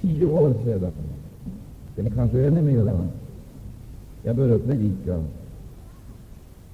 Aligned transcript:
tio 0.00 0.26
år 0.26 0.54
sedan, 0.64 0.92
eller 1.96 2.10
kanske 2.10 2.46
ännu 2.46 2.62
mer, 2.62 3.08
jag 4.22 4.36
började 4.36 4.58
predika 4.58 5.24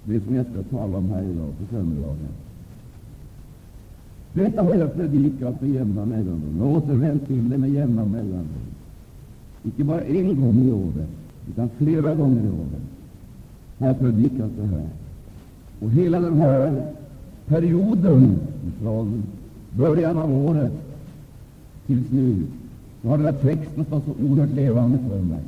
det 0.05 0.21
som 0.21 0.35
jag 0.35 0.47
ska 0.47 0.77
tala 0.77 0.99
om 0.99 1.11
här 1.11 1.23
idag 1.23 1.53
på 1.59 1.77
förmiddagen. 1.77 2.29
Detta 4.33 4.63
har 4.63 4.75
jag 4.75 4.95
predikat 4.95 5.61
med 5.61 5.71
jämna 5.71 6.05
mellanrum 6.05 6.63
och 6.63 6.77
återvänt 6.77 7.27
till 7.27 7.49
det 7.51 7.59
med 7.59 7.71
jämna 7.71 8.05
mellanrum. 8.05 8.47
Icke 9.65 9.85
bara 9.85 10.01
en 10.01 10.41
gång 10.41 10.69
i 10.69 10.73
året, 10.73 11.09
utan 11.49 11.69
flera 11.79 12.15
gånger 12.15 12.43
i 12.43 12.49
året 12.49 12.83
har 13.79 13.87
jag 13.87 13.99
predikat 13.99 14.51
det 14.57 14.67
här. 14.67 14.89
Och 15.81 15.91
hela 15.91 16.21
den 16.21 16.37
här 16.37 16.93
perioden 17.47 18.39
från 18.81 19.23
början 19.71 20.19
av 20.19 20.47
året 20.47 20.73
tills 21.87 22.11
nu 22.11 22.43
nu 23.03 23.11
har 23.11 23.19
den 23.19 23.27
här 23.27 23.43
texten 23.43 23.85
stått 23.85 24.05
så 24.05 24.25
oerhört 24.25 24.55
levande 24.55 24.99
för 25.09 25.19
mig. 25.19 25.41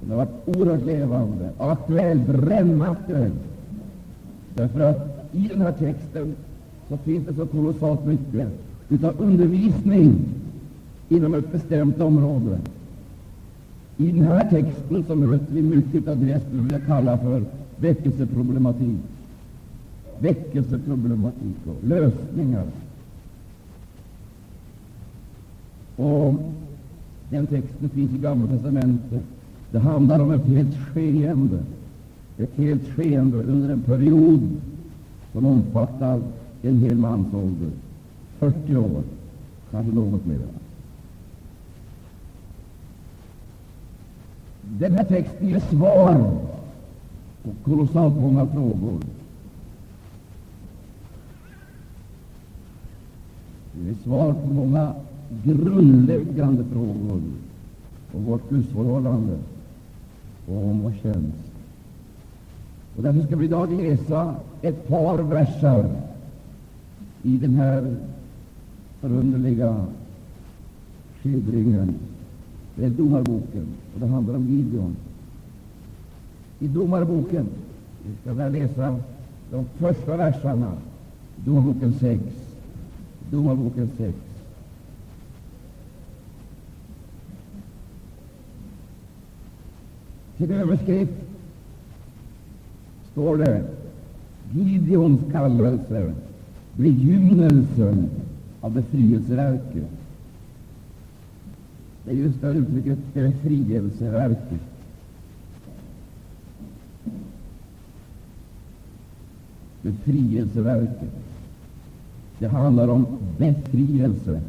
Den 0.00 0.10
har 0.10 0.16
varit 0.16 0.48
oerhört 0.58 0.86
levande, 0.86 1.50
aktuell, 1.58 2.18
brännaktuell. 2.18 3.32
Därför 4.54 4.80
att 4.80 5.24
i 5.32 5.48
den 5.48 5.60
här 5.60 5.72
texten 5.72 6.34
så 6.88 6.96
finns 6.96 7.26
det 7.26 7.34
så 7.34 7.46
kolossalt 7.46 8.06
mycket 8.06 8.48
utav 8.88 9.14
undervisning 9.18 10.16
inom 11.08 11.34
ett 11.34 11.52
bestämt 11.52 12.00
område. 12.00 12.58
I 13.96 14.10
den 14.10 14.22
här 14.22 14.50
texten 14.50 15.04
så 15.06 15.14
möter 15.14 15.54
vi 15.54 15.62
mycket 15.62 16.08
av 16.08 16.18
det 16.18 16.30
jag 16.30 16.40
skulle 16.40 16.62
vilja 16.62 16.80
kalla 16.80 17.18
för 17.18 17.44
väckelseproblematik. 17.76 18.98
Väckelseproblematik 20.18 21.56
och 21.66 21.88
lösningar. 21.88 22.64
Och 25.96 26.34
den 27.30 27.46
texten 27.46 27.88
finns 27.88 28.12
i 28.12 28.18
Gamla 28.18 28.46
testamentet. 28.46 29.22
Det 29.70 29.78
handlar 29.78 30.20
om 30.20 30.30
ett 30.30 30.46
helt 30.46 30.76
skeende, 30.76 31.58
ett 32.38 32.54
helt 32.56 32.88
skeende 32.88 33.42
under 33.42 33.68
en 33.68 33.82
period 33.82 34.56
som 35.32 35.46
omfattar 35.46 36.20
en 36.62 36.78
hel 36.78 36.96
mansålder, 36.96 37.70
40 38.38 38.76
år, 38.76 39.02
kanske 39.70 39.92
något 39.94 40.26
mer. 40.26 40.38
Den 44.62 44.92
här 44.92 45.04
texten 45.04 45.48
ger 45.48 45.60
svar 45.60 46.30
på 47.42 47.50
kolossalt 47.64 48.14
många 48.14 48.46
frågor. 48.46 48.98
Det 53.72 53.90
är 53.90 53.94
svar 54.04 54.32
på 54.32 54.46
många 54.46 54.94
grundläggande 55.44 56.64
frågor 56.64 57.22
om 58.12 58.24
vårt 58.24 58.50
gudsförhållande 58.50 59.38
och 60.46 60.64
om 60.64 60.80
vår 60.80 60.92
tjänst. 61.02 61.52
Och 62.96 63.02
därför 63.02 63.26
ska 63.26 63.36
vi 63.36 63.44
idag 63.44 63.72
läsa 63.72 64.34
ett 64.62 64.88
par 64.88 65.18
verser 65.18 65.90
i 67.22 67.36
den 67.36 67.54
här 67.54 67.96
förunderliga 69.00 69.86
skildringen. 71.22 71.94
Det 72.76 72.84
är 72.84 72.90
Domarboken, 72.90 73.66
och 73.94 74.00
det 74.00 74.06
handlar 74.06 74.34
om 74.34 74.48
Gideon. 74.48 74.96
I 76.58 76.68
Domarboken, 76.68 77.46
vi 78.06 78.16
ska 78.20 78.34
där 78.34 78.50
läsa 78.50 78.96
de 79.50 79.64
första 79.64 80.16
verserna, 80.16 80.72
Domarboken 81.36 81.94
6. 82.00 82.22
Domarboken 83.30 83.90
6. 83.96 84.14
Till 90.36 90.50
överskrift 90.50 91.12
står 93.12 93.36
det 93.36 93.64
Gideons 94.52 95.20
kallelse 95.32 96.14
begynnelsen 96.76 98.08
av 98.60 98.72
befrielseverket. 98.72 99.90
Det 102.04 102.10
är 102.10 102.14
just 102.14 102.40
det 102.40 102.48
uttrycket 102.48 102.98
befrielseverket. 103.14 104.60
Befrielseverket. 109.82 111.12
Det 112.38 112.48
handlar 112.48 112.88
om 112.88 113.06
befrielse. 113.38 114.40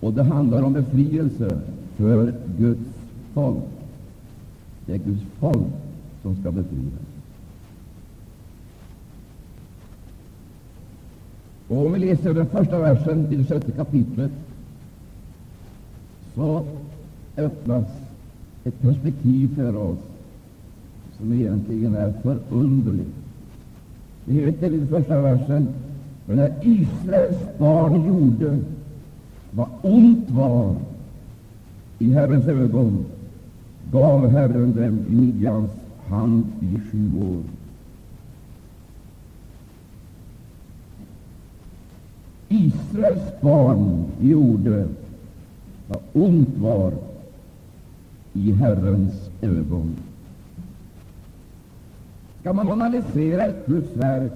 Och 0.00 0.12
det 0.12 0.22
handlar 0.22 0.62
om 0.62 0.72
befrielse 0.72 1.60
för 1.96 2.34
Guds 2.58 2.88
folk. 3.34 3.73
Det 4.86 4.94
är 4.94 4.98
Guds 4.98 5.22
folk 5.40 5.66
som 6.22 6.36
skall 6.36 6.52
befrias. 6.52 7.14
Och 11.68 11.86
om 11.86 11.92
vi 11.92 11.98
läser 11.98 12.34
den 12.34 12.46
första 12.46 12.78
versen 12.78 13.32
i 13.32 13.36
det 13.36 13.44
sjätte 13.44 13.72
kapitlet, 13.72 14.32
så 16.34 16.66
öppnas 17.36 17.86
ett 18.64 18.80
perspektiv 18.80 19.54
för 19.56 19.76
oss 19.76 19.98
som 21.18 21.32
egentligen 21.32 21.94
är 21.94 22.12
förunderligt. 22.22 23.14
Det 24.24 24.32
heter 24.32 24.66
i 24.66 24.76
den 24.76 24.88
första 24.88 25.20
versen, 25.20 25.68
för 26.26 26.34
när 26.34 26.52
Israels 26.62 27.58
barn 27.58 28.06
gjorde 28.06 28.58
vad 29.50 29.68
ont 29.82 30.30
var 30.30 30.74
i 31.98 32.12
Herrens 32.12 32.46
ögon, 32.46 33.04
gav 33.94 34.30
Herren 34.30 34.74
dem 34.74 35.04
Midjans 35.08 35.70
hand 36.08 36.44
i 36.60 36.80
sju 36.90 37.10
år. 37.22 37.42
Israels 42.48 43.40
barn 43.40 44.04
gjorde 44.20 44.88
vad 45.88 46.00
ont 46.12 46.58
var 46.58 46.92
i 48.32 48.52
Herrens 48.52 49.30
ögon. 49.42 49.96
Skall 52.40 52.54
man 52.54 52.72
analysera 52.72 53.46
ett 53.46 53.66
Guds 53.66 53.96
verk, 53.96 54.32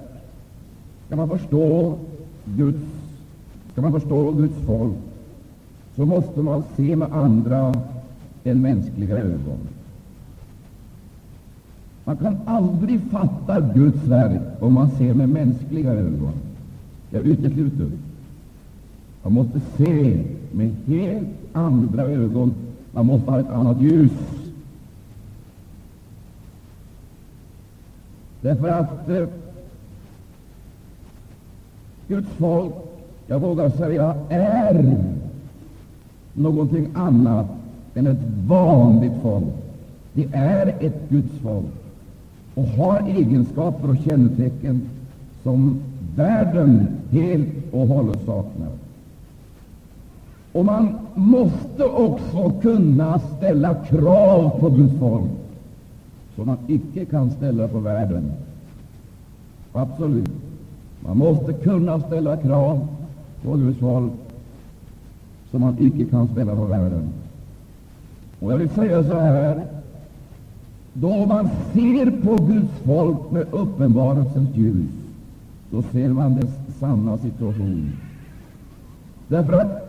skall 1.06 1.19
man 1.19 1.28
förstå 1.28 1.98
Guds, 2.44 2.86
skall 3.72 3.82
man 3.82 3.92
förstå 3.92 4.32
Guds 4.32 4.66
folk, 4.66 4.96
så 5.96 6.06
måste 6.06 6.40
man 6.40 6.62
se 6.76 6.96
med 6.96 7.12
andra 7.12 7.75
än 8.50 8.62
mänskliga 8.62 9.19
ögon. 9.19 9.59
Man 12.04 12.16
kan 12.16 12.36
aldrig 12.47 13.00
fatta 13.10 13.60
Guds 13.60 14.04
verk 14.04 14.42
om 14.60 14.72
man 14.72 14.91
ser 14.91 15.14
med 15.14 15.28
mänskliga 15.28 15.92
ögon. 15.92 16.32
Jag 17.10 17.22
utesluter. 17.26 17.91
Man 19.22 19.32
måste 19.32 19.60
se 19.76 20.25
med 20.53 20.75
helt 20.87 21.28
andra 21.53 22.03
ögon. 22.03 22.54
Man 22.92 23.06
måste 23.06 23.31
ha 23.31 23.41
ett 23.41 23.50
annat 23.50 23.81
ljus. 23.81 24.12
Därför 28.41 28.69
att 28.69 29.08
eh, 29.08 29.28
Guds 32.08 32.28
folk, 32.28 32.75
jag 33.26 33.41
vågar 33.41 33.70
säga, 33.70 34.14
är 34.28 35.04
någonting 36.32 36.88
annat 36.94 37.57
än 37.98 38.06
ett 38.06 38.47
vanligt 38.47 39.12
folk. 39.22 39.44
Det 40.12 40.26
är 40.32 40.66
ett 40.81 41.09
Guds 41.09 41.38
folk 41.42 41.66
och 42.54 42.64
har 42.64 43.09
egenskaper 43.09 43.91
och 43.91 43.97
kännetecken 43.97 44.88
som 45.42 45.81
världen 46.16 46.87
helt 47.10 47.48
och 47.72 47.87
hållet 47.87 48.25
saknar. 48.26 48.69
Och 50.53 50.64
man 50.64 50.99
måste 51.14 51.84
också 51.84 52.52
kunna 52.62 53.19
ställa 53.19 53.75
krav 53.75 54.50
på 54.61 54.70
Guds 54.70 54.99
folk 54.99 55.31
som 56.37 56.46
man 56.46 56.58
icke 56.69 57.05
kan 57.05 57.31
ställa 57.31 57.69
på 57.69 57.78
världen. 57.78 58.32
Absolut. 59.72 60.31
Man 61.00 61.19
måste 61.19 61.52
kunna 61.52 62.00
ställa 62.00 62.37
krav 62.37 62.88
på 63.43 63.56
Guds 63.56 63.78
folk 63.78 64.12
som 65.50 65.61
man 65.61 65.76
icke 65.78 66.05
kan 66.05 66.28
ställa 66.28 66.56
på 66.56 66.64
världen. 66.64 67.08
Och 68.40 68.52
jag 68.52 68.58
vill 68.58 68.69
säga 68.69 69.05
så 69.05 69.14
här. 69.19 69.64
Då 70.93 71.26
man 71.26 71.49
ser 71.73 72.11
på 72.11 72.37
Guds 72.37 72.73
folk 72.85 73.31
med 73.31 73.46
uppenbarelsens 73.50 74.56
ljus, 74.56 74.90
då 75.70 75.82
ser 75.82 76.08
man 76.08 76.35
dess 76.35 76.50
sanna 76.81 77.19
situation. 77.19 77.93
Därför 79.29 79.52
att 79.52 79.88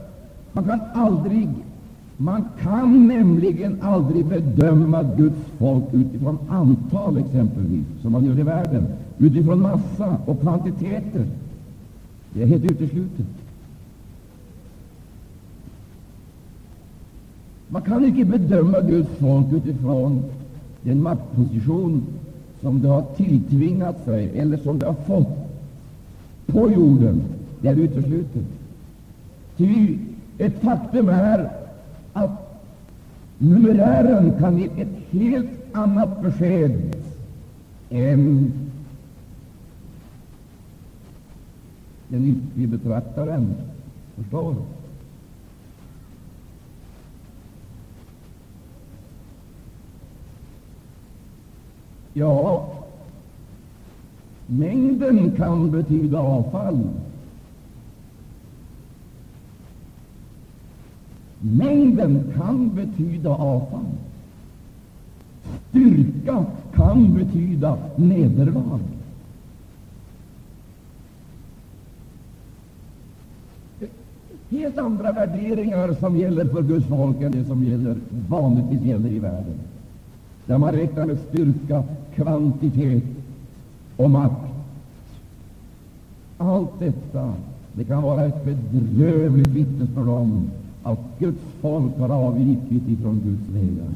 man 0.52 0.64
kan 0.64 0.80
aldrig, 0.94 1.50
man 2.18 2.46
kan 2.62 3.08
nämligen 3.08 3.78
aldrig 3.82 4.26
bedöma 4.26 5.04
Guds 5.04 5.40
folk 5.58 5.84
utifrån 5.92 6.38
antal 6.50 7.18
exempelvis, 7.18 7.86
som 8.02 8.12
man 8.12 8.26
gör 8.26 8.40
i 8.40 8.44
världen, 8.44 8.88
utifrån 9.18 9.62
massa 9.62 10.18
och 10.26 10.42
kvantiteter. 10.42 11.26
Det 12.34 12.42
är 12.44 12.48
helt 12.48 12.72
uteslutet. 12.72 13.26
Man 17.72 17.82
kan 17.82 18.06
inte 18.06 18.26
bedöma 18.26 18.82
Guds 18.82 19.10
folk 19.20 19.54
utifrån 19.54 20.24
den 20.82 21.04
maktposition 21.04 22.04
som 22.62 22.82
det 22.82 22.88
har 22.88 23.02
tilltvingat 23.02 24.06
sig 24.06 24.40
eller 24.40 24.58
som 24.58 24.80
det 24.80 24.86
har 24.86 24.94
fått 24.94 25.28
på 26.46 26.72
jorden. 26.72 27.22
Det 27.62 27.68
är 27.68 27.76
uteslutet. 27.76 28.46
Ty 29.58 29.98
ett 30.38 30.62
faktum 30.62 31.10
är 31.10 31.50
att 32.14 32.62
numerären 33.38 34.40
kan 34.40 34.58
ge 34.58 34.66
ett 34.66 35.12
helt 35.12 35.50
annat 35.72 36.22
besked 36.22 36.96
än 37.90 38.54
den 42.08 42.26
yttre 42.26 42.68
betraktaren 42.78 43.54
förstår. 44.16 44.56
Ja, 52.14 52.66
mängden 54.48 55.32
kan 55.38 55.72
betyda 55.72 56.20
avfall. 56.20 56.90
Mängden 61.40 62.34
kan 62.38 62.70
betyda 62.76 63.30
avfall. 63.30 63.86
Styrka 65.70 66.46
kan 66.74 67.14
betyda 67.14 67.78
nederlag. 67.96 68.80
Helt 74.50 74.78
andra 74.78 75.12
värderingar 75.12 75.94
som 75.94 76.18
gäller 76.18 76.46
för 76.46 76.62
Guds 76.62 76.88
folk 76.88 77.22
än 77.22 77.32
det 77.32 77.46
som 77.46 77.64
gäller, 77.64 77.98
vanligtvis 78.30 78.82
gäller 78.82 79.10
i 79.10 79.20
världen, 79.20 79.60
där 80.46 80.58
man 80.58 80.74
räknar 80.74 81.06
med 81.06 81.18
styrka, 81.20 81.84
kvantitet 82.24 83.04
och 83.98 84.10
makt. 84.10 84.54
Allt 86.38 86.80
detta 86.80 87.34
det 87.74 87.84
kan 87.84 88.04
vara 88.04 88.26
ett 88.26 88.46
bedrövligt 88.46 89.48
vittnesbörd 89.48 90.08
om 90.08 90.50
att 90.84 91.00
Guds 91.20 91.42
folk 91.62 91.98
har 91.98 92.10
avvikit 92.10 92.88
ifrån 92.88 93.22
Guds 93.26 93.50
vägar. 93.50 93.94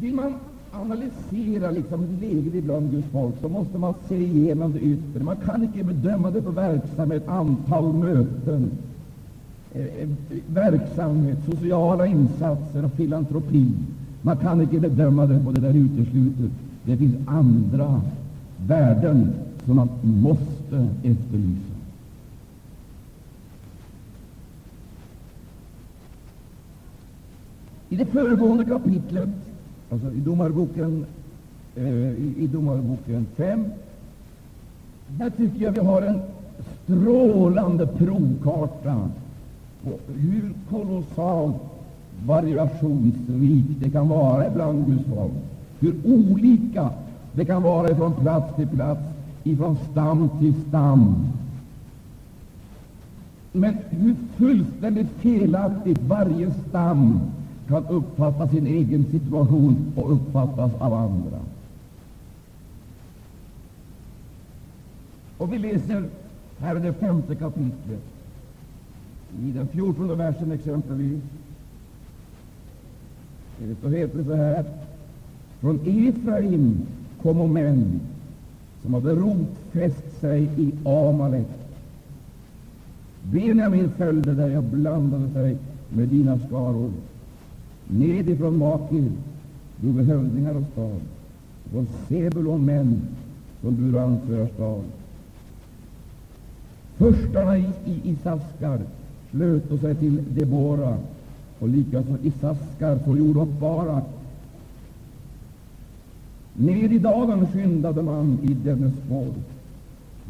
Vill 0.00 0.14
man 0.14 0.34
analysera 0.72 1.70
liksom 1.70 2.06
läget 2.20 2.54
ibland 2.54 2.90
Guds 2.90 3.08
folk, 3.08 3.34
så 3.40 3.48
måste 3.48 3.78
man 3.78 3.94
se 4.08 4.16
igenom 4.16 4.72
det 4.72 4.80
yttre. 4.80 5.24
Man 5.24 5.36
kan 5.36 5.62
inte 5.62 5.84
bedöma 5.84 6.30
det 6.30 6.42
på 6.42 6.50
verksamhet, 6.50 7.28
antal 7.28 7.92
möten, 7.92 8.70
eh, 9.74 9.86
eh 9.86 10.08
verksamhet, 10.46 11.38
sociala 11.46 12.06
insatser 12.06 12.84
och 12.84 12.92
filantropi. 12.92 13.72
Man 14.26 14.36
kan 14.36 14.60
inte 14.60 14.80
bedöma 14.80 15.26
det 15.26 15.40
på 15.44 15.52
det 15.52 15.60
där 15.60 15.74
uteslutet. 15.74 16.50
Det 16.84 16.96
finns 16.96 17.16
andra 17.26 18.00
värden 18.66 19.32
som 19.64 19.76
man 19.76 19.88
måste 20.02 20.88
efterlysa. 21.02 21.74
I 27.88 27.96
det 27.96 28.06
föregående 28.06 28.64
kapitlet 28.64 29.28
alltså 29.90 30.12
i 30.12 30.20
Domarboken, 30.20 31.06
eh, 31.76 32.08
i, 32.10 32.34
i 32.38 32.46
Domarboken 32.46 33.26
5. 33.36 33.64
Där 35.08 35.30
tycker 35.30 35.64
jag 35.64 35.72
vi 35.72 35.80
har 35.80 36.02
en 36.02 36.20
strålande 36.84 37.86
provkarta 37.86 39.10
på 39.82 39.90
hur 40.12 40.52
kolossalt 40.70 41.56
variationsrikt 42.24 43.80
det 43.80 43.90
kan 43.90 44.08
vara 44.08 44.50
bland 44.50 44.86
Guds 44.86 45.04
folk. 45.14 45.32
Hur 45.80 45.94
olika 46.04 46.90
det 47.32 47.44
kan 47.44 47.62
vara 47.62 47.96
från 47.96 48.14
plats 48.14 48.56
till 48.56 48.68
plats, 48.68 49.00
ifrån 49.44 49.76
stam 49.90 50.28
till 50.40 50.54
stam. 50.68 51.26
Men 53.52 53.76
hur 53.90 54.16
fullständigt 54.36 55.10
felaktigt 55.10 56.02
varje 56.02 56.54
stam 56.68 57.20
kan 57.68 57.86
uppfatta 57.86 58.48
sin 58.48 58.66
egen 58.66 59.04
situation 59.10 59.92
och 59.96 60.12
uppfattas 60.12 60.72
av 60.78 60.94
andra. 60.94 61.38
Och 65.38 65.52
vi 65.52 65.58
läser 65.58 66.04
här 66.58 66.76
i 66.76 66.80
det 66.80 66.92
femte 66.92 67.34
kapitlet, 67.34 68.02
i 69.42 69.52
den 69.52 69.68
fjortonde 69.68 70.14
versen 70.14 70.52
exempelvis. 70.52 71.22
Så 73.82 73.88
heter 73.88 74.18
det 74.18 74.24
så 74.24 74.34
här. 74.34 74.60
att 74.60 74.86
Från 75.60 75.80
Efraim 75.86 76.78
kommer 77.22 77.46
män 77.46 78.00
som 78.82 78.94
hade 78.94 79.14
rotfäst 79.14 80.20
sig 80.20 80.42
i 80.56 80.72
Amalek. 80.84 81.46
Benjamin 83.22 83.90
följde 83.96 84.34
dig 84.34 84.58
och 84.58 84.64
blandade 84.64 85.30
sig 85.32 85.56
med 85.88 86.08
dina 86.08 86.38
skaror. 86.38 86.90
Nedifrån 87.88 88.58
Makir 88.58 89.10
drog 89.76 90.00
hövdingar 90.00 90.54
och 90.54 90.64
stad, 90.72 91.00
från 91.70 91.86
Sebulon 92.08 92.64
män 92.64 93.00
som 93.60 93.76
bur 93.76 93.98
anförarstad. 93.98 94.82
Förstarna 96.96 97.58
i, 97.58 97.70
i 97.84 98.00
Isaskar 98.10 98.80
slöt 99.30 99.80
sig 99.80 99.94
till 99.94 100.24
Debora, 100.34 100.96
och 101.58 101.68
likaså 101.68 102.16
Isaskar 102.22 102.98
så 103.04 103.16
jord 103.16 103.36
upp 103.36 103.62
Ned 106.54 106.92
i 106.92 106.98
dagen 106.98 107.46
skyndade 107.52 108.02
man 108.02 108.38
i 108.42 108.54
dennes 108.54 108.92
spår. 109.06 109.34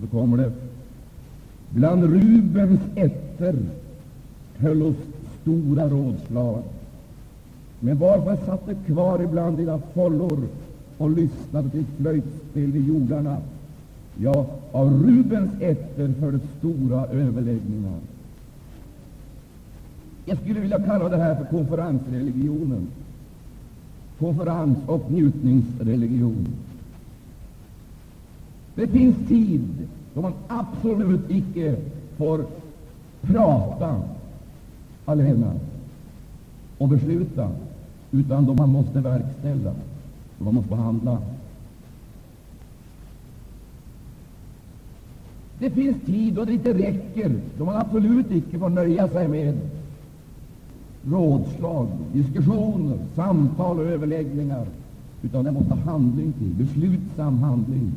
Så 0.00 0.06
kommer 0.06 0.37
det. 0.37 0.52
Bland 1.70 2.05
Rubens 2.05 2.81
ätter 2.94 3.56
höllos 4.56 4.96
stora 5.43 5.88
rådslag. 5.88 6.62
Men 7.81 7.99
varför 7.99 8.46
satt 8.46 8.67
det 8.67 8.76
kvar 8.87 9.23
ibland 9.23 9.56
dina 9.56 9.78
follor 9.78 10.49
och 10.99 11.11
lyssnade 11.11 11.70
till 11.70 11.84
flöjtspel 11.99 12.76
i 12.76 12.88
jordarna? 12.88 13.37
Ja, 14.17 14.46
av 14.73 15.02
Rubens 15.02 15.50
ätter 15.61 16.12
fördes 16.20 16.43
stora 16.58 17.06
överläggningar. 17.06 18.00
Jag 20.28 20.38
skulle 20.38 20.61
vilja 20.61 20.83
kalla 20.83 21.09
det 21.09 21.16
här 21.16 21.35
för 21.35 21.45
konferensreligionen. 21.45 22.88
Konferens 24.18 24.78
och 24.87 25.11
njutningsreligion. 25.11 26.47
Det 28.75 28.87
finns 28.87 29.28
tid 29.28 29.88
då 30.14 30.21
man 30.23 30.33
absolut 30.49 31.30
icke 31.30 31.76
får 32.16 32.45
prata 33.21 34.02
allena 35.04 35.52
och 36.78 36.88
besluta, 36.88 37.50
utan 38.11 38.47
då 38.47 38.54
man 38.54 38.68
måste 38.68 39.00
verkställa, 39.00 39.75
då 40.38 40.45
man 40.45 40.54
måste 40.54 40.75
handla. 40.75 41.18
Det 45.59 45.71
finns 45.71 45.97
tid 46.06 46.35
då 46.35 46.45
det 46.45 46.52
inte 46.52 46.73
räcker, 46.75 47.35
då 47.59 47.64
man 47.64 47.76
absolut 47.76 48.30
icke 48.30 48.59
får 48.59 48.68
nöja 48.68 49.09
sig 49.09 49.28
med 49.28 49.59
rådslag, 51.10 51.88
diskussioner, 52.12 52.98
samtal 53.14 53.78
och 53.78 53.84
överläggningar, 53.86 54.66
utan 55.22 55.44
det 55.44 55.52
måste 55.52 55.75
handling 55.75 56.32
till, 56.32 56.66
beslutsam 56.66 57.38
handling. 57.38 57.92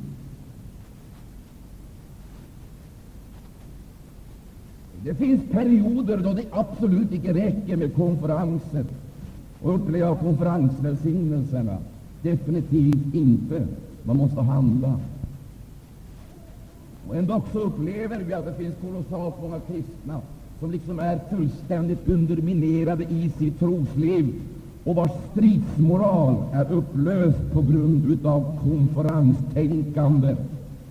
Det 5.03 5.15
finns 5.15 5.41
perioder 5.51 6.17
då 6.17 6.33
det 6.33 6.45
absolut 6.51 7.11
inte 7.11 7.33
räcker 7.33 7.77
med 7.77 7.95
konferenser 7.95 8.85
och 9.61 9.75
uppleva 9.75 10.15
konferensvälsignelserna. 10.15 11.77
Definitivt 12.21 13.13
inte. 13.13 13.67
Man 14.03 14.17
måste 14.17 14.41
handla. 14.41 14.99
Och 17.07 17.15
ändå 17.15 17.41
så 17.51 17.59
upplever 17.59 18.23
vi 18.23 18.33
att 18.33 18.45
det 18.45 18.53
finns 18.53 18.75
kolossalt 18.81 19.35
många 19.41 19.59
kristna 19.59 20.21
som 20.59 20.71
liksom 20.71 20.99
är 20.99 21.19
fullständigt 21.29 22.07
underminerade 22.07 23.03
i 23.03 23.31
sitt 23.37 23.59
trosliv 23.59 24.33
och 24.83 24.95
vars 24.95 25.11
stridsmoral 25.31 26.35
är 26.53 26.71
upplöst 26.71 27.51
på 27.53 27.61
grund 27.61 28.25
av 28.25 28.59
konferenstänkande 28.63 30.35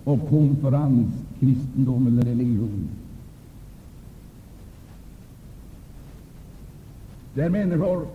och 0.04 0.28
konferenskristendom 0.28 2.06
eller 2.06 2.22
religion. 2.22 2.88
Det 7.34 7.42
är 7.42 7.50
människor 7.50 8.06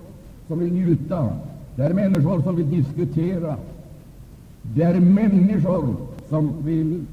som 0.47 0.59
vill 0.59 0.73
njuta. 0.73 1.29
Det 1.75 1.83
är 1.83 1.93
människor 1.93 2.41
som 2.41 2.55
vill 2.55 2.69
diskutera. 2.69 3.57
Det 4.61 4.83
är 4.83 4.99
människor 4.99 5.95
som 6.29 6.65
vill 6.65 7.05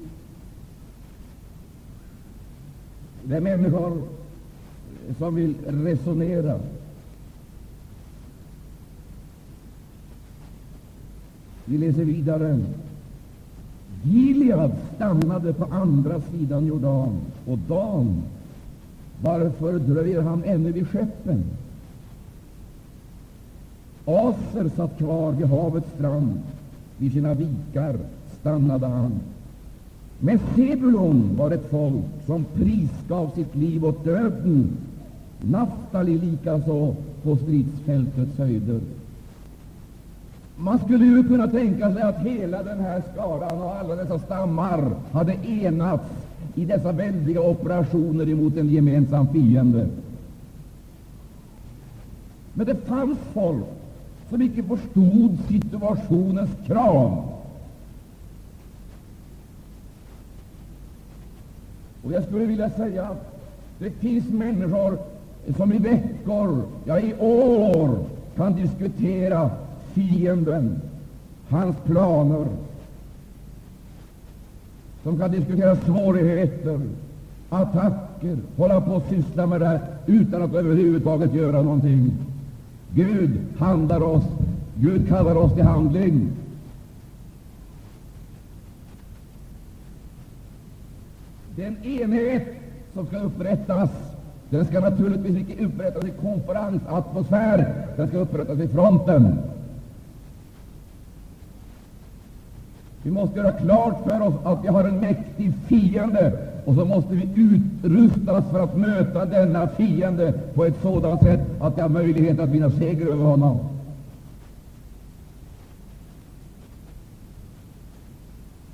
Det 3.23 3.37
är 3.37 3.40
människor 3.40 4.02
som 5.19 5.35
vill 5.35 5.54
resonera. 5.66 6.61
Vi 11.64 11.78
läser 11.78 12.04
vidare. 12.04 12.61
Gilead 14.02 14.73
stannade 14.97 15.52
på 15.52 15.64
andra 15.64 16.21
sidan 16.21 16.66
Jordan, 16.66 17.21
och 17.47 17.59
Dan, 17.59 18.23
varför 19.23 19.78
dröjer 19.78 20.23
han 20.23 20.45
ännu 20.45 20.73
vid 20.73 20.88
skeppen? 20.88 21.45
Aser 24.04 24.71
satt 24.76 24.99
kvar 24.99 25.33
vid 25.33 25.47
havets 25.47 25.92
strand, 25.97 26.40
vid 26.97 27.12
sina 27.12 27.35
vikar 27.35 27.99
stannade 28.40 28.87
han. 28.87 29.21
Men 30.19 30.38
Sebulon 30.54 31.37
var 31.37 31.50
ett 31.50 31.71
folk 31.71 32.04
som 32.26 32.45
prisgav 32.45 33.30
sitt 33.35 33.54
liv 33.57 33.85
åt 33.85 34.04
döden, 34.04 34.76
Naftali 35.42 36.18
likaså 36.18 36.94
på 37.23 37.37
stridsfältets 37.37 38.38
höjder. 38.38 38.80
Man 40.56 40.78
skulle 40.78 41.04
ju 41.04 41.28
kunna 41.28 41.49
tänka 41.49 41.92
sig 41.92 42.02
att 42.02 42.18
hela 42.18 42.62
den 42.62 42.80
här 42.80 43.02
skaran 43.12 43.62
och 43.62 43.76
alla 43.76 43.97
dessa 43.97 44.18
stammar 44.18 44.90
hade 45.12 45.32
enats 45.49 46.04
i 46.54 46.64
dessa 46.64 46.92
väldiga 46.92 47.40
operationer 47.40 48.28
emot 48.28 48.56
en 48.56 48.70
gemensam 48.70 49.28
fiende. 49.28 49.88
Men 52.54 52.66
det 52.66 52.75
fanns 52.75 53.18
folk 53.32 53.64
som 54.30 54.42
icke 54.42 54.62
förstod 54.62 55.38
situationens 55.49 56.50
krav. 56.66 57.25
Och 62.04 62.12
jag 62.12 62.25
skulle 62.25 62.44
vilja 62.44 62.70
säga 62.70 63.04
att 63.04 63.40
det 63.78 63.90
finns 63.90 64.28
människor 64.28 64.99
som 65.56 65.73
i 65.73 65.78
veckor, 65.78 66.62
ja 66.85 67.00
i 67.00 67.14
år, 67.18 67.99
kan 68.37 68.52
diskutera 68.52 69.50
fienden, 69.94 70.80
hans 71.49 71.76
planer, 71.85 72.47
som 75.02 75.18
kan 75.18 75.30
diskutera 75.30 75.76
svårigheter, 75.76 76.80
attacker, 77.50 78.38
hålla 78.56 78.80
på 78.80 78.92
och 78.92 79.04
syssla 79.09 79.47
med 79.47 79.61
det 79.61 79.80
utan 80.06 80.42
att 80.42 80.54
överhuvudtaget 80.54 81.35
göra 81.35 81.62
någonting. 81.62 82.12
Gud 82.94 83.30
handlar 83.59 84.02
oss, 84.02 84.25
Gud 84.75 85.09
kallar 85.09 85.35
oss 85.37 85.54
till 85.54 85.64
handling. 85.64 86.28
Den 91.56 91.85
enhet 91.85 92.47
som 92.94 93.06
skall 93.06 93.25
upprättas, 93.25 93.90
den 94.50 94.64
skall 94.64 94.83
naturligtvis 94.83 95.37
inte 95.37 95.64
upprättas 95.64 96.04
i 96.04 96.11
konferensatmosfär, 96.11 97.75
den 97.97 98.09
skall 98.09 98.21
upprättas 98.21 98.59
i 98.59 98.69
fronten. 98.69 99.38
Vi 103.02 103.11
måste 103.11 103.38
göra 103.38 103.52
klart 103.52 104.09
för 104.09 104.21
oss 104.21 104.35
att 104.45 104.64
vi 104.64 104.69
har 104.69 104.85
en 104.85 105.00
mäktig 105.00 105.52
fiende, 105.66 106.33
och 106.64 106.75
så 106.75 106.85
måste 106.85 107.14
vi 107.14 107.28
utrustas 107.35 108.50
för 108.50 108.61
att 108.61 108.76
möta 108.76 109.25
denna 109.25 109.69
fiende 109.69 110.33
på 110.54 110.64
ett 110.64 110.83
sådant 110.83 111.23
sätt 111.23 111.40
att 111.61 111.76
vi 111.76 111.80
har 111.83 111.88
möjlighet 111.88 112.38
att 112.40 112.49
vinna 112.49 112.71
seger 112.71 113.07
över 113.07 113.25
honom. 113.25 113.59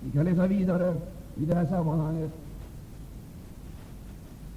Vi 0.00 0.10
kan 0.10 0.24
läsa 0.24 0.46
vidare 0.46 0.94
i 1.36 1.44
det 1.44 1.54
här 1.54 1.66
sammanhanget. 1.66 2.45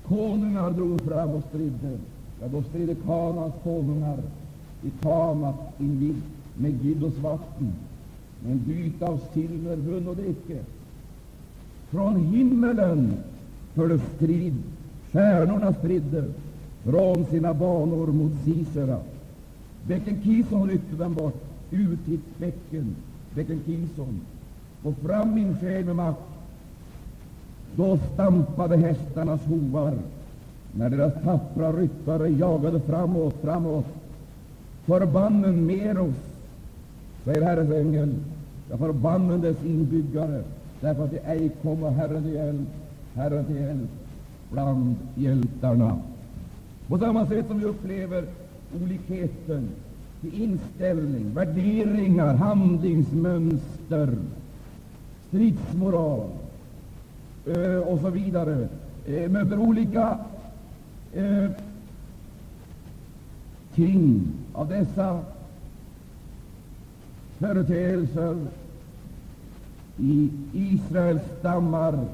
Konungar 0.09 0.71
drog 0.71 1.01
fram 1.01 1.29
och 1.29 1.43
stridde. 1.49 1.97
Ja, 2.41 2.47
då 2.47 2.63
stridde 2.63 2.95
Kanas 2.95 3.53
konungar 3.63 4.17
i 4.83 4.89
Tamat 4.89 5.55
invid 5.79 6.21
Megiddos 6.57 7.17
vatten 7.17 7.73
men 8.43 8.57
byte 8.67 9.05
av 9.05 9.19
silver, 9.33 9.75
brunn 9.75 10.07
och 10.07 10.15
dricke. 10.15 10.59
Från 11.89 12.25
himmelen 12.25 13.13
förde 13.73 13.99
strid, 14.15 14.55
stjärnorna 15.11 15.73
stridde 15.73 16.25
från 16.83 17.25
sina 17.25 17.53
banor 17.53 18.07
mot 18.07 18.31
Sisera. 18.45 18.99
Bäcken 19.87 20.21
Kison 20.23 20.69
ryckte 20.69 20.95
dem 20.95 21.13
bort, 21.13 21.43
Urtidsbäcken, 21.71 22.95
bäcken 23.35 23.61
Kison. 23.65 24.21
Och 24.83 24.97
fram 24.97 25.33
min 25.33 25.57
själ 25.57 25.85
med 25.85 25.95
makt. 25.95 26.28
Då 27.75 27.99
stampade 28.13 28.77
hästarnas 28.77 29.41
hovar, 29.45 29.93
när 30.71 30.89
deras 30.89 31.13
tappra 31.23 31.71
ryttare 31.71 32.29
jagade 32.29 32.79
framåt, 32.79 33.35
framåt. 33.41 33.85
Förbannen 34.85 35.65
Meros, 35.65 36.15
säger 37.23 37.41
Herrens 37.41 37.71
ängel, 37.71 38.15
jag 38.69 38.79
förbannen 38.79 39.41
dess 39.41 39.65
inbyggare, 39.65 40.43
därför 40.81 41.03
att 41.03 41.11
de 41.11 41.19
ej 41.25 41.49
kommer 41.61 41.89
Herren 41.89 42.23
till 42.23 42.33
hjälp, 42.33 42.67
Herren 43.13 43.45
till 43.45 43.55
hjälp 43.55 43.89
bland 44.51 44.95
hjältarna. 45.15 45.97
På 46.87 46.97
samma 46.97 47.25
sätt 47.25 47.47
som 47.47 47.59
vi 47.59 47.65
upplever 47.65 48.25
olikheten 48.83 49.69
i 50.21 50.43
inställning, 50.43 51.33
värderingar, 51.33 52.33
handlingsmönster, 52.33 54.17
stridsmoral 55.27 56.29
Eh, 57.55 57.77
och 57.77 57.99
så 57.99 58.09
vidare, 58.09 58.67
eh, 59.05 59.29
möter 59.29 59.59
olika 59.59 60.17
eh, 61.13 61.49
ting 63.75 64.27
av 64.53 64.69
dessa 64.69 65.19
företeelser 67.37 68.37
i 69.97 70.29
Israels 70.53 71.21
stammar, 71.39 72.05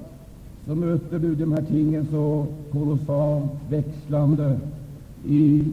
så 0.66 0.76
möter 0.76 1.20
du 1.20 1.36
de 1.36 1.52
här 1.52 1.62
tingen 1.62 2.08
så 2.12 2.48
kolossalt 2.72 3.52
växlande 3.70 4.60
i 5.28 5.64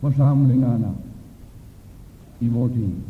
församlingarna 0.00 0.94
i 2.38 2.48
vår 2.48 2.68
tid. 2.68 3.09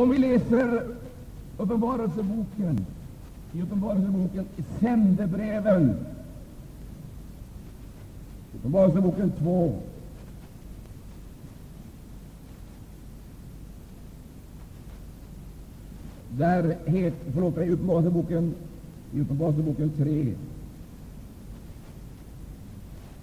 Om 0.00 0.10
vi 0.10 0.18
läser 0.18 0.82
Uppenbarelseboken, 1.58 2.86
i 3.52 3.62
Uppenbarelseboken, 3.62 4.46
sändebreven, 4.80 5.96
Uppenbarelseboken 8.54 9.32
2, 9.38 9.72
där 16.30 16.76
het, 16.86 17.14
förlåt 17.34 17.56
mig, 17.56 17.70
Uppenbarelseboken, 17.70 18.54
i 19.14 19.20
Uppenbarelseboken 19.20 19.90
3, 19.98 20.34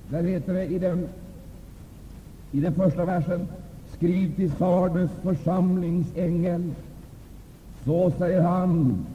där 0.10 0.24
heter 0.24 0.54
det 0.54 0.66
i 0.66 0.80
den, 0.80 1.08
i 2.52 2.60
den 2.60 2.76
första 2.76 3.06
versen 3.06 3.48
Skriv 3.94 4.36
till 4.36 4.52
Sardes 4.52 5.12
församlingsängel, 5.24 6.74
så 7.86 8.12
säger 8.18 8.42
han 8.42 9.06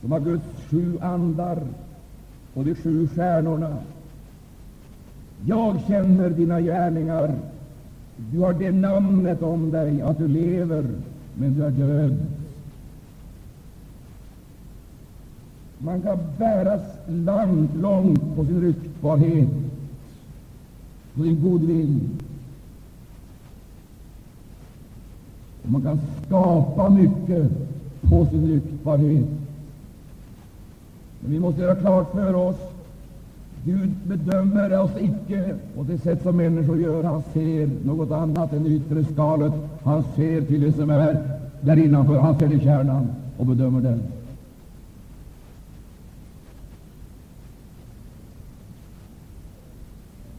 som 0.00 0.12
har 0.12 0.20
Guds 0.20 0.44
sju 0.70 0.98
andar 1.00 1.58
och 2.54 2.64
de 2.64 2.74
sju 2.74 3.08
stjärnorna. 3.08 3.76
Jag 5.46 5.80
känner 5.88 6.30
dina 6.30 6.60
gärningar. 6.60 7.34
Du 8.16 8.38
har 8.38 8.52
det 8.52 8.70
namnet 8.70 9.42
om 9.42 9.70
dig 9.70 10.02
att 10.02 10.18
du 10.18 10.28
lever, 10.28 10.86
men 11.34 11.54
du 11.54 11.64
är 11.64 11.70
död. 11.70 12.16
Man 15.78 16.02
kan 16.02 16.18
bäras 16.38 16.82
långt, 17.06 17.74
långt 17.74 18.36
på 18.36 18.44
sin 18.44 18.60
ryktbarhet, 18.60 19.48
på 21.14 21.22
sin 21.22 21.42
goodwill. 21.42 22.00
Man 25.70 25.82
kan 25.82 26.00
skapa 26.26 26.90
mycket 26.90 27.50
på 28.02 28.26
sin 28.26 28.46
ryktbarhet. 28.46 29.26
Men 31.20 31.32
vi 31.32 31.40
måste 31.40 31.60
göra 31.60 31.74
klart 31.74 32.12
för 32.12 32.34
oss 32.34 32.56
Gud 33.64 33.90
bedömer 34.04 34.80
oss 34.80 34.90
icke 35.00 35.54
på 35.76 35.82
det 35.82 35.98
sätt 35.98 36.22
som 36.22 36.36
människor 36.36 36.80
gör. 36.80 37.02
Han 37.02 37.22
ser 37.32 37.70
något 37.84 38.10
annat 38.10 38.52
än 38.52 38.64
det 38.64 38.70
yttre 38.70 39.04
skalet. 39.04 39.52
Han 39.82 40.04
ser 40.16 40.40
till 40.40 40.60
det 40.60 40.72
som 40.72 40.90
är 40.90 41.18
där 41.60 41.76
innanför. 41.76 42.18
Han 42.18 42.38
ser 42.38 42.48
till 42.48 42.60
kärnan 42.60 43.08
och 43.36 43.46
bedömer 43.46 43.80
den. 43.80 44.02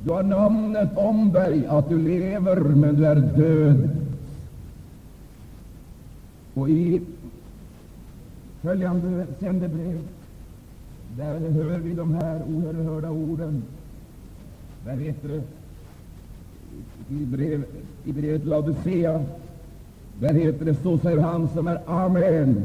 Du 0.03 0.11
har 0.11 0.23
namnet 0.23 0.97
om 0.97 1.31
dig 1.31 1.67
att 1.67 1.89
du 1.89 1.97
lever, 1.97 2.59
men 2.59 2.95
du 2.95 3.05
är 3.05 3.15
död. 3.15 3.89
Och 6.53 6.69
i 6.69 7.01
följande 8.61 9.25
sändebrev 9.39 9.99
där 11.17 11.39
hör 11.39 11.77
vi 11.77 11.93
de 11.93 12.13
här 12.13 12.41
oerhörda 12.55 13.09
orden. 13.09 13.63
Där 14.85 14.95
heter 14.95 15.29
det 15.29 15.41
i, 17.15 17.25
brev, 17.25 17.63
i 18.05 18.11
brevet 18.11 18.45
Laodicea, 18.45 19.23
där 20.19 20.33
heter 20.33 20.65
det 20.65 20.75
så 20.75 20.97
säger 20.97 21.17
han 21.17 21.49
som 21.49 21.67
är 21.67 21.79
Amen, 21.85 22.63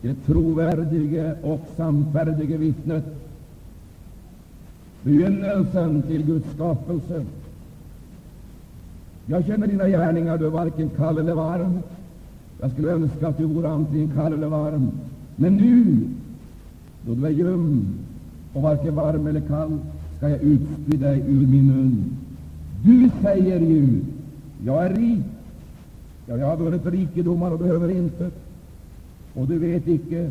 det 0.00 0.14
trovärdige 0.26 1.34
och 1.42 1.60
sannfärdige 1.76 2.56
vittnet, 2.56 3.04
begynnelsen 5.02 6.02
till 6.02 6.26
Guds 6.26 6.50
skapelse. 6.54 7.24
Jag 9.26 9.46
känner 9.46 9.66
dina 9.66 9.88
gärningar, 9.88 10.38
du 10.38 10.46
är 10.46 10.50
varken 10.50 10.90
kall 10.90 11.18
eller 11.18 11.34
varm. 11.34 11.82
Jag 12.60 12.72
skulle 12.72 12.90
önska 12.90 13.28
att 13.28 13.38
du 13.38 13.44
vore 13.44 13.68
antingen 13.68 14.10
kall 14.14 14.32
eller 14.32 14.48
varm. 14.48 14.90
Men 15.36 15.56
nu, 15.56 16.08
då 17.06 17.14
du 17.14 17.26
är 17.26 17.30
ljum 17.30 17.86
och 18.52 18.62
varken 18.62 18.94
varm 18.94 19.26
eller 19.26 19.40
kall, 19.40 19.78
skall 20.16 20.30
jag 20.30 20.42
utspy 20.42 20.96
dig 20.96 21.20
ur 21.20 21.46
min 21.46 21.66
mun. 21.66 22.04
Du 22.84 23.10
säger 23.22 23.60
ju, 23.60 24.00
jag 24.64 24.84
är 24.86 24.94
rik. 24.94 25.24
Ja, 26.26 26.36
jag 26.36 26.46
har 26.46 26.56
vunnit 26.56 26.86
rikedomar 26.86 27.50
och 27.50 27.58
behöver 27.58 27.90
inte. 27.90 28.30
Och 29.34 29.46
du 29.46 29.58
vet 29.58 29.88
icke 29.88 30.30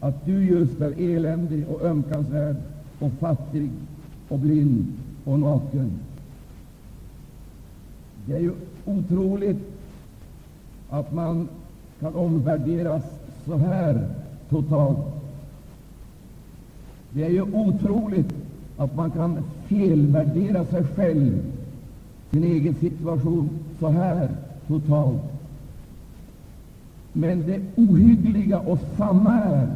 att 0.00 0.26
du 0.26 0.44
just 0.44 0.80
är 0.80 1.00
eländig 1.00 1.64
och 1.68 1.82
ömkansvärd 1.82 2.56
och 2.98 3.12
fattig 3.20 3.70
och 4.28 4.38
blind 4.38 4.86
och 5.24 5.38
naken. 5.38 5.90
Det 8.26 8.34
är 8.34 8.40
ju 8.40 8.52
otroligt 8.84 9.79
att 10.90 11.12
man 11.12 11.48
kan 12.00 12.14
omvärderas 12.14 13.02
så 13.46 13.56
här 13.56 14.08
totalt. 14.50 14.98
Det 17.10 17.24
är 17.24 17.30
ju 17.30 17.42
otroligt 17.42 18.34
att 18.76 18.96
man 18.96 19.10
kan 19.10 19.38
felvärdera 19.66 20.64
sig 20.64 20.84
själv, 20.84 21.42
sin 22.30 22.44
egen 22.44 22.74
situation, 22.74 23.50
så 23.80 23.88
här 23.88 24.28
totalt. 24.66 25.22
Men 27.12 27.42
det 27.46 27.60
ohyggliga 27.76 28.58
och 28.58 28.78
sanna 28.96 29.44
är 29.44 29.68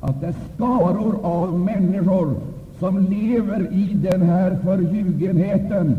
att 0.00 0.20
det 0.20 0.26
är 0.26 0.34
skaror 0.54 1.18
av 1.22 1.58
människor 1.58 2.34
som 2.78 2.98
lever 2.98 3.72
i 3.72 3.94
den 3.94 4.22
här 4.22 4.58
förljugenheten. 4.64 5.96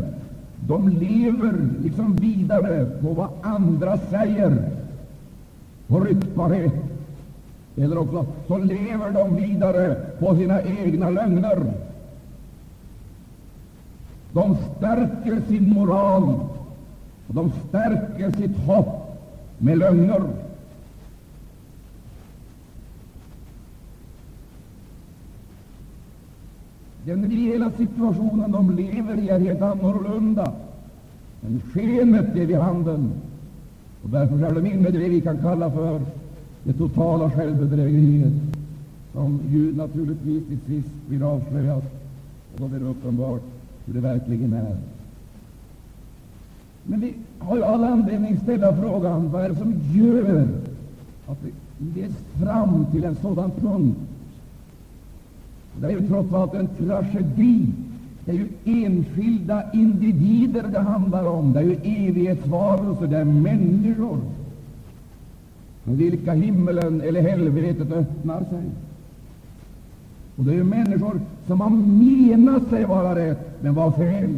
De 0.68 0.88
lever 0.88 1.68
liksom 1.82 2.16
vidare 2.16 2.84
på 3.00 3.08
vad 3.08 3.28
andra 3.42 3.98
säger, 3.98 4.70
på 5.86 6.00
ryktbarhet. 6.00 6.72
Eller 7.76 7.98
också 7.98 8.26
så 8.46 8.58
lever 8.58 9.10
de 9.10 9.36
vidare 9.36 9.96
på 10.18 10.36
sina 10.36 10.62
egna 10.62 11.10
lögner. 11.10 11.72
De 14.32 14.56
stärker 14.76 15.40
sin 15.48 15.70
moral 15.70 16.24
och 17.28 17.34
de 17.34 17.52
stärker 17.68 18.30
sitt 18.30 18.56
hopp 18.66 19.18
med 19.58 19.78
lögner. 19.78 20.22
Den 27.08 27.24
reella 27.24 27.70
situationen 27.70 28.52
de 28.52 28.70
lever 28.76 29.18
i 29.18 29.28
är 29.28 29.38
helt 29.38 29.62
annorlunda. 29.62 30.52
Men 31.40 31.60
skenet 31.60 32.36
är 32.36 32.46
vid 32.46 32.56
handen. 32.56 33.10
Och 34.02 34.10
därför 34.10 34.44
är 34.44 34.54
de 34.54 34.66
inne 34.66 34.88
i 34.88 34.92
det 34.92 35.08
vi 35.08 35.20
kan 35.20 35.38
kalla 35.38 35.70
för 35.70 36.00
det 36.64 36.72
totala 36.72 37.30
självbedrägeriet, 37.30 38.32
som 39.12 39.40
ju 39.50 39.76
naturligtvis 39.76 40.46
till 40.46 40.58
sist 40.66 40.94
blir 41.08 41.22
avslöjat, 41.22 41.84
och 42.54 42.60
då 42.60 42.68
blir 42.68 42.78
det 42.78 42.86
uppenbart 42.86 43.42
hur 43.86 43.94
det 43.94 44.00
verkligen 44.00 44.52
är. 44.52 44.76
Men 46.82 47.00
vi 47.00 47.14
har 47.38 47.56
ju 47.56 47.62
all 47.64 47.84
anledning 47.84 48.34
att 48.36 48.42
ställa 48.42 48.76
frågan, 48.76 49.30
vad 49.30 49.44
är 49.44 49.48
det 49.48 49.56
som 49.56 49.74
gör 49.92 50.48
att 51.26 51.38
vi 51.42 52.00
leds 52.00 52.16
fram 52.42 52.86
till 52.92 53.04
en 53.04 53.16
sådan 53.16 53.50
punkt? 53.50 53.98
Det 55.80 55.86
är 55.86 55.90
ju 55.90 56.08
trots 56.08 56.32
allt 56.32 56.54
en 56.54 56.68
tragedi. 56.68 57.66
Det 58.24 58.30
är 58.30 58.36
ju 58.36 58.48
enskilda 58.64 59.72
individer 59.72 60.62
det 60.72 60.80
handlar 60.80 61.24
om. 61.24 61.52
Det 61.52 61.58
är 61.58 61.64
ju 61.64 62.08
evighetsvarelser, 62.08 63.06
det 63.06 63.18
är 63.18 63.24
människor 63.24 64.18
för 65.84 65.94
vilka 65.94 66.32
himmelen 66.32 67.00
eller 67.00 67.22
helvetet 67.22 67.92
öppnar 67.92 68.38
sig. 68.38 68.64
Och 70.36 70.44
det 70.44 70.50
är 70.50 70.54
ju 70.54 70.64
människor 70.64 71.20
som 71.46 71.60
har 71.60 71.70
menat 71.70 72.68
sig 72.68 72.84
vara 72.84 73.14
rätt, 73.14 73.62
men 73.62 73.74
var 73.74 73.90
fel. 73.90 74.34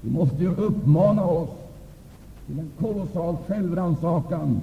Vi 0.00 0.10
måste 0.10 0.42
ju 0.42 0.50
uppmana 0.50 1.24
oss 1.24 1.50
till 2.46 2.58
en 2.58 2.70
kolossal 2.80 3.36
självrannsakan. 3.48 4.60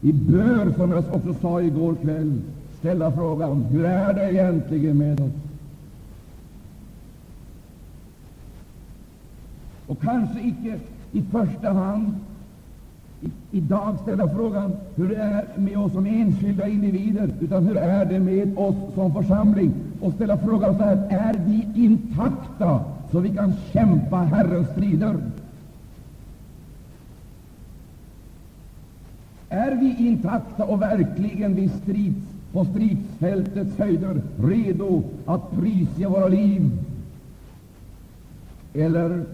Vi 0.00 0.12
bör, 0.12 0.72
som 0.76 0.90
jag 0.90 1.04
också 1.12 1.34
sa 1.40 1.62
igår 1.62 1.94
kväll, 2.02 2.40
ställa 2.84 3.12
frågan 3.12 3.64
hur 3.70 3.84
är 3.84 4.14
det 4.14 4.32
egentligen 4.32 4.98
med 4.98 5.20
oss? 5.20 5.32
Och 9.86 10.00
kanske 10.02 10.40
icke 10.40 10.78
i 11.12 11.22
första 11.22 11.72
hand 11.72 12.14
i, 13.20 13.30
idag 13.50 13.96
ställa 14.02 14.28
frågan 14.28 14.72
hur 14.94 15.08
det 15.08 15.16
är 15.16 15.44
med 15.56 15.78
oss 15.78 15.92
som 15.92 16.06
enskilda 16.06 16.68
individer, 16.68 17.30
utan 17.40 17.66
hur 17.66 17.76
är 17.76 18.04
det 18.04 18.20
med 18.20 18.58
oss 18.58 18.94
som 18.94 19.14
församling? 19.14 19.72
Och 20.00 20.12
ställa 20.12 20.38
frågan 20.38 20.76
så 20.76 20.82
här, 20.82 20.96
är 21.10 21.34
vi 21.46 21.84
intakta 21.84 22.84
så 23.12 23.20
vi 23.20 23.28
kan 23.28 23.52
kämpa 23.72 24.16
Herrens 24.16 24.68
strider? 24.68 25.16
Är 29.48 29.74
vi 29.74 30.08
intakta 30.08 30.64
och 30.64 30.82
verkligen 30.82 31.54
vid 31.54 31.70
strids, 31.72 32.33
på 32.54 32.64
stridsfältets 32.64 33.78
höjder 33.78 34.22
redo 34.42 35.02
att 35.26 35.50
prisge 35.50 36.08
våra 36.08 36.28
liv? 36.28 36.70
Eller 38.74 39.24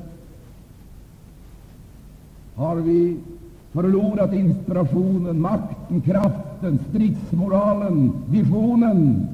har 2.54 2.76
vi 2.76 3.16
förlorat 3.72 4.32
inspirationen, 4.32 5.40
makten, 5.40 6.00
kraften, 6.00 6.78
stridsmoralen, 6.88 8.12
visionen, 8.28 9.28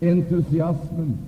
entusiasmen. 0.00 1.18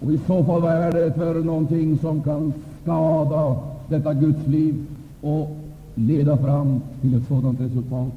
Och 0.00 0.12
i 0.12 0.18
så 0.26 0.44
fall, 0.44 0.62
vad 0.62 0.72
är 0.72 0.92
det 0.92 1.12
för 1.12 1.34
någonting 1.34 1.98
som 1.98 2.22
kan 2.22 2.52
skada 2.82 3.56
detta 3.88 4.14
Guds 4.14 4.46
liv 4.46 4.86
och 5.20 5.65
leda 5.96 6.36
fram 6.36 6.80
till 7.00 7.14
ett 7.14 7.28
sådant 7.28 7.60
resultat? 7.60 8.12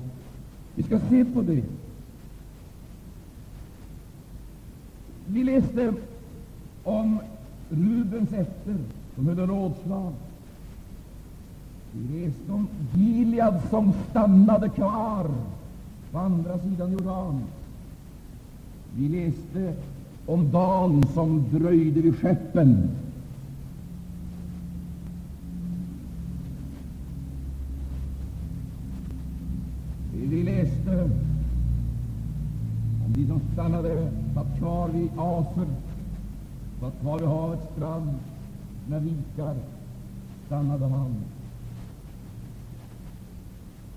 Vi 0.76 0.84
ska 0.84 1.00
se 1.10 1.26
på 1.26 1.42
det. 1.42 1.64
Vi 5.26 5.44
läste 5.44 5.94
om 6.84 7.20
Rubens 7.70 8.34
efter, 8.34 8.76
som 9.16 9.28
höll 9.28 9.48
rådslag. 9.48 10.14
Vi 11.92 12.26
läste 12.26 12.52
om 12.52 12.68
Gilead 12.96 13.62
som 13.70 13.94
stannade 14.10 14.70
kvar 14.70 15.28
på 16.12 16.18
andra 16.18 16.60
sidan 16.60 16.92
Jordan. 16.92 17.42
Vi 18.96 19.10
läste 19.10 19.74
om 20.26 20.52
Dan 20.52 21.04
som 21.14 21.46
dröjde 21.52 22.02
vid 22.02 22.20
skeppen. 22.20 22.90
Vi 30.30 30.44
läste 30.44 31.04
om 33.06 33.14
de 33.16 33.28
som 33.28 33.42
stannade, 33.54 34.12
satt 34.34 34.58
kvar 34.58 34.90
vid 34.90 35.10
Aser 35.18 35.68
Satt 36.80 37.00
kvar 37.02 37.20
vid 37.20 37.28
havets 37.28 37.64
strand, 37.76 38.10
när 38.90 39.00
vikar 39.00 39.56
stannade 40.46 40.86
han. 40.86 41.16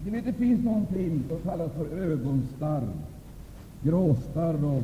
Du 0.05 0.11
vet, 0.11 0.25
det 0.25 0.33
finns 0.33 0.64
någonting 0.64 1.23
som 1.29 1.38
kallas 1.40 1.73
för 1.73 1.87
ögonstarr, 1.87 2.88
gråstarr, 3.83 4.64
och 4.64 4.83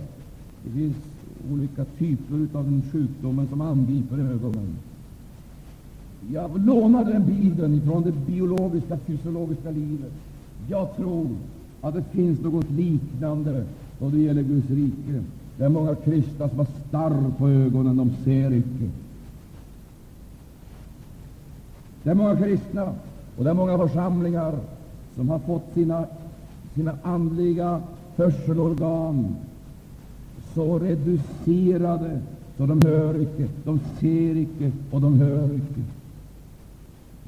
det 0.65 0.71
finns 0.71 0.97
olika 1.51 1.85
typer 1.85 2.59
av 2.59 2.65
den 2.65 2.83
sjukdomen 2.93 3.49
som 3.49 3.61
angriper 3.61 4.19
ögonen. 4.19 4.77
Jag 6.33 6.67
lånar 6.67 7.05
den 7.05 7.27
bilden 7.27 7.81
från 7.81 8.03
det 8.03 8.13
biologiska, 8.13 8.99
fysiologiska 8.99 9.71
livet. 9.71 10.13
Jag 10.71 10.97
tror 10.97 11.29
att 11.81 11.95
det 11.95 12.03
finns 12.03 12.41
något 12.41 12.71
liknande 12.71 13.65
då 13.99 14.09
det 14.09 14.19
gäller 14.19 14.43
Guds 14.43 14.71
rike. 14.71 15.23
Det 15.57 15.65
är 15.65 15.69
många 15.69 15.95
kristna 15.95 16.49
som 16.49 16.59
har 16.59 16.67
starr 16.89 17.31
på 17.39 17.49
ögonen, 17.49 17.97
de 17.97 18.11
ser 18.25 18.53
icke. 18.53 18.91
Det 22.03 22.11
är 22.11 22.15
många 22.15 22.37
kristna 22.37 22.95
Och 23.39 23.45
det 23.45 23.51
är 23.51 23.55
många 23.55 23.79
församlingar 23.79 24.55
som 25.17 25.29
har 25.29 25.39
fått 25.39 25.75
sina, 25.75 26.07
sina 26.75 26.95
andliga 27.03 27.83
hörselorgan 28.17 29.37
så 30.55 30.79
reducerade 30.79 32.21
så 32.57 32.67
de 32.67 32.81
hör 32.85 33.23
icke, 33.23 33.49
de 33.65 33.81
ser 34.01 34.37
icke 34.37 34.73
och 34.91 35.01
de 35.01 35.21
hör 35.21 35.55
icke. 35.55 35.98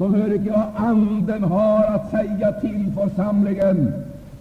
De 0.01 0.15
hör 0.15 0.33
icke 0.33 0.51
vad 0.51 0.87
Anden 0.89 1.43
har 1.45 1.85
att 1.85 2.11
säga 2.11 2.53
till 2.53 2.93
församlingen. 2.95 3.93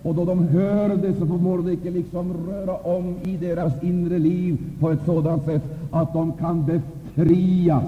Och 0.03 0.15
då 0.15 0.25
de 0.25 0.47
hör 0.47 0.89
det, 0.89 1.13
så 1.13 1.25
förmår 1.25 1.61
det 1.61 1.73
icke 1.73 1.91
liksom 1.91 2.33
röra 2.47 2.75
om 2.75 3.15
i 3.23 3.37
deras 3.37 3.83
inre 3.83 4.19
liv 4.19 4.57
på 4.79 4.91
ett 4.91 5.05
sådant 5.05 5.45
sätt 5.45 5.63
att 5.91 6.13
de 6.13 6.31
kan 6.31 6.65
befrias 6.65 7.83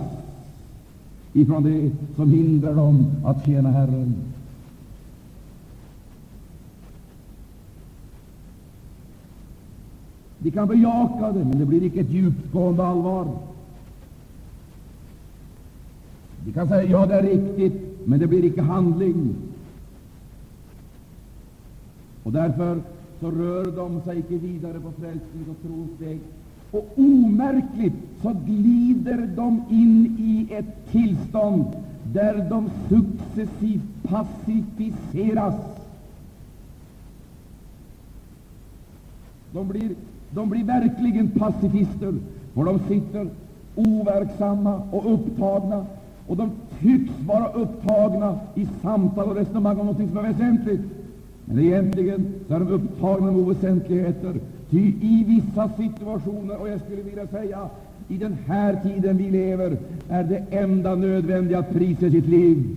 ifrån 1.34 1.64
det 1.64 1.92
som 2.16 2.32
hindrar 2.32 2.74
dem 2.74 3.12
att 3.26 3.46
tjäna 3.46 3.72
Herren. 3.72 4.16
De 10.40 10.52
kan 10.52 10.68
bejaka 10.68 11.32
det, 11.32 11.44
men 11.44 11.60
det 11.60 11.66
blir 11.66 11.84
icke 11.84 12.00
ett 12.00 12.10
djupgående 12.10 12.86
allvar. 12.86 13.28
De 16.46 16.54
kan 16.54 16.68
säga 16.68 16.84
ja, 16.84 17.06
det 17.06 17.16
är 17.16 17.24
riktigt, 17.24 18.08
men 18.08 18.20
det 18.20 18.28
blir 18.28 18.46
icke 18.46 18.62
handling. 18.62 19.36
Och 22.24 22.32
därför 22.32 22.82
så 23.20 23.32
rör 23.32 23.66
de 23.66 24.02
sig 24.02 24.20
icke 24.20 24.38
vidare 24.38 24.80
på 24.80 24.92
frälsningens 24.92 25.50
och 25.50 25.68
trons 25.68 26.02
väg. 26.02 26.20
Och 26.72 26.90
omärkligt 26.96 27.94
så 28.22 28.36
glider 28.46 29.30
de 29.36 29.64
in 29.70 30.18
i 30.20 30.54
ett 30.54 30.92
tillstånd 30.92 31.66
där 32.14 32.50
de 32.50 32.70
successivt 32.90 34.04
pacificeras. 34.04 35.56
De 39.54 39.68
blir, 39.68 39.96
de 40.30 40.50
blir 40.50 40.64
verkligen 40.64 41.32
pacifister, 41.32 42.14
för 42.54 42.64
de 42.64 42.80
sitter 42.88 43.30
overksamma 43.76 44.82
och 44.92 45.14
upptagna, 45.14 45.86
och 46.28 46.38
de 46.38 46.52
tycks 46.82 47.12
vara 47.26 47.48
upptagna 47.48 48.40
i 48.56 48.68
samtal 48.82 49.30
och 49.30 49.36
resonemang 49.36 49.80
om 49.80 49.86
någonting 49.86 50.08
som 50.08 50.18
är 50.18 50.34
väsentligt. 50.34 50.82
Men 51.46 51.60
egentligen 51.60 52.34
är 52.50 52.60
de 52.60 52.68
upptagna 52.68 53.32
med 53.32 53.42
oväsentligheter. 53.42 54.36
Ty 54.70 54.94
i 55.02 55.24
vissa 55.28 55.70
situationer, 55.78 56.62
och 56.62 56.70
jag 56.70 56.82
skulle 56.82 57.02
vilja 57.02 57.28
säga 57.28 57.70
i 58.08 58.18
den 58.18 58.38
här 58.48 58.80
tiden 58.84 59.18
vi 59.18 59.30
lever, 59.30 59.78
är 60.10 60.24
det 60.24 60.44
enda 60.52 60.96
nödvändiga 60.96 61.60
att 61.60 61.74
prisa 61.74 62.10
sitt 62.10 62.28
liv. 62.28 62.76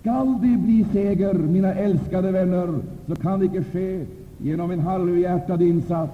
Skall 0.00 0.38
det 0.42 0.58
bli 0.58 0.86
seger, 0.92 1.34
mina 1.34 1.74
älskade 1.74 2.30
vänner, 2.30 2.74
så 3.06 3.16
kan 3.16 3.40
det 3.40 3.46
icke 3.46 3.64
ske 3.64 4.04
genom 4.38 4.70
en 4.70 4.80
halvhjärtad 4.80 5.62
insats, 5.62 6.12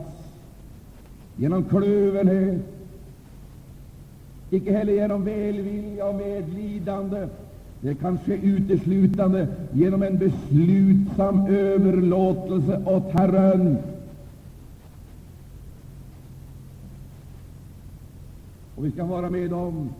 genom 1.40 1.64
kluvenhet, 1.64 2.60
icke 4.50 4.72
heller 4.72 4.92
genom 4.92 5.24
välvilja 5.24 6.06
och 6.06 6.14
medlidande. 6.14 7.28
Det 7.80 7.94
kan 7.94 8.18
ske 8.18 8.34
uteslutande 8.34 9.48
genom 9.72 10.02
en 10.02 10.18
beslutsam 10.18 11.46
överlåtelse 11.46 12.82
åt 12.86 13.12
Herren. 13.12 13.78
Och 18.76 18.84
vi 18.84 18.90
ska 18.90 19.04
vara 19.04 19.30
med 19.30 19.52
om 19.52 19.90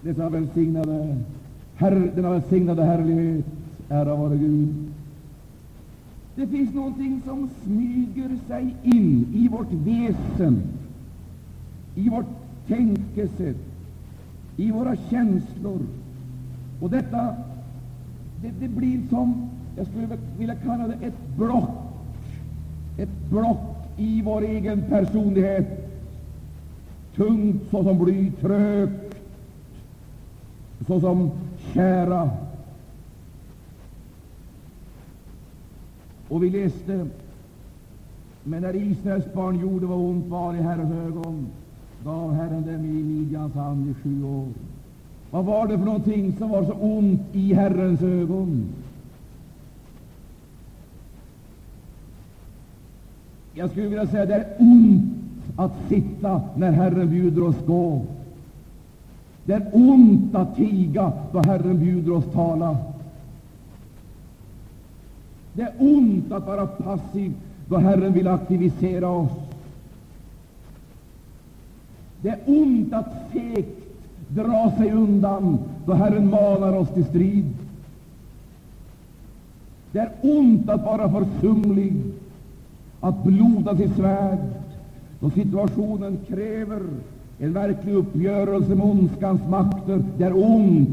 dessa 0.00 0.28
välsignade, 0.28 1.16
herr, 1.76 2.12
denna 2.14 2.30
välsignade 2.30 2.84
härlighet. 2.84 3.44
Ära 3.88 4.16
vare 4.16 4.36
Gud. 4.36 4.74
Det 6.34 6.46
finns 6.46 6.74
någonting 6.74 7.22
som 7.24 7.48
smyger 7.64 8.38
sig 8.48 8.74
in 8.82 9.26
i 9.34 9.48
vårt 9.48 9.72
väsen, 9.72 10.62
i 11.98 12.08
vårt 12.08 12.26
tänkesätt, 12.66 13.56
i 14.56 14.70
våra 14.70 14.96
känslor. 14.96 15.80
Och 16.80 16.90
detta 16.90 17.36
det, 18.42 18.50
det, 18.60 18.68
blir 18.68 19.08
som, 19.10 19.50
jag 19.76 19.86
skulle 19.86 20.08
vilja 20.38 20.54
kalla 20.54 20.86
det 20.86 21.06
ett 21.06 21.36
block, 21.36 21.70
ett 22.98 23.30
block 23.30 23.58
i 23.96 24.22
vår 24.22 24.42
egen 24.42 24.82
personlighet, 24.82 25.90
tungt 27.14 27.62
såsom 27.70 28.04
bly, 28.04 28.30
trögt 28.30 29.14
såsom 30.86 31.30
kära. 31.72 32.30
Och 36.28 36.44
vi 36.44 36.50
läste, 36.50 37.06
men 38.44 38.62
när 38.62 38.76
Israels 38.76 39.32
barn 39.32 39.60
gjorde 39.60 39.86
vad 39.86 39.98
ont 39.98 40.26
var 40.26 40.54
i 40.54 40.62
Herrens 40.62 40.92
ögon, 40.92 41.46
gav 42.04 42.34
Herren 42.34 42.62
dem 42.62 42.84
i 42.84 43.02
Midjans 43.02 43.54
hand 43.54 43.90
i 43.90 43.94
sju 43.94 44.24
år. 44.24 44.48
Vad 45.30 45.44
var 45.44 45.66
det 45.66 45.78
för 45.78 45.84
någonting 45.84 46.36
som 46.38 46.50
var 46.50 46.64
så 46.64 46.72
ont 46.72 47.20
i 47.32 47.54
Herrens 47.54 48.02
ögon? 48.02 48.66
Jag 53.54 53.70
skulle 53.70 53.88
vilja 53.88 54.06
säga 54.06 54.22
att 54.22 54.28
det 54.28 54.34
är 54.34 54.56
ont 54.58 55.12
att 55.56 55.72
sitta 55.88 56.42
när 56.56 56.72
Herren 56.72 57.10
bjuder 57.10 57.42
oss 57.42 57.66
gå. 57.66 58.02
Det 59.44 59.52
är 59.52 59.70
ont 59.72 60.34
att 60.34 60.56
tiga 60.56 61.12
då 61.32 61.38
Herren 61.38 61.78
bjuder 61.78 62.12
oss 62.12 62.24
tala. 62.32 62.76
Det 65.52 65.62
är 65.62 65.72
ont 65.78 66.32
att 66.32 66.46
vara 66.46 66.66
passiv 66.66 67.32
då 67.68 67.76
Herren 67.76 68.12
vill 68.12 68.28
aktivisera 68.28 69.08
oss. 69.08 69.47
Det 72.22 72.28
är 72.28 72.38
ont 72.46 72.92
att 72.92 73.30
fegt 73.32 73.78
dra 74.28 74.72
sig 74.76 74.92
undan 74.92 75.58
då 75.86 75.92
Herren 75.92 76.30
manar 76.30 76.76
oss 76.76 76.88
till 76.94 77.04
strid. 77.04 77.52
Det 79.92 79.98
är 79.98 80.10
ont 80.22 80.68
att 80.68 80.84
vara 80.84 81.24
försumlig, 81.24 81.94
att 83.00 83.24
bloda 83.24 83.76
sitt 83.76 83.96
svärd 83.96 84.38
då 85.20 85.30
situationen 85.30 86.18
kräver 86.28 86.82
en 87.38 87.52
verklig 87.52 87.94
uppgörelse 87.94 88.74
med 88.74 88.86
ondskans 88.86 89.40
makter. 89.48 90.04
Det 90.18 90.24
är 90.24 90.36
ont 90.36 90.88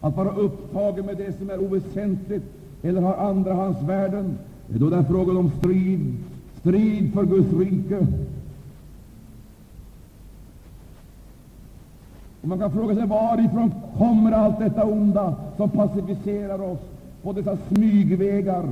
att 0.00 0.16
vara 0.16 0.30
upptagen 0.30 1.06
med 1.06 1.16
det 1.16 1.38
som 1.38 1.50
är 1.50 1.58
oväsentligt 1.58 2.44
eller 2.82 3.00
har 3.00 3.14
andrahandsvärden. 3.14 4.38
Då 4.68 4.90
det 4.90 4.96
är 4.96 5.02
frågan 5.02 5.36
om 5.36 5.50
strid, 5.58 6.14
strid 6.60 7.12
för 7.14 7.24
Guds 7.24 7.52
rike. 7.52 8.06
Och 12.42 12.48
man 12.48 12.58
kan 12.58 12.72
fråga 12.72 12.94
sig 12.94 13.06
varifrån 13.06 13.72
kommer 13.98 14.32
allt 14.32 14.58
detta 14.58 14.84
onda 14.84 15.34
som 15.56 15.70
pacificerar 15.70 16.62
oss 16.62 16.78
på 17.22 17.32
dessa 17.32 17.56
smygvägar, 17.56 18.68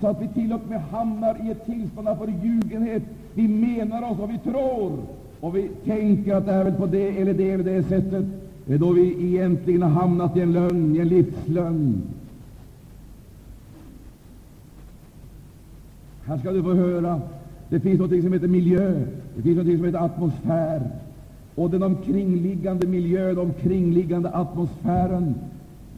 så 0.00 0.06
att 0.06 0.22
vi 0.22 0.28
till 0.28 0.52
och 0.52 0.60
med 0.68 0.80
hamnar 0.80 1.46
i 1.46 1.50
ett 1.50 1.66
tillstånd 1.66 2.08
av 2.08 2.16
förljugenhet. 2.16 3.02
Vi 3.34 3.48
menar 3.48 4.10
oss 4.10 4.18
och 4.18 4.30
vi 4.30 4.38
tror, 4.38 4.98
och 5.40 5.56
vi 5.56 5.68
tänker 5.84 6.34
att 6.34 6.46
det 6.46 6.52
är 6.52 6.64
väl 6.64 6.74
på 6.74 6.86
det 6.86 7.20
eller 7.20 7.34
det 7.34 7.50
eller 7.50 7.64
det 7.64 7.82
sättet, 7.82 8.24
då 8.66 8.92
vi 8.92 9.26
egentligen 9.26 9.82
har 9.82 9.90
hamnat 9.90 10.36
i 10.36 10.40
en 10.40 10.52
lögn, 10.52 10.96
i 10.96 10.98
en 10.98 11.08
livslögn. 11.08 12.02
Här 16.26 16.38
ska 16.38 16.50
du 16.50 16.62
få 16.62 16.74
höra, 16.74 17.20
det 17.68 17.80
finns 17.80 18.00
något 18.00 18.22
som 18.22 18.32
heter 18.32 18.48
miljö, 18.48 19.04
det 19.36 19.42
finns 19.42 19.56
något 19.56 19.76
som 19.76 19.84
heter 19.84 20.04
atmosfär 20.04 20.90
och 21.54 21.70
den 21.70 21.82
omkringliggande 21.82 22.86
miljön, 22.86 23.38
omkringliggande 23.38 24.30
atmosfären, 24.30 25.34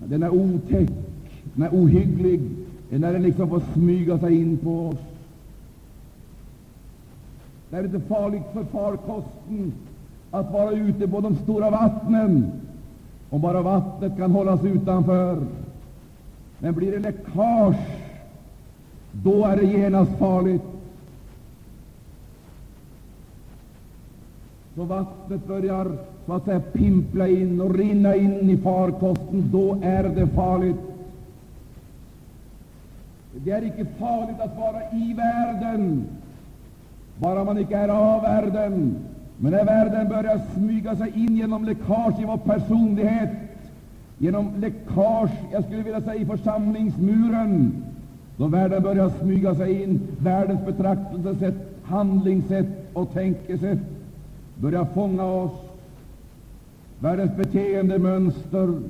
den 0.04 0.22
är 0.22 0.30
otäck, 0.30 0.90
den 1.54 1.62
är 1.62 1.70
ohygglig, 1.70 2.40
när 2.90 3.12
den 3.12 3.22
liksom 3.22 3.48
får 3.48 3.62
smyga 3.74 4.18
sig 4.18 4.40
in 4.40 4.58
på 4.58 4.88
oss. 4.88 4.98
Det 7.70 7.76
är 7.76 7.84
inte 7.84 8.00
farligt 8.00 8.42
för 8.52 8.64
farkosten 8.64 9.72
att 10.30 10.52
vara 10.52 10.70
ute 10.70 11.08
på 11.08 11.20
de 11.20 11.36
stora 11.36 11.70
vattnen, 11.70 12.52
om 13.30 13.40
bara 13.40 13.62
vattnet 13.62 14.16
kan 14.16 14.30
hållas 14.30 14.64
utanför. 14.64 15.38
Men 16.58 16.74
blir 16.74 16.92
det 16.92 16.98
läckage, 16.98 17.76
då 19.12 19.44
är 19.44 19.56
det 19.56 19.66
genast 19.66 20.18
farligt. 20.18 20.62
Då 24.76 24.84
vattnet 24.84 25.46
börjar 25.46 25.92
så 26.26 26.32
att 26.32 26.44
säga 26.44 26.60
pimpla 26.60 27.28
in 27.28 27.60
och 27.60 27.74
rinna 27.74 28.14
in 28.14 28.50
i 28.50 28.56
farkosten, 28.56 29.50
då 29.52 29.78
är 29.82 30.02
det 30.02 30.26
farligt. 30.26 30.76
Det 33.32 33.50
är 33.50 33.64
icke 33.64 33.86
farligt 33.98 34.40
att 34.40 34.56
vara 34.58 34.80
i 34.92 35.14
världen, 35.16 36.04
bara 37.16 37.44
man 37.44 37.58
icke 37.58 37.76
är 37.76 37.88
av 37.88 38.22
världen. 38.22 38.96
Men 39.38 39.52
när 39.52 39.64
världen 39.64 40.08
börjar 40.08 40.40
smyga 40.54 40.96
sig 40.96 41.12
in 41.14 41.36
genom 41.36 41.64
läckage 41.64 42.20
i 42.20 42.24
vår 42.24 42.36
personlighet, 42.36 43.30
genom 44.18 44.50
läckage, 44.56 45.30
jag 45.52 45.64
skulle 45.64 45.82
vilja 45.82 46.00
säga, 46.00 46.14
i 46.14 46.26
församlingsmuren, 46.26 47.84
då 48.36 48.46
världen 48.46 48.82
börjar 48.82 49.12
smyga 49.20 49.54
sig 49.54 49.82
in, 49.82 50.00
världens 50.18 50.66
betraktelsesätt, 50.66 51.54
handlingssätt 51.82 52.66
och 52.92 53.12
tänkesätt 53.12 53.78
börjar 54.60 54.84
fånga 54.84 55.24
oss, 55.24 55.52
världens 56.98 57.36
beteendemönster, 57.36 58.80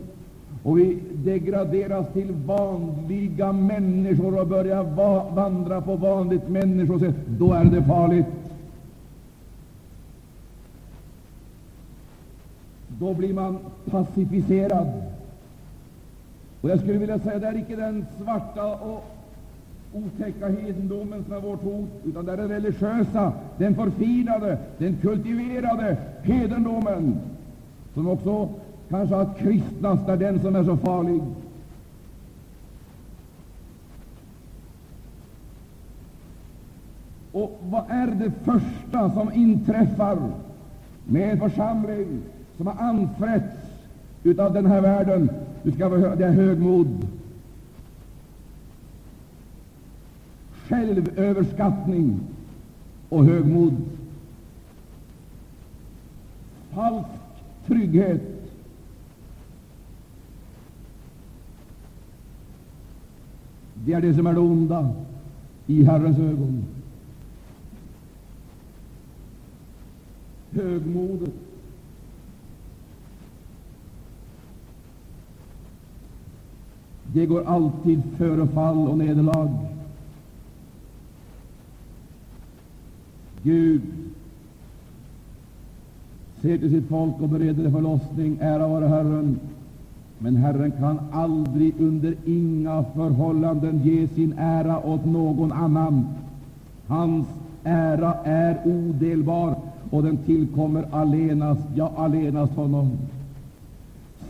och 0.62 0.79
vi 0.79 0.98
degraderas 1.12 2.12
till 2.12 2.33
vanliga 2.33 3.52
människor 3.52 4.40
och 4.40 4.46
börjar 4.46 4.83
va 4.83 5.31
vandra 5.35 5.81
på 5.81 5.96
vanligt 5.96 6.48
människosätt, 6.48 7.14
då 7.26 7.52
är 7.52 7.64
det 7.64 7.83
farligt. 7.83 8.26
Då 12.88 13.14
blir 13.14 13.35
man 13.35 13.59
pacificerad. 13.90 15.02
Och 16.61 16.70
jag 16.70 16.79
skulle 16.81 16.98
vilja 16.98 17.18
säga, 17.18 17.38
det 17.38 17.46
är 17.46 17.59
icke 17.59 17.76
den 17.76 18.07
svarta 18.18 18.74
och 18.74 19.15
otäcka 19.96 20.48
hedendomen 20.48 21.24
som 21.24 21.32
är 21.32 21.40
vårt 21.40 21.62
hot, 21.62 21.88
utan 22.04 22.24
det 22.26 22.32
är 22.32 22.37
den 22.37 22.48
religiösa, 22.48 23.32
den 23.59 23.74
förfinade, 23.74 24.59
den 24.78 24.96
kultiverade 25.02 25.96
hedendomen, 26.22 27.18
som 27.94 28.09
också 28.09 28.48
kanske 28.88 29.14
har 29.14 29.35
kristnast, 29.38 30.09
är 30.09 30.16
den 30.16 30.40
som 30.40 30.56
är 30.56 30.64
så 30.64 30.76
farlig. 30.76 31.20
Och 37.32 37.61
vad 37.62 37.85
är 37.88 38.06
det 38.06 38.32
första 38.44 39.11
som 39.11 39.32
inträffar 39.32 40.18
med 41.04 41.30
en 41.30 41.38
församling 41.38 42.22
som 42.56 42.66
har 42.66 42.88
anfrätts 42.88 43.56
utav 44.22 44.54
den 44.54 44.66
här 44.66 44.80
världen? 44.80 45.30
Du 45.62 45.72
ska 45.72 45.88
det 45.88 46.24
är 46.24 46.30
högmod, 46.30 47.06
självöverskattning 50.68 52.20
och 53.09 53.24
högmod, 53.24 53.74
falsk 56.70 57.09
trygghet. 57.66 58.22
Det 63.74 63.92
är 63.92 64.00
det 64.00 64.14
som 64.14 64.26
är 64.26 64.33
det 64.33 64.40
onda 64.40 64.90
i 65.66 65.85
Herrens 65.85 66.18
ögon. 66.18 66.64
Högmodet. 70.50 71.35
Det 77.12 77.26
går 77.26 77.44
alltid 77.44 78.02
före 78.18 78.46
fall 78.46 78.88
och 78.88 78.98
nederlag. 78.98 79.75
Gud 83.46 83.80
ser 86.42 86.59
till 86.59 86.70
sitt 86.70 86.88
folk 86.88 87.14
och 87.20 87.28
bereder 87.28 87.70
förlossning. 87.70 88.38
Ära 88.40 88.68
vare 88.68 88.87
Herren. 88.87 89.38
Men 90.18 90.37
Herren 90.37 90.72
kan 90.78 90.98
aldrig 91.12 91.80
under 91.80 92.14
inga 92.24 92.85
förhållanden 92.94 93.80
ge 93.85 94.09
sin 94.09 94.35
ära 94.38 94.87
åt 94.87 95.04
någon 95.04 95.52
annan. 95.52 96.06
Hans 96.87 97.26
ära 97.64 98.14
är 98.24 98.59
odelbar, 98.64 99.54
och 99.90 100.02
den 100.02 100.16
tillkommer 100.16 100.85
allenast, 100.90 101.62
ja, 101.74 101.92
allenast 101.96 102.52
honom. 102.52 102.90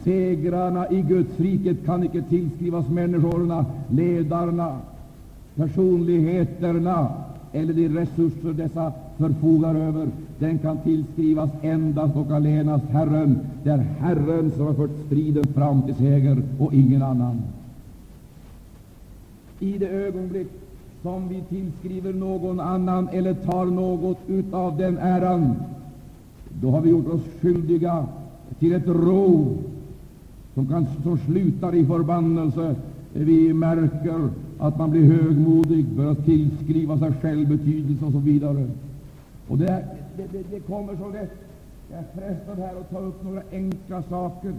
Segrarna 0.05 0.91
i 0.91 1.03
Guds 1.03 1.41
riket 1.41 1.87
kan 1.87 2.05
icke 2.05 2.23
tillskrivas 2.23 2.89
människorna, 2.89 3.65
ledarna, 3.89 4.79
personligheterna 5.55 7.09
eller 7.57 7.73
de 7.73 7.89
resurser 7.89 8.53
dessa 8.53 8.93
förfogar 9.19 9.75
över. 9.75 10.09
Den 10.39 10.59
kan 10.59 10.79
tillskrivas 10.79 11.51
endast 11.63 12.17
och 12.17 12.31
allenast 12.31 12.85
Herren. 12.91 13.39
Det 13.65 13.71
är 13.71 13.79
Herren 13.79 14.51
som 14.57 14.67
har 14.67 14.75
fört 14.75 15.07
striden 15.07 15.45
fram 15.45 15.83
till 15.83 15.95
seger 15.95 16.43
och 16.59 16.75
ingen 16.75 17.03
annan. 17.03 17.43
I 19.61 19.79
det 19.79 19.89
ögonblick 19.89 20.49
som 21.03 21.29
vi 21.29 21.43
tillskriver 21.49 22.13
någon 22.13 22.61
annan 22.61 23.09
eller 23.09 23.35
tar 23.35 23.67
något 23.67 24.19
utav 24.27 24.79
den 24.79 24.99
äran, 24.99 25.55
då 26.61 26.71
har 26.71 26.81
vi 26.81 26.91
gjort 26.91 27.09
oss 27.09 27.23
skyldiga 27.41 28.07
till 28.59 28.73
ett 28.73 28.87
rov 28.87 29.59
som, 30.55 30.67
kan, 30.67 30.87
som 31.03 31.19
slutar 31.19 31.75
i 31.75 31.87
förbannelse. 31.87 32.75
Vi 33.13 33.53
märker 33.53 34.29
att 34.59 34.79
man 34.79 34.91
blir 34.91 35.05
högmodig, 35.05 35.87
börjar 35.87 36.15
tillskriva 36.15 36.99
sig 36.99 37.13
själv 37.23 37.49
betydelse 37.49 38.05
och 38.05 38.13
så 38.13 38.19
vidare. 38.19 38.69
Och 39.49 39.59
det, 39.59 39.85
det, 40.17 40.27
det, 40.33 40.43
det 40.51 40.61
kommer 40.61 40.97
så 40.97 41.09
lätt. 41.09 41.33
Jag 41.91 41.99
är 41.99 42.05
frestad 42.15 42.59
här 42.59 42.81
att 42.81 42.91
ta 42.91 42.99
upp 42.99 43.25
några 43.25 43.43
enkla 43.53 44.03
saker 44.03 44.55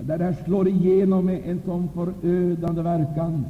där 0.00 0.18
det 0.18 0.24
här 0.24 0.36
slår 0.44 0.68
igenom 0.68 1.26
med 1.26 1.40
en 1.44 1.60
sån 1.64 1.88
förödande 1.88 2.82
verkan. 2.82 3.44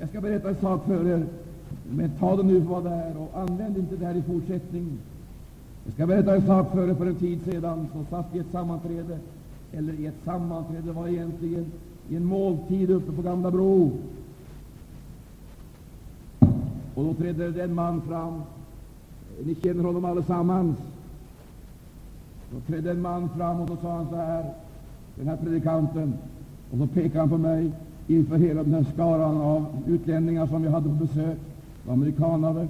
Jag 0.00 0.08
ska 0.08 0.20
berätta 0.20 0.48
en 0.48 0.56
sak 0.56 0.84
för 0.86 1.08
er, 1.08 1.26
men 1.90 2.10
ta 2.10 2.36
det 2.36 2.42
nu 2.42 2.60
för 2.60 2.68
vad 2.68 2.84
det 2.84 2.90
är 2.90 3.16
och 3.16 3.30
använd 3.34 3.76
inte 3.76 3.96
det 3.96 4.06
här 4.06 4.14
i 4.14 4.22
fortsättningen. 4.22 4.98
Jag 5.84 5.94
ska 5.94 6.06
berätta 6.06 6.34
en 6.34 6.46
sak 6.46 6.72
för 6.72 6.90
er. 6.90 6.94
För 6.94 7.06
en 7.06 7.14
tid 7.14 7.40
sedan 7.44 7.88
så 7.92 8.04
satt 8.10 8.26
vi 8.32 8.38
i 8.38 8.40
ett 8.40 8.50
sammanträde, 8.52 9.18
eller 9.72 10.00
i 10.00 10.06
ett 10.06 10.24
sammanträde 10.24 10.92
var 10.92 11.08
egentligen 11.08 11.66
i 12.10 12.16
en 12.16 12.24
måltid 12.24 12.90
uppe 12.90 13.12
på 13.12 13.22
Gamla 13.22 13.50
Bro. 13.50 13.90
Och 16.94 17.04
då 17.04 17.14
trädde 17.14 17.50
den 17.50 17.70
en 17.70 17.74
man 17.74 18.00
fram. 18.00 18.42
Ni 19.44 19.54
känner 19.54 19.84
honom 19.84 20.04
allesammans. 20.04 20.76
Då 22.50 22.60
trädde 22.60 22.90
en 22.90 23.02
man 23.02 23.28
fram 23.28 23.60
och 23.60 23.68
då 23.68 23.76
sa 23.76 23.96
han 23.96 24.08
så 24.08 24.16
här, 24.16 24.44
den 25.14 25.28
här 25.28 25.36
predikanten, 25.36 26.14
och 26.70 26.78
så 26.78 26.86
pekade 26.86 27.18
han 27.18 27.30
på 27.30 27.38
mig 27.38 27.70
inför 28.06 28.36
hela 28.36 28.62
den 28.62 28.74
här 28.74 28.86
skaran 28.94 29.40
av 29.40 29.66
utlänningar 29.86 30.46
som 30.46 30.62
vi 30.62 30.68
hade 30.68 30.88
på 30.88 30.94
besök, 30.94 31.38
amerikanare, 31.88 32.68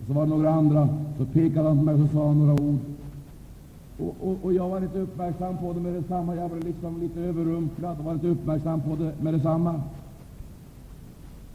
och 0.00 0.06
så 0.06 0.12
var 0.12 0.22
det 0.22 0.30
några 0.30 0.50
andra. 0.50 0.88
Så 1.18 1.24
pekade 1.24 1.68
han 1.68 1.78
på 1.78 1.84
mig 1.84 1.94
och 1.94 2.00
så 2.00 2.14
sa 2.14 2.26
han 2.26 2.38
några 2.38 2.62
ord. 2.62 2.78
Och, 3.98 4.16
och, 4.20 4.38
och, 4.42 4.52
jag 4.52 4.68
var 4.68 4.80
inte 4.80 4.98
uppmärksam 4.98 5.58
på 5.58 5.72
det 5.72 5.80
med 5.80 5.92
detsamma. 5.92 6.36
Jag 6.36 6.48
var 6.48 6.56
liksom 6.56 7.00
lite 7.00 7.20
överrumplad 7.20 7.98
och 7.98 8.04
var 8.04 8.12
inte 8.12 8.26
uppmärksam 8.26 8.80
på 8.80 8.96
det 8.96 9.12
med 9.22 9.34
detsamma. 9.34 9.80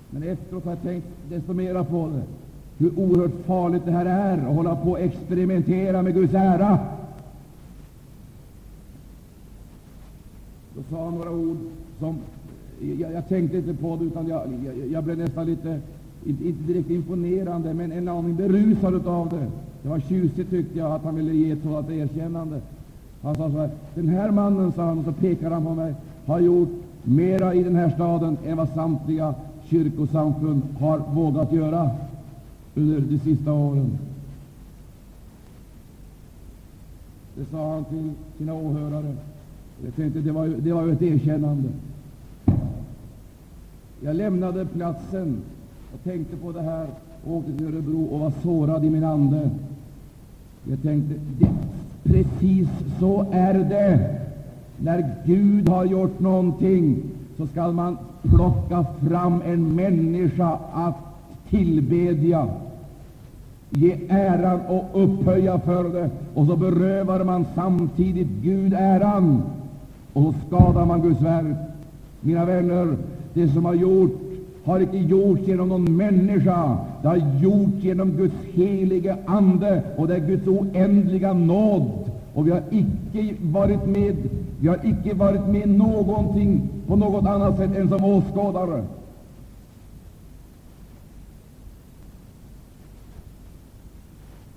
Men 0.10 0.24
efteråt 0.24 0.64
har 0.64 0.72
jag 0.72 0.82
tänkt 0.82 1.08
desto 1.30 1.54
mera 1.54 1.84
på 1.84 2.08
det, 2.08 2.24
hur 2.78 3.00
oerhört 3.00 3.46
farligt 3.46 3.86
det 3.86 3.92
här 3.92 4.06
är 4.06 4.38
att 4.38 4.56
hålla 4.56 4.76
på 4.76 4.92
och 4.92 5.00
experimentera 5.00 6.02
med 6.02 6.14
Guds 6.14 6.34
ära. 6.34 6.80
Då 10.76 10.82
sa 10.90 11.06
han 11.06 11.16
några 11.16 11.32
ord 11.32 11.58
som 12.00 12.18
jag, 12.82 13.12
jag 13.12 13.28
tänkte 13.28 13.58
inte 13.58 13.74
på 13.74 13.96
det, 13.96 14.06
utan 14.06 14.28
jag, 14.28 14.42
jag, 14.66 14.88
jag 14.92 15.04
blev 15.04 15.18
nästan 15.18 15.46
lite, 15.46 15.80
inte, 16.26 16.74
direkt 16.74 16.90
imponerande, 16.90 17.74
men 17.74 17.92
en 17.92 18.08
aning 18.08 18.36
berusad 18.36 19.08
av 19.08 19.30
det. 19.30 19.48
Det 19.82 19.90
var 19.90 20.00
tjusigt, 20.00 20.50
tyckte 20.50 20.80
jag, 20.80 20.92
att 20.92 21.04
han 21.04 21.16
ville 21.16 21.34
ge 21.34 21.52
ett 21.52 21.64
sådant 21.64 21.90
erkännande. 21.90 22.62
Han 23.22 23.36
sa 23.36 23.52
så 23.52 23.58
här, 23.58 23.70
den 23.96 24.10
här 24.10 24.32
mannen, 24.32 24.72
sa 24.72 24.86
han, 24.86 25.00
och 25.00 25.06
så 25.06 25.12
pekade 25.12 25.56
han 25.56 25.64
på 25.64 25.74
mig, 25.74 25.94
har 26.26 26.40
gjort 26.40 26.70
mera 27.04 27.54
i 27.54 27.64
den 27.64 27.76
här 27.76 27.90
staden 27.90 28.38
än 28.46 28.58
vad 28.58 28.70
samtliga 28.70 29.36
kyrkosamfund 29.66 30.62
har 30.80 30.98
vågat 31.14 31.54
göra 31.54 31.90
under 32.76 33.00
de 33.00 33.20
sista 33.20 33.54
åren. 33.54 33.98
Det 37.36 37.46
sa 37.52 37.74
han 37.74 37.86
till 37.86 38.12
sina 38.38 38.54
åhörare. 38.54 39.16
Jag 39.86 39.96
tänkte 39.96 40.20
det 40.20 40.32
var, 40.32 40.48
det 40.48 40.74
var 40.74 40.88
ett 40.88 41.02
erkännande. 41.02 41.70
Jag 44.02 44.16
lämnade 44.16 44.66
platsen 44.66 45.42
tänkte 46.04 46.38
på 46.38 46.52
det 46.52 46.62
här 46.62 46.88
och 47.26 47.36
åkte 47.36 47.58
till 47.58 47.68
Örebro 47.68 48.06
och 48.06 48.20
var 48.20 48.32
sårad 48.44 48.86
i 48.86 48.89
min 48.89 49.04
ande. 49.04 49.50
Jag 50.63 50.82
tänkte, 50.82 51.13
det, 51.39 51.50
precis 52.04 52.68
så 53.00 53.26
är 53.32 53.54
det. 53.54 54.20
När 54.78 55.16
Gud 55.26 55.70
har 55.70 55.86
gjort 55.86 56.20
någonting 56.20 57.04
så 57.38 57.48
skall 57.48 57.74
man 57.74 57.98
plocka 58.22 58.86
fram 59.08 59.42
en 59.46 59.76
människa 59.76 60.60
att 60.74 60.98
tillbedja, 61.50 62.48
ge 63.70 63.98
äran 64.10 64.60
och 64.62 65.04
upphöja 65.04 65.60
för 65.60 65.84
det, 65.84 66.10
och 66.34 66.48
så 66.48 66.56
berövar 66.56 67.24
man 67.24 67.46
samtidigt 67.56 68.30
Gud 68.42 68.74
äran, 68.74 69.44
och 70.13 70.24
så 70.24 70.34
skadar 70.48 70.86
man 70.86 71.02
Guds 71.02 71.22
verk. 71.22 71.58
Mina 72.22 72.46
vänner, 72.46 72.98
det 73.34 73.48
som 73.48 73.66
har 73.66 73.74
gjort 73.74 74.23
har 74.63 74.80
icke 74.80 74.97
gjorts 74.97 75.47
genom 75.47 75.69
någon 75.69 75.97
människa. 75.97 76.78
Det 77.02 77.08
har 77.08 77.21
gjorts 77.41 77.84
genom 77.84 78.12
Guds 78.12 78.36
helige 78.54 79.17
Ande, 79.26 79.84
och 79.97 80.08
det 80.08 80.15
är 80.15 80.28
Guds 80.28 80.47
oändliga 80.47 81.34
nåd. 81.34 82.12
Och 82.34 82.47
vi 82.47 82.52
har 82.52 82.63
icke 82.71 83.36
varit 83.41 83.86
med 83.86 84.15
vi 84.63 84.69
har 84.69 84.80
icke 84.84 85.13
varit 85.13 85.47
med 85.47 85.69
någonting 85.69 86.69
på 86.88 86.95
något 86.95 87.26
annat 87.26 87.58
sätt 87.58 87.76
än 87.76 87.89
som 87.89 88.06
åskådare. 88.06 88.84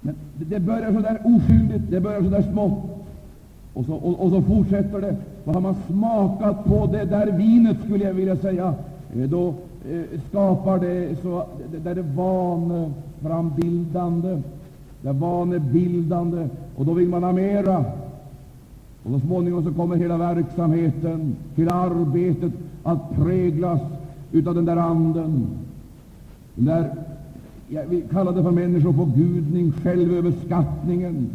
Men 0.01 0.15
det 0.35 0.61
börjar 0.61 0.93
så 0.93 1.01
där 1.01 1.21
oskyldigt, 1.25 1.91
det 1.91 2.01
börjar 2.01 2.23
så 2.23 2.29
där 2.29 2.43
smått, 2.43 3.07
och 3.75 3.85
så, 3.85 3.95
och, 3.95 4.21
och 4.21 4.31
så 4.31 4.43
fortsätter 4.43 5.01
det. 5.01 5.17
Och 5.45 5.55
har 5.55 5.61
man 5.61 5.77
smakat 5.87 6.65
på 6.65 6.87
det 6.87 7.05
där 7.05 7.27
vinet, 7.27 7.77
skulle 7.85 8.05
jag 8.05 8.15
vilja 8.15 8.37
säga, 8.37 8.75
eh, 9.15 9.29
då 9.29 9.55
Eh, 9.91 10.21
skapar 10.29 10.79
det 10.79 11.17
så 11.23 11.45
där 11.85 11.95
det 11.95 12.03
vaneframbildande, 12.03 14.43
det 15.03 15.09
är 15.09 15.13
vanebildande, 15.13 16.49
och 16.77 16.87
då 16.87 16.93
vill 16.93 17.09
man 17.09 17.23
ha 17.23 17.33
mera. 17.33 17.85
Och 19.03 19.11
så 19.11 19.21
småningom 19.21 19.65
så 19.65 19.73
kommer 19.73 19.97
hela 19.97 20.17
verksamheten, 20.17 21.37
hela 21.55 21.75
arbetet 21.75 22.53
att 22.83 23.17
präglas 23.17 23.81
utav 24.33 24.55
den 24.55 24.65
där 24.65 24.77
anden. 24.77 25.47
Den 26.55 26.65
där, 26.65 26.95
ja, 27.69 27.81
vi 27.89 28.01
kallar 28.01 28.33
det 28.33 28.43
för 28.43 28.51
människoförgudning, 28.51 29.73
självöverskattningen. 29.73 31.29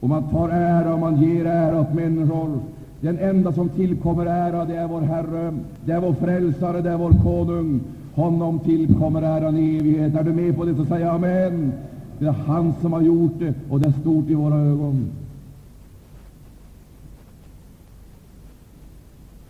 Och 0.00 0.08
man 0.08 0.22
tar 0.22 0.48
ära 0.48 0.94
och 0.94 1.00
man 1.00 1.22
ger 1.22 1.44
ära 1.44 1.80
åt 1.80 1.94
människor. 1.94 2.60
Den 3.06 3.18
enda 3.18 3.52
som 3.52 3.68
tillkommer 3.68 4.26
ära, 4.26 4.64
det 4.64 4.76
är 4.76 4.88
vår 4.88 5.00
Herre, 5.00 5.52
det 5.84 5.92
är 5.92 6.00
vår 6.00 6.12
Frälsare, 6.12 6.80
det 6.80 6.90
är 6.90 6.96
vår 6.96 7.12
Konung. 7.22 7.80
Honom 8.14 8.58
tillkommer 8.58 9.22
äran 9.22 9.56
i 9.56 9.76
evighet. 9.76 10.14
Är 10.14 10.22
du 10.22 10.32
med 10.32 10.56
på 10.56 10.64
det, 10.64 10.74
så 10.74 10.84
säg 10.84 11.04
amen. 11.04 11.72
Det 12.18 12.26
är 12.26 12.32
han 12.32 12.74
som 12.80 12.92
har 12.92 13.00
gjort 13.00 13.32
det, 13.38 13.54
och 13.70 13.80
det 13.80 13.88
är 13.88 13.92
stort 13.92 14.30
i 14.30 14.34
våra 14.34 14.54
ögon. 14.54 15.10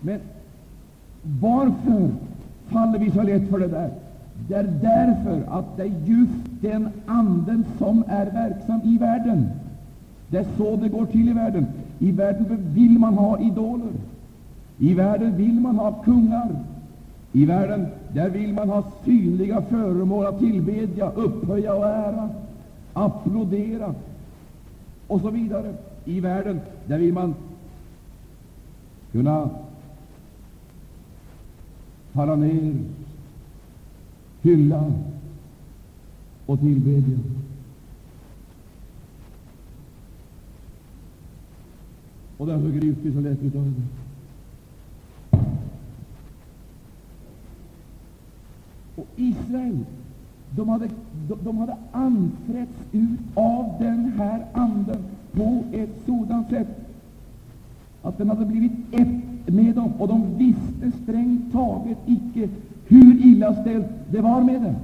Men 0.00 0.20
varför 1.40 2.08
faller 2.68 2.98
vi 2.98 3.10
så 3.10 3.22
lätt 3.22 3.50
för 3.50 3.58
det 3.58 3.68
där? 3.68 3.90
Det 4.48 4.54
är 4.54 4.68
därför 4.82 5.58
att 5.58 5.76
det 5.76 5.82
är 5.82 5.92
just 6.04 6.60
den 6.60 6.88
anden 7.06 7.64
som 7.78 8.04
är 8.08 8.26
verksam 8.26 8.80
i 8.84 8.98
världen. 8.98 9.48
Det 10.28 10.38
är 10.38 10.46
så 10.56 10.76
det 10.76 10.88
går 10.88 11.06
till 11.06 11.28
i 11.28 11.32
världen. 11.32 11.66
I 11.98 12.12
världen 12.12 12.72
vill 12.74 12.98
man 12.98 13.14
ha 13.14 13.40
idoler. 13.40 13.92
I 14.78 14.94
världen 14.94 15.36
vill 15.36 15.60
man 15.60 15.76
ha 15.76 16.02
kungar. 16.02 16.56
I 17.32 17.44
världen 17.44 17.86
där 18.12 18.30
vill 18.30 18.52
man 18.52 18.68
ha 18.68 18.84
synliga 19.04 19.62
föremål 19.62 20.26
att 20.26 20.38
tillbedja, 20.38 21.10
upphöja 21.10 21.74
och 21.74 21.86
ära, 21.86 22.30
applådera 22.92 23.94
och 25.06 25.20
så 25.20 25.30
vidare. 25.30 25.74
I 26.04 26.20
världen 26.20 26.60
där 26.86 26.98
vill 26.98 27.12
man 27.12 27.34
kunna 29.12 29.50
falla 32.12 32.36
ner, 32.36 32.74
hylla 34.42 34.92
och 36.46 36.60
tillbedja. 36.60 37.18
Och 42.36 42.46
därför 42.46 42.70
grips 42.70 42.98
vi 43.02 43.12
så 43.12 43.20
lätt 43.20 43.42
utav 43.42 43.64
det. 43.64 43.82
Och 48.94 49.06
Israel, 49.16 49.78
de 50.50 50.68
hade, 50.68 50.88
de, 51.28 51.38
de 51.44 51.58
hade 51.58 51.76
anträtts 51.92 52.78
ut 52.92 53.20
av 53.34 53.74
den 53.80 54.12
här 54.12 54.46
anden 54.52 55.02
på 55.32 55.64
ett 55.72 56.02
sådant 56.06 56.48
sätt 56.48 56.68
att 58.02 58.18
den 58.18 58.28
hade 58.28 58.44
blivit 58.44 58.72
ett 58.92 59.54
med 59.54 59.74
dem, 59.74 59.92
och 59.98 60.08
de 60.08 60.38
visste 60.38 61.02
strängt 61.02 61.52
taget 61.52 61.98
icke 62.06 62.48
hur 62.86 63.26
illa 63.26 63.60
ställt 63.60 63.86
det 64.10 64.20
var 64.20 64.40
med 64.40 64.62
dem. 64.62 64.74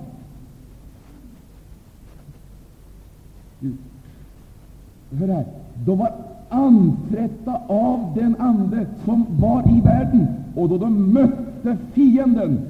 Hör 5.10 5.28
här, 5.28 5.44
de 5.86 5.98
var 5.98 6.12
anträtta 6.52 7.60
av 7.66 8.12
den 8.14 8.36
ande 8.38 8.86
som 9.04 9.26
var 9.40 9.62
i 9.78 9.80
världen, 9.80 10.26
och 10.54 10.68
då 10.68 10.78
de 10.78 11.12
mötte 11.12 11.76
fienden, 11.94 12.60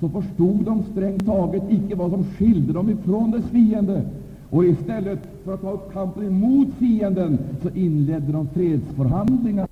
så 0.00 0.08
förstod 0.08 0.64
de 0.64 0.84
strängt 0.92 1.26
taget 1.26 1.62
icke 1.68 1.94
vad 1.94 2.10
som 2.10 2.24
skilde 2.24 2.72
dem 2.72 2.90
ifrån 2.90 3.30
dess 3.30 3.44
fiende. 3.44 4.02
Och 4.50 4.64
istället 4.64 5.18
för 5.44 5.54
att 5.54 5.60
ta 5.60 5.70
upp 5.70 5.92
kampen 5.92 6.26
emot 6.26 6.68
fienden, 6.78 7.38
så 7.62 7.68
inledde 7.68 8.32
de 8.32 8.48
fredsförhandlingar. 8.48 9.68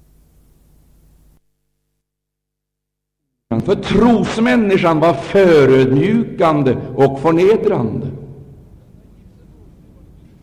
För 3.49 3.75
trosmänniskan 3.75 5.01
var 5.01 5.13
förödmjukande 5.13 6.77
och 6.97 7.21
förnedrande. 7.21 8.07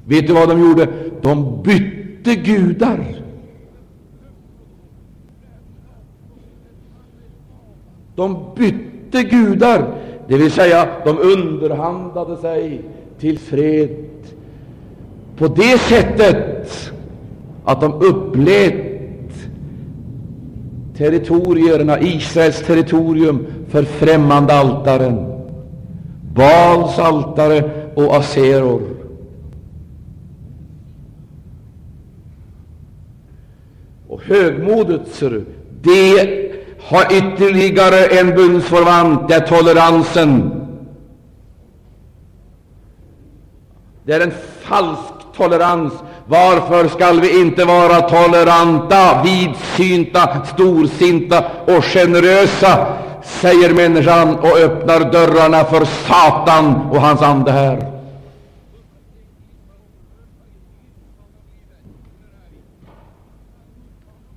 Vet 0.06 0.28
du 0.28 0.34
vad 0.34 0.50
de 0.50 0.60
gjorde? 0.60 0.88
De 1.22 1.62
bytte 1.64 2.03
gudar. 2.32 3.00
De 8.16 8.46
bytte 8.56 9.24
gudar, 9.24 9.96
det 10.28 10.38
vill 10.38 10.52
säga 10.52 10.88
de 11.06 11.18
underhandlade 11.20 12.38
sig 12.38 12.82
till 13.20 13.40
fred 13.40 13.90
på 15.38 15.48
det 15.48 15.78
sättet 15.78 16.92
att 17.64 17.82
de 17.82 17.94
upplät 17.94 18.94
territorierna, 20.98 22.02
Israels 22.02 22.62
territorium, 22.66 23.46
för 23.70 23.84
främmande 23.84 24.54
altaren, 24.54 25.26
Bals 26.36 27.00
altare 27.00 27.70
och 27.96 28.16
Aseror. 28.16 28.82
Och 34.14 34.22
högmodet, 34.24 35.24
det 35.82 36.52
har 36.82 37.04
ytterligare 37.14 38.06
en 38.06 38.36
bundsförvant, 38.36 39.28
det 39.28 39.36
är 39.36 39.40
toleransen. 39.40 40.52
Det 44.04 44.14
är 44.14 44.20
en 44.20 44.34
falsk 44.62 45.14
tolerans 45.38 45.94
varför 46.26 46.88
skall 46.88 47.20
vi 47.20 47.42
inte 47.42 47.66
vara 47.66 48.02
toleranta, 48.02 49.24
vidsynta, 49.24 50.46
storsinta 50.46 51.44
och 51.68 51.86
generösa, 51.86 52.88
säger 53.24 53.74
människan 53.74 54.36
och 54.40 54.58
öppnar 54.58 55.12
dörrarna 55.12 55.64
för 55.64 55.86
Satan 55.86 56.76
och 56.92 57.02
hans 57.02 57.22
ande 57.22 57.52
här. 57.52 57.93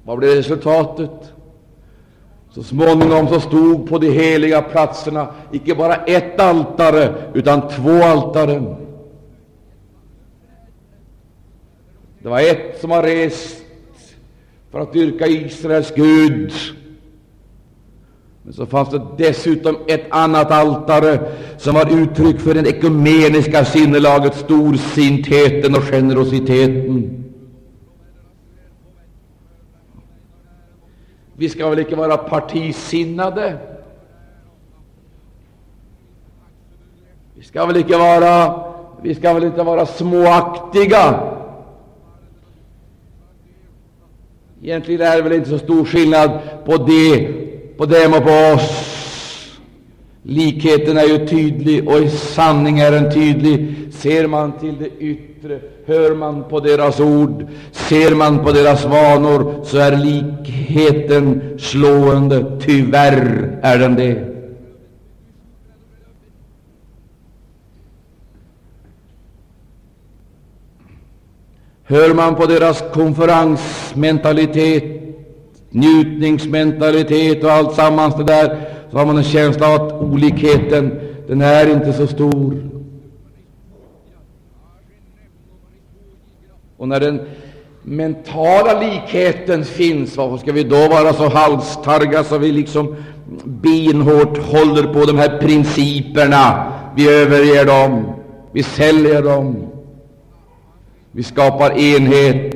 Vad 0.07 0.19
blev 0.19 0.35
resultatet? 0.35 1.33
Så 2.51 2.63
småningom 2.63 3.29
så 3.29 3.41
stod 3.41 3.89
på 3.89 3.99
de 3.99 4.11
heliga 4.11 4.63
platserna 4.63 5.29
icke 5.53 5.75
bara 5.75 5.95
ett 5.95 6.41
altare, 6.41 7.15
utan 7.35 7.69
två 7.69 8.03
altaren. 8.03 8.77
Det 12.19 12.29
var 12.29 12.41
ett 12.41 12.81
som 12.81 12.91
var 12.91 13.03
rest 13.03 13.65
för 14.71 14.81
att 14.81 14.93
dyrka 14.93 15.27
Israels 15.27 15.93
Gud. 15.95 16.53
Men 18.43 18.53
så 18.53 18.67
fanns 18.67 18.91
det 18.91 19.07
dessutom 19.19 19.77
ett 19.87 20.05
annat 20.11 20.51
altare 20.51 21.21
som 21.59 21.75
var 21.75 22.03
uttryck 22.03 22.41
för 22.41 22.55
den 22.55 22.67
ekumeniska 22.67 23.65
sinnelaget, 23.65 24.35
storsintheten 24.35 25.75
och 25.75 25.83
generositeten. 25.83 27.26
Vi 31.39 31.49
ska 31.49 31.71
väl 31.71 31.79
icke 31.79 31.97
vara 31.97 32.17
partisinnade? 32.17 33.59
Vi 37.35 37.43
ska 37.43 37.67
väl 37.67 37.77
icke 37.77 37.99
vara, 37.99 38.65
vi 39.03 39.15
ska 39.15 39.33
väl 39.33 39.45
inte 39.45 39.63
vara 39.63 39.87
småaktiga? 39.87 41.21
Egentligen 44.63 45.01
är 45.07 45.17
det 45.17 45.23
väl 45.23 45.33
inte 45.33 45.49
så 45.49 45.59
stor 45.59 45.85
skillnad 45.85 46.31
på 46.65 46.77
det, 46.77 47.29
på 47.77 47.87
dem 47.87 48.15
och 48.15 48.25
på 48.25 48.55
oss. 48.55 49.06
Likheten 50.29 50.99
är 50.99 51.05
ju 51.05 51.27
tydlig, 51.27 51.89
och 51.89 51.99
i 51.99 52.09
sanning 52.09 52.79
är 52.79 52.91
den 52.91 53.13
tydlig. 53.13 53.77
Ser 53.93 54.27
man 54.27 54.53
till 54.59 54.75
det 54.79 54.91
yttre, 54.99 55.61
hör 55.87 56.15
man 56.15 56.45
på 56.45 56.61
deras 56.61 57.01
ord, 57.01 57.47
ser 57.73 58.15
man 58.15 58.45
på 58.45 58.53
deras 58.53 58.85
vanor, 58.85 59.65
så 59.65 59.79
är 59.79 59.97
likheten 59.97 61.59
slående. 61.59 62.59
Tyvärr 62.61 63.59
är 63.63 63.79
den 63.79 63.95
det. 63.95 64.25
Hör 71.85 72.15
man 72.15 72.35
på 72.35 72.47
deras 72.47 72.85
konferensmentalitet, 72.93 74.85
njutningsmentalitet 75.71 77.45
och 77.45 77.51
allt 77.51 77.75
sammans 77.75 78.15
det 78.17 78.25
där, 78.25 78.76
så 78.91 78.99
har 78.99 79.07
man 79.07 79.17
en 79.17 79.25
känsla 79.25 79.69
av 79.69 79.75
att 79.75 79.93
olikheten, 79.93 81.01
den 81.29 81.41
är 81.41 81.71
inte 81.71 81.93
så 81.93 82.07
stor. 82.07 82.71
Och 86.77 86.89
när 86.89 87.01
den 87.01 87.21
mentala 87.83 88.81
likheten 88.81 89.65
finns, 89.65 90.17
varför 90.17 90.37
ska 90.37 90.53
vi 90.53 90.63
då 90.63 90.89
vara 90.89 91.13
så 91.13 91.29
halstarga 91.29 92.25
så 92.25 92.39
vi 92.39 92.53
liksom 92.53 92.97
benhårt 93.45 94.39
håller 94.39 94.93
på 94.93 95.05
de 95.05 95.19
här 95.19 95.39
principerna? 95.39 96.73
Vi 96.97 97.09
överger 97.09 97.65
dem, 97.65 98.13
vi 98.53 98.63
säljer 98.63 99.23
dem. 99.23 99.67
Vi 101.13 101.23
skapar 101.23 101.79
enhet 101.79 102.55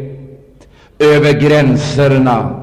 över 0.98 1.40
gränserna. 1.40 2.59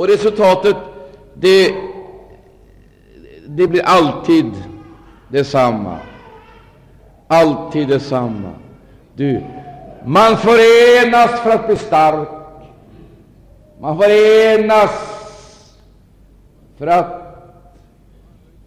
Och 0.00 0.08
resultatet, 0.08 0.76
det, 1.34 1.74
det 3.46 3.66
blir 3.66 3.82
alltid 3.82 4.52
detsamma. 5.28 5.98
Alltid 7.28 7.88
detsamma. 7.88 8.50
Du, 9.14 9.44
man 10.04 10.36
förenas 10.36 11.40
för 11.40 11.50
att 11.50 11.66
bli 11.66 11.76
stark. 11.76 12.28
Man 13.80 13.98
förenas 13.98 14.90
för 16.78 16.86
att 16.86 17.22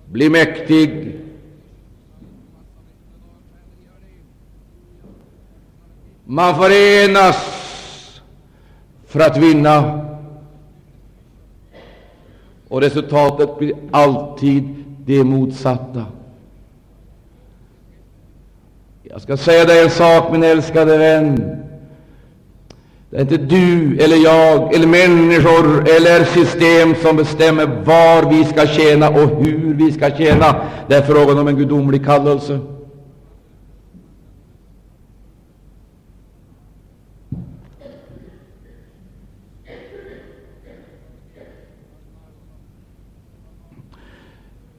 bli 0.05 0.29
mäktig. 0.29 1.19
Man 6.25 6.55
förenas 6.55 7.38
för 9.07 9.19
att 9.19 9.38
vinna. 9.38 10.03
Och 12.74 12.82
resultatet 12.82 13.57
blir 13.57 13.74
alltid 13.91 14.63
det 15.05 15.24
motsatta. 15.24 16.05
Jag 19.03 19.21
ska 19.21 19.38
säga 19.38 19.65
dig 19.65 19.84
en 19.84 19.89
sak, 19.89 20.32
min 20.32 20.43
älskade 20.43 20.97
vän. 20.97 21.57
Det 23.09 23.17
är 23.17 23.21
inte 23.21 23.38
du 23.38 23.97
eller 23.97 24.15
jag 24.24 24.76
eller 24.76 24.88
människor 24.88 25.89
eller 25.97 26.24
system 26.24 26.95
som 26.95 27.15
bestämmer 27.15 27.65
var 27.65 28.30
vi 28.30 28.45
ska 28.45 28.67
tjäna 28.67 29.09
och 29.09 29.45
hur 29.45 29.74
vi 29.74 29.91
ska 29.91 30.09
tjäna. 30.09 30.55
Det 30.88 30.95
är 30.95 31.01
frågan 31.01 31.39
om 31.39 31.47
en 31.47 31.55
gudomlig 31.55 32.05
kallelse. 32.05 32.59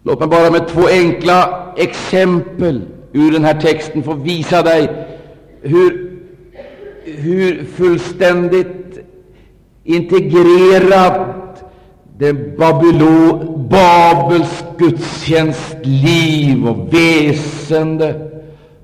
Låt 0.06 0.18
mig 0.18 0.28
bara 0.28 0.50
med 0.50 0.68
två 0.68 0.88
enkla 0.88 1.72
exempel 1.76 2.82
ur 3.12 3.32
den 3.32 3.44
här 3.44 3.60
texten 3.60 4.02
få 4.02 4.14
visa 4.14 4.62
dig 4.62 5.06
hur, 5.62 6.18
hur 7.04 7.64
fullständigt 7.64 8.98
integrerat 9.84 11.64
den 12.18 12.56
Babylon, 12.58 13.68
Babels 13.68 14.64
gudstjänst 14.78 15.76
liv 15.82 16.68
och 16.68 16.94
väsende 16.94 18.30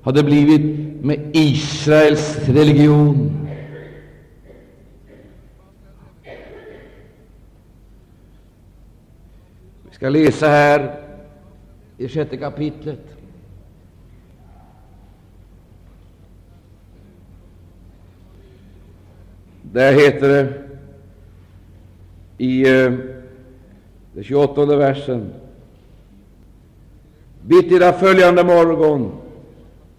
hade 0.03 0.23
blivit 0.23 0.61
med 1.03 1.29
Israels 1.33 2.39
religion. 2.47 3.47
Vi 9.89 9.95
ska 9.95 10.09
läsa 10.09 10.47
här 10.47 11.00
i 12.01 12.07
sjätte 12.07 12.37
kapitlet. 12.37 13.15
Där 19.61 19.93
heter 19.93 20.27
det 20.29 20.53
i 22.37 22.61
eh, 22.61 22.91
den 24.13 24.23
28 24.23 24.65
versen. 24.65 25.33
Bittida 27.41 27.93
följande 27.93 28.43
morgon 28.43 29.11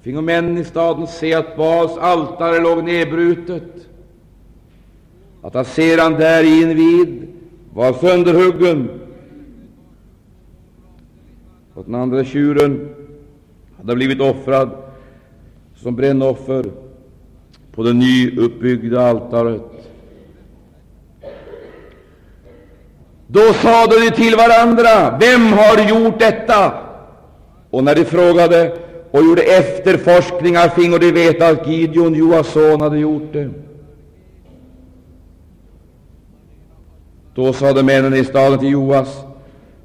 fingo 0.00 0.20
männen 0.20 0.58
i 0.58 0.64
staden 0.64 1.06
se 1.06 1.34
att 1.34 1.56
Baals 1.56 1.98
altare 1.98 2.60
låg 2.60 2.84
nedbrutet, 2.84 3.88
att 5.42 5.56
aseran 5.56 6.12
där 6.12 6.62
invid 6.62 7.28
var 7.74 7.92
sönderhuggen 7.92 9.01
och 11.74 11.84
den 11.84 11.94
andra 11.94 12.24
tjuren 12.24 12.94
hade 13.76 13.94
blivit 13.94 14.20
offrad 14.20 14.70
som 15.76 15.96
brännoffer 15.96 16.64
på 17.74 17.82
det 17.82 17.92
nyuppbyggda 17.92 19.00
altaret. 19.00 19.62
Då 23.26 23.52
sade 23.52 24.00
de 24.04 24.10
till 24.10 24.36
varandra, 24.36 25.18
vem 25.20 25.52
har 25.52 25.88
gjort 25.88 26.18
detta? 26.18 26.72
Och 27.70 27.84
när 27.84 27.94
de 27.94 28.04
frågade 28.04 28.78
och 29.10 29.22
gjorde 29.22 29.42
efterforskningar 29.42 30.68
fingo 30.68 30.98
de 30.98 31.12
veta 31.12 31.48
att 31.48 31.68
Gideon, 31.68 32.14
Joas 32.14 32.48
son, 32.48 32.80
hade 32.80 32.98
gjort 32.98 33.32
det. 33.32 33.50
Då 37.34 37.52
sade 37.52 37.82
männen 37.82 38.14
i 38.14 38.24
staden 38.24 38.58
till 38.58 38.70
Joas, 38.70 39.24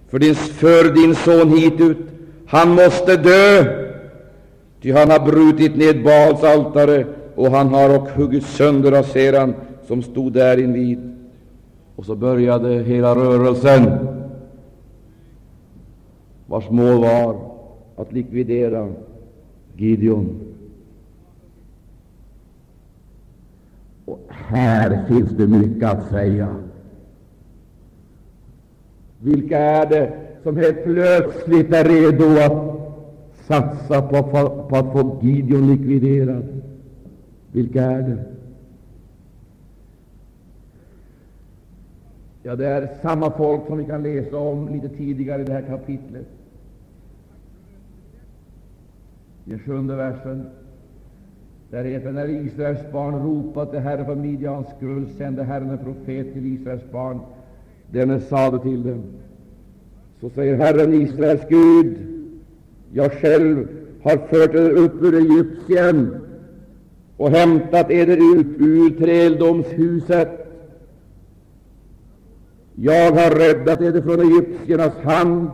för 0.07 0.19
din, 0.19 0.35
för 0.35 0.93
din 0.93 1.15
son 1.15 1.49
hit 1.49 1.81
ut, 1.81 1.97
han 2.47 2.69
måste 2.69 3.17
dö, 3.17 3.65
ty 4.81 4.91
han 4.91 5.09
har 5.09 5.19
brutit 5.19 5.75
ned 5.75 6.03
Baals 6.03 6.43
altare 6.43 7.05
och 7.35 7.51
han 7.51 7.67
har 7.67 7.95
och 7.95 8.09
huggit 8.09 8.45
sönder 8.45 8.91
aseran 8.91 9.53
som 9.87 10.01
stod 10.01 10.33
där 10.33 10.59
invid. 10.59 11.13
Och 11.95 12.05
så 12.05 12.15
började 12.15 12.73
hela 12.73 13.15
rörelsen, 13.15 14.07
vars 16.45 16.69
mål 16.69 17.01
var 17.01 17.35
att 17.95 18.13
likvidera 18.13 18.93
Gideon. 19.75 20.39
Och 24.05 24.19
här 24.29 25.05
finns 25.07 25.29
det 25.29 25.47
mycket 25.47 25.89
att 25.89 26.09
säga. 26.09 26.55
Vilka 29.27 29.57
är 29.57 29.89
det 29.89 30.13
som 30.43 30.57
helt 30.57 30.83
plötsligt 30.83 31.73
är 31.73 31.83
redo 31.83 32.25
att 32.39 32.77
satsa 33.47 34.01
på, 34.01 34.23
på 34.69 34.75
att 34.75 34.91
få 34.91 35.19
Gideon 35.21 35.67
likviderad? 35.71 36.61
Vilka 37.51 37.83
är 37.83 38.01
det? 38.01 38.23
Ja, 42.43 42.55
det 42.55 42.67
är 42.67 42.89
samma 43.01 43.31
folk 43.31 43.67
som 43.67 43.77
vi 43.77 43.85
kan 43.85 44.03
läsa 44.03 44.37
om 44.37 44.69
litet 44.69 44.97
tidigare 44.97 45.41
i 45.41 45.45
det 45.45 45.53
här 45.53 45.61
kapitlet. 45.61 46.27
I 49.45 49.49
den 49.49 49.59
sjunde 49.59 49.95
versen. 49.95 50.45
Där 51.69 51.83
heter 51.83 52.11
när 52.11 52.29
Israels 52.29 52.91
barn 52.91 53.23
ropade 53.23 53.71
till 53.71 53.79
Herren 53.79 54.05
för 54.05 54.15
Midjans 54.15 54.67
skull 54.77 55.07
sände 55.17 55.43
Herren 55.43 55.69
en 55.69 55.77
profet 55.77 56.33
till 56.33 56.53
Israels 56.53 56.91
barn. 56.91 57.19
Denne 57.91 58.19
sade 58.19 58.59
till 58.59 58.83
dem. 58.83 59.03
Så 60.21 60.29
säger 60.29 60.55
Herren 60.55 60.93
Israels 60.93 61.41
Gud, 61.49 61.97
jag 62.93 63.11
själv 63.13 63.67
har 64.01 64.17
fört 64.17 64.55
er 64.55 64.69
upp 64.69 65.03
ur 65.03 65.15
Egypten 65.15 66.15
och 67.17 67.29
hämtat 67.29 67.91
eder 67.91 68.17
ut 68.17 68.47
ur 68.59 68.89
träldomshuset. 68.99 70.29
Jag 72.75 73.11
har 73.11 73.35
räddat 73.35 73.81
eder 73.81 74.01
från 74.01 74.19
egyptiernas 74.19 74.97
hand 75.03 75.49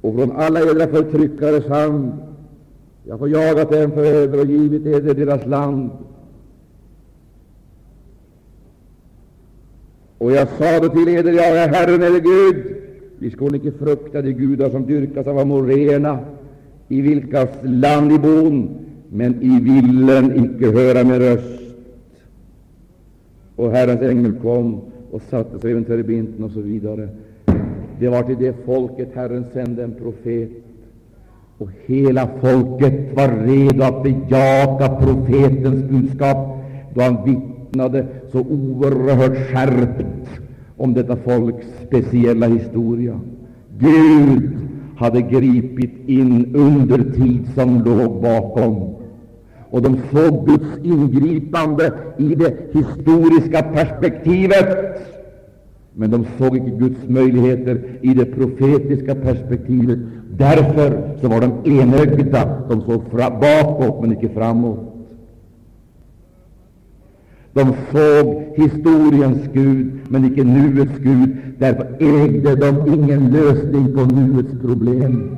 och 0.00 0.14
från 0.14 0.32
alla 0.32 0.60
edra 0.60 0.86
förtryckares 0.86 1.66
hand. 1.66 2.12
Jag 3.04 3.18
har 3.18 3.26
jagat 3.26 3.70
dem 3.70 3.90
för 3.90 4.04
över 4.04 4.40
och 4.40 4.46
givit 4.46 4.86
eder 4.86 5.14
deras 5.14 5.46
land. 5.46 5.90
Och 10.18 10.32
jag 10.32 10.48
sade 10.48 10.88
till 10.88 11.08
eder, 11.08 11.32
jag 11.32 11.58
är 11.58 11.68
Herren 11.68 12.02
eller 12.02 12.20
Gud. 12.20 12.76
Vi 13.18 13.30
skulle 13.30 13.56
icke 13.56 13.72
frukta 13.72 14.22
de 14.22 14.32
gudar 14.32 14.70
som 14.70 14.86
dyrkas 14.86 15.26
av 15.26 15.38
amoréerna, 15.38 16.18
i 16.88 17.00
vilkas 17.00 17.50
land 17.62 18.12
i 18.12 18.18
bon 18.18 18.68
men 19.08 19.42
i 19.42 19.60
villen 19.60 20.44
icke 20.44 20.70
höra 20.70 21.04
med 21.04 21.18
röst. 21.18 21.62
Och 23.56 23.70
Herrens 23.70 24.02
ängel 24.02 24.32
kom 24.42 24.80
och 25.10 25.22
satte 25.22 25.58
sig 25.58 25.74
vid 25.74 25.86
terebinten 25.86 26.44
och 26.44 26.50
så 26.50 26.60
vidare. 26.60 27.08
Det 28.00 28.08
var 28.08 28.22
till 28.22 28.36
det 28.38 28.54
folket 28.64 29.08
Herren 29.14 29.44
sände 29.52 29.84
en 29.84 29.94
profet 29.94 30.50
Och 31.58 31.70
hela 31.86 32.28
folket 32.40 33.16
var 33.16 33.46
redo 33.46 33.84
att 33.84 34.02
bejaka 34.02 34.88
profetens 34.88 35.90
budskap 35.90 36.58
då 36.94 37.02
han 37.02 37.24
vittnade 37.24 37.55
vittnade 37.66 38.06
så 38.32 38.38
oerhört 38.38 39.36
skärpt 39.50 40.06
om 40.76 40.94
detta 40.94 41.16
folks 41.16 41.66
speciella 41.86 42.46
historia. 42.46 43.20
Gud 43.78 44.58
hade 44.96 45.22
gripit 45.22 46.08
in 46.08 46.54
under 46.54 46.98
tid 47.12 47.48
som 47.54 47.82
låg 47.84 48.22
bakom. 48.22 48.94
Och 49.70 49.82
de 49.82 49.96
såg 50.12 50.46
Guds 50.46 50.84
ingripande 50.84 51.92
i 52.18 52.34
det 52.34 52.54
historiska 52.72 53.62
perspektivet. 53.62 54.66
Men 55.94 56.10
de 56.10 56.26
såg 56.38 56.56
inte 56.56 56.70
Guds 56.70 57.08
möjligheter 57.08 57.82
i 58.00 58.14
det 58.14 58.24
profetiska 58.24 59.14
perspektivet. 59.14 59.98
Därför 60.30 61.16
så 61.20 61.28
var 61.28 61.40
de 61.40 61.80
enögda. 61.80 62.62
De 62.68 62.80
såg 62.80 63.02
bakåt, 63.40 64.00
men 64.00 64.12
inte 64.12 64.28
framåt. 64.28 64.95
De 67.56 67.74
såg 67.92 68.44
historiens 68.56 69.48
Gud, 69.52 69.92
men 70.08 70.24
icke 70.24 70.44
nuets 70.44 70.98
Gud. 70.98 71.36
Därför 71.58 71.86
ägde 72.00 72.56
de 72.56 72.94
ingen 72.94 73.30
lösning 73.32 73.94
på 73.94 74.04
nuets 74.04 74.60
problem. 74.62 75.36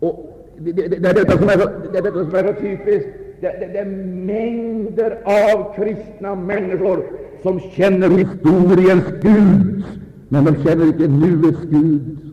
Och 0.00 0.50
det, 0.58 0.72
det, 0.72 0.88
det, 0.88 1.08
är 1.08 1.14
detta 1.14 1.38
som 1.38 1.48
är 1.48 1.58
så, 1.58 1.70
det 1.92 1.98
är 1.98 2.02
detta 2.02 2.24
som 2.24 2.34
är 2.34 2.54
så 2.54 2.60
typiskt. 2.60 3.08
Det, 3.40 3.56
det, 3.60 3.66
det 3.72 3.78
är 3.78 3.86
mängder 4.26 5.18
av 5.24 5.74
kristna 5.74 6.34
människor 6.34 7.04
som 7.42 7.60
känner 7.60 8.10
historiens 8.10 9.04
Gud, 9.22 9.84
men 10.28 10.44
de 10.44 10.56
känner 10.64 10.86
inte 10.86 11.08
nuets 11.08 11.62
Gud. 11.70 12.31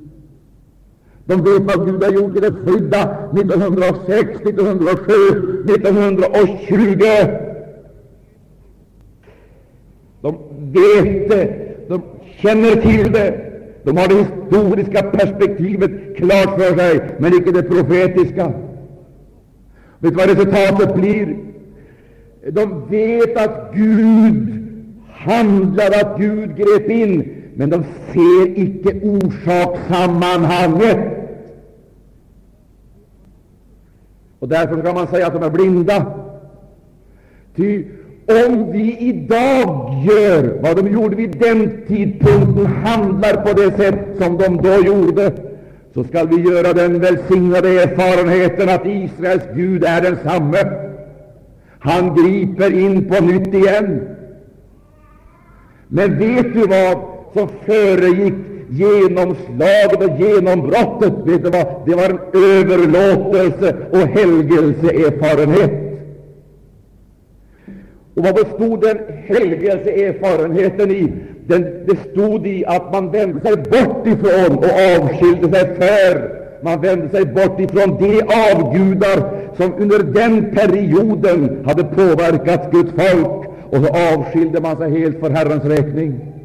De 1.30 1.36
vet 1.44 1.62
vad 1.62 1.86
Gud 1.86 2.04
har 2.04 2.12
gjort 2.12 2.38
i 2.38 2.40
det 2.40 2.52
skydda 2.52 3.02
1906, 3.34 4.30
1907, 4.46 5.14
1920. 5.70 7.04
De 10.22 10.38
vet 10.74 11.30
det, 11.30 11.56
de 11.90 12.02
känner 12.42 12.76
till 12.76 13.12
det, 13.12 13.42
de 13.84 13.98
har 13.98 14.08
det 14.08 14.16
historiska 14.16 15.04
perspektivet 15.04 15.92
klart 16.18 16.60
för 16.60 16.78
sig, 16.78 17.02
men 17.20 17.34
icke 17.34 17.52
det 17.52 17.64
profetiska. 17.64 18.54
Vet 20.00 20.12
du 20.12 20.18
vad 20.18 20.30
resultatet 20.30 20.96
blir? 20.96 21.38
De 22.52 22.90
vet 22.90 23.38
att 23.38 23.72
Gud 23.76 24.66
handlar, 25.12 25.88
att 25.88 26.20
Gud 26.20 26.58
grep 26.58 26.90
in, 26.90 27.39
men 27.60 27.70
de 27.70 27.84
ser 28.12 28.44
icke 28.56 28.92
orsakssammanhanget. 29.04 31.00
Och 34.40 34.48
därför 34.48 34.82
kan 34.82 34.96
man 34.96 35.08
säga 35.08 35.28
att 35.28 35.34
de 35.34 35.44
är 35.44 35.50
blinda. 35.50 36.06
Ty 37.56 37.86
om 38.26 38.72
vi 38.72 38.98
idag 39.00 39.94
gör 40.06 40.60
vad 40.62 40.76
de 40.76 40.88
gjorde 40.92 41.16
vid 41.16 41.40
den 41.40 41.82
tidpunkten, 41.88 42.66
handlar 42.66 43.34
på 43.34 43.54
det 43.54 43.78
sätt 43.78 44.00
som 44.18 44.38
de 44.38 44.58
då 44.58 44.86
gjorde, 44.86 45.32
så 45.94 46.04
skall 46.04 46.28
vi 46.28 46.42
göra 46.42 46.74
den 46.74 47.00
välsignade 47.00 47.70
erfarenheten 47.70 48.70
att 48.70 48.86
Israels 48.86 49.44
Gud 49.56 49.84
är 49.84 50.02
densamme. 50.02 50.58
Han 51.80 52.16
griper 52.16 52.80
in 52.80 53.10
på 53.10 53.24
nytt 53.24 53.54
igen. 53.54 54.08
Men 55.88 56.20
vet 56.20 56.54
du 56.54 56.68
vad 56.68 57.19
som 57.34 57.48
föregick 57.66 58.34
genomslaget 58.70 60.04
och 60.04 60.20
genombrottet? 60.20 61.14
Vet 61.26 61.44
du 61.44 61.50
vad? 61.50 61.66
Det 61.86 61.96
var 61.96 62.10
en 62.10 62.20
överlåtelse 62.34 63.76
och 63.92 63.98
helgelseerfarenhet. 63.98 65.72
Och 68.16 68.24
vad 68.26 68.36
bestod 68.36 68.82
den 68.82 68.98
helgelseerfarenheten 69.28 70.92
i? 70.92 71.14
Den, 71.48 71.62
bestod 71.88 71.98
stod 72.12 72.48
i 72.48 72.66
att 72.66 72.94
man 72.94 73.12
vände 73.12 73.42
sig 73.42 73.56
bort 73.56 74.08
ifrån 74.08 74.58
och 74.58 74.72
avskilde 74.98 75.56
sig 75.56 75.76
för. 75.76 76.40
Man 76.64 76.82
vände 76.82 77.10
sig 77.10 77.26
bort 77.26 77.60
ifrån 77.60 77.98
de 78.00 78.22
avgudar 78.22 79.32
som 79.58 79.74
under 79.74 80.00
den 80.00 80.56
perioden 80.56 81.64
hade 81.66 81.84
påverkat 81.84 82.72
Guds 82.72 82.92
folk, 82.92 83.46
och 83.70 83.86
så 83.86 83.88
avskilde 83.88 84.62
man 84.62 84.78
sig 84.78 85.00
helt 85.00 85.20
för 85.20 85.30
Herrens 85.30 85.66
räkning. 85.66 86.39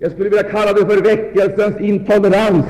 Jag 0.00 0.12
skulle 0.12 0.28
vilja 0.28 0.42
kalla 0.42 0.72
det 0.72 0.86
för 0.86 1.02
väckelsens 1.02 1.80
intolerans 1.80 2.64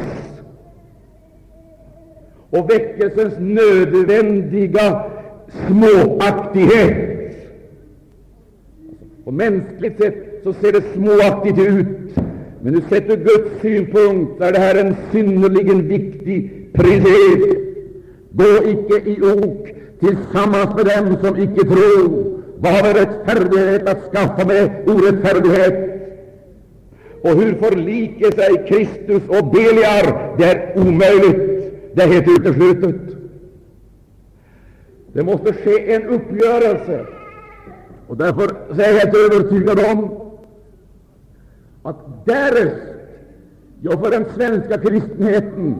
och 2.50 2.70
väckelsens 2.70 3.34
nödvändiga 3.38 5.04
småaktighet. 5.66 7.18
På 9.24 9.30
mänskligt 9.30 9.98
sätt 9.98 10.40
så 10.44 10.52
ser 10.52 10.72
det 10.72 10.82
småaktigt 10.94 11.58
ut, 11.58 12.16
men 12.62 12.72
nu 12.72 12.80
sett 12.88 13.10
ur 13.10 13.16
Guds 13.16 13.60
synpunkt 13.62 14.42
är 14.42 14.52
det 14.52 14.58
här 14.58 14.74
en 14.74 14.96
synnerligen 15.12 15.88
viktig 15.88 16.68
princip. 16.72 17.58
Gå 18.30 18.44
icke 18.44 19.10
i 19.10 19.22
ok 19.22 19.68
tillsammans 20.00 20.76
med 20.76 20.86
dem 20.86 21.16
som 21.22 21.38
icke 21.38 21.64
tror. 21.64 22.38
Vad 22.58 22.72
har 22.72 22.94
rättfärdighet 22.94 23.88
att 23.88 24.12
skaffa 24.12 24.46
med 24.46 24.70
orättfärdighet? 24.86 25.97
Och 27.22 27.30
hur 27.30 27.54
förliker 27.54 28.30
sig 28.30 28.66
Kristus 28.68 29.22
och 29.28 29.46
Beliar? 29.46 30.36
Det 30.38 30.44
är 30.44 30.78
omöjligt. 30.78 31.48
Det 31.94 32.02
är 32.02 32.06
helt 32.06 32.28
uteslutet. 32.28 32.96
Det 35.12 35.22
måste 35.22 35.52
ske 35.52 35.94
en 35.94 36.02
uppgörelse. 36.02 37.06
Och 38.06 38.16
därför 38.16 38.44
är 38.82 38.92
jag 38.92 39.00
helt 39.00 39.16
övertygad 39.16 39.78
om 39.92 40.20
att 41.82 42.26
därest 42.26 42.76
jag 43.80 44.00
för 44.04 44.10
den 44.10 44.24
svenska 44.34 44.78
kristenheten 44.78 45.74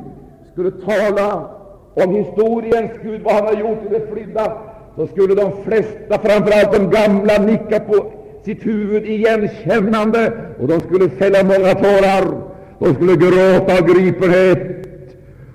skulle 0.53 0.71
tala 0.71 1.51
om 1.95 2.15
historiens 2.15 2.91
Gud, 3.03 3.23
vad 3.23 3.35
han 3.35 3.47
har 3.47 3.55
gjort 3.55 3.85
i 3.87 3.89
det 3.89 4.07
flydda, 4.13 4.59
så 4.97 5.07
skulle 5.07 5.35
de 5.35 5.53
flesta, 5.65 6.19
framför 6.19 6.53
allt 6.53 6.73
de 6.73 6.91
gamla, 6.91 7.39
nicka 7.39 7.81
på 7.81 8.13
sitt 8.49 8.67
huvud 8.67 9.07
igenkännande, 9.07 10.33
och 10.59 10.69
de 10.69 10.81
skulle 10.81 11.11
fälla 11.11 11.43
många 11.43 11.75
tårar. 11.75 12.41
De 12.79 12.95
skulle 12.95 13.17
gråta 13.17 13.79
av 13.79 13.87
gripenhet 13.87 14.59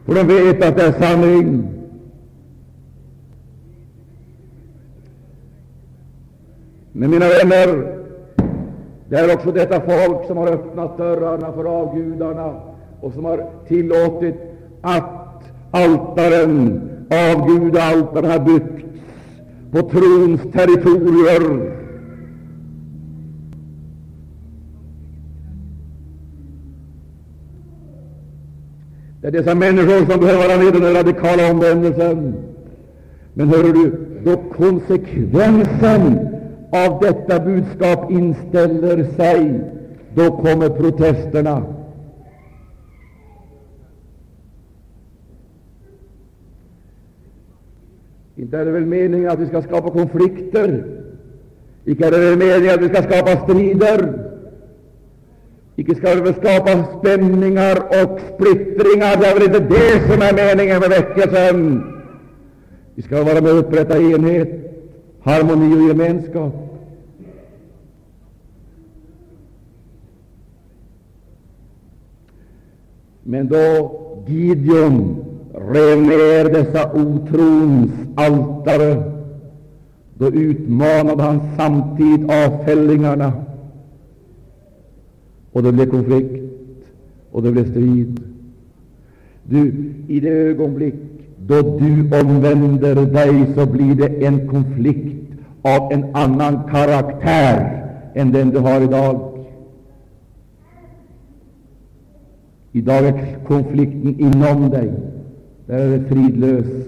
för 0.06 0.16
de 0.16 0.24
vet 0.24 0.66
att 0.66 0.78
det 0.78 0.84
är 0.84 0.92
sanning. 0.92 1.68
Men 6.92 7.10
mina 7.10 7.26
vänner, 7.28 7.98
det 9.10 9.16
är 9.16 9.34
också 9.36 9.52
detta 9.52 9.82
folk 9.82 10.28
som 10.28 10.38
har 10.38 10.48
öppnat 10.48 10.98
dörrarna 10.98 11.54
för 11.54 11.66
avgudarna 11.66 12.62
och 13.02 13.14
som 13.14 13.26
har 13.26 13.50
tillåtit 13.68 14.36
att 14.82 15.44
altaren, 15.72 16.82
avgudaaltaren, 17.10 18.32
har 18.32 18.40
byggts 18.40 18.84
på 19.72 19.90
trons 19.90 20.42
territorier 20.42 21.83
Det 29.24 29.28
är 29.30 29.32
dessa 29.32 29.56
människor 29.56 30.12
som 30.12 30.20
behöver 30.20 30.48
vara 30.48 30.58
med 30.58 30.76
i 30.76 30.80
den 30.80 30.94
radikala 30.94 31.52
omvändelsen. 31.52 32.34
Men 33.34 33.50
hör 33.50 33.64
du, 33.64 33.92
då 34.24 34.38
konsekvensen 34.38 36.30
av 36.72 37.00
detta 37.02 37.40
budskap 37.40 38.12
inställer 38.12 39.04
sig, 39.04 39.62
då 40.16 40.38
kommer 40.38 40.70
protesterna. 40.70 41.64
Inte 48.36 48.58
är 48.58 48.66
det 48.66 48.72
väl 48.72 48.86
meningen 48.86 49.30
att 49.30 49.40
vi 49.40 49.48
skall 49.48 49.64
skapa 49.64 49.90
konflikter? 49.90 50.86
Icke 51.86 52.08
är 52.08 52.12
det 52.12 52.18
väl 52.18 52.38
meningen 52.38 52.74
att 52.74 52.82
vi 52.82 52.90
skall 52.90 53.04
skapa 53.04 53.38
strider? 53.44 54.33
Icke 55.76 55.96
skall 55.96 56.22
vi 56.22 56.34
skapa 56.34 57.00
spänningar 57.00 57.78
och 57.78 58.20
splittringar. 58.34 59.18
Det 59.18 59.28
är 59.28 59.34
väl 59.34 59.44
inte 59.44 59.60
det 59.60 60.12
som 60.12 60.22
är 60.22 60.34
meningen 60.34 60.80
med 60.80 60.90
väckelsen. 60.90 61.84
Vi 62.96 63.02
skall 63.02 63.26
vara 63.26 63.42
med 63.42 63.52
och 63.52 63.60
upprätta 63.60 63.98
enhet, 63.98 64.50
harmoni 65.24 65.76
och 65.76 65.88
gemenskap. 65.88 66.54
Men 73.24 73.48
då 73.48 73.92
Gideon 74.28 75.26
rev 75.54 76.02
ner 76.02 76.46
dessa 76.50 76.92
otrons 76.94 77.92
altare, 78.16 79.04
då 80.14 80.28
utmanade 80.28 81.24
han 81.24 81.42
samtidigt 81.58 82.32
avfällingarna. 82.32 83.34
Och 85.54 85.64
det 85.64 85.72
blev 85.72 85.86
konflikt, 85.86 86.44
och 87.32 87.44
det 87.44 87.52
blev 87.52 87.72
strid. 87.72 88.20
Du, 89.44 89.74
i 90.08 90.20
det 90.20 90.30
ögonblick 90.30 90.96
då 91.48 91.62
du 91.62 92.20
omvänder 92.22 92.96
dig, 92.96 93.54
så 93.56 93.66
blir 93.66 93.96
det 93.96 94.26
en 94.26 94.48
konflikt 94.48 95.32
av 95.62 95.94
en 95.94 96.16
annan 96.16 96.64
karaktär 96.72 97.84
än 98.14 98.32
den 98.32 98.50
du 98.50 98.60
har 98.60 98.82
idag. 98.82 99.30
Idag 102.72 103.08
är 103.08 103.38
konflikten 103.48 104.20
inom 104.20 104.70
dig. 104.70 104.92
Där 105.66 105.78
är 105.78 105.98
det 105.98 106.04
fridlöst. 106.04 106.88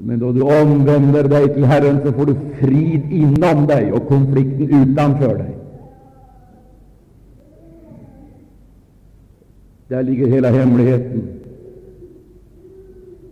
Men 0.00 0.18
då 0.18 0.32
du 0.32 0.42
omvänder 0.42 1.28
dig 1.28 1.54
till 1.54 1.64
Herren, 1.64 2.00
så 2.04 2.12
får 2.12 2.26
du 2.26 2.34
frid 2.60 3.12
inom 3.12 3.66
dig 3.66 3.92
och 3.92 4.08
konflikten 4.08 4.82
utanför 4.82 5.38
dig. 5.38 5.57
Där 9.88 10.02
ligger 10.02 10.26
hela 10.26 10.50
hemligheten. 10.50 11.28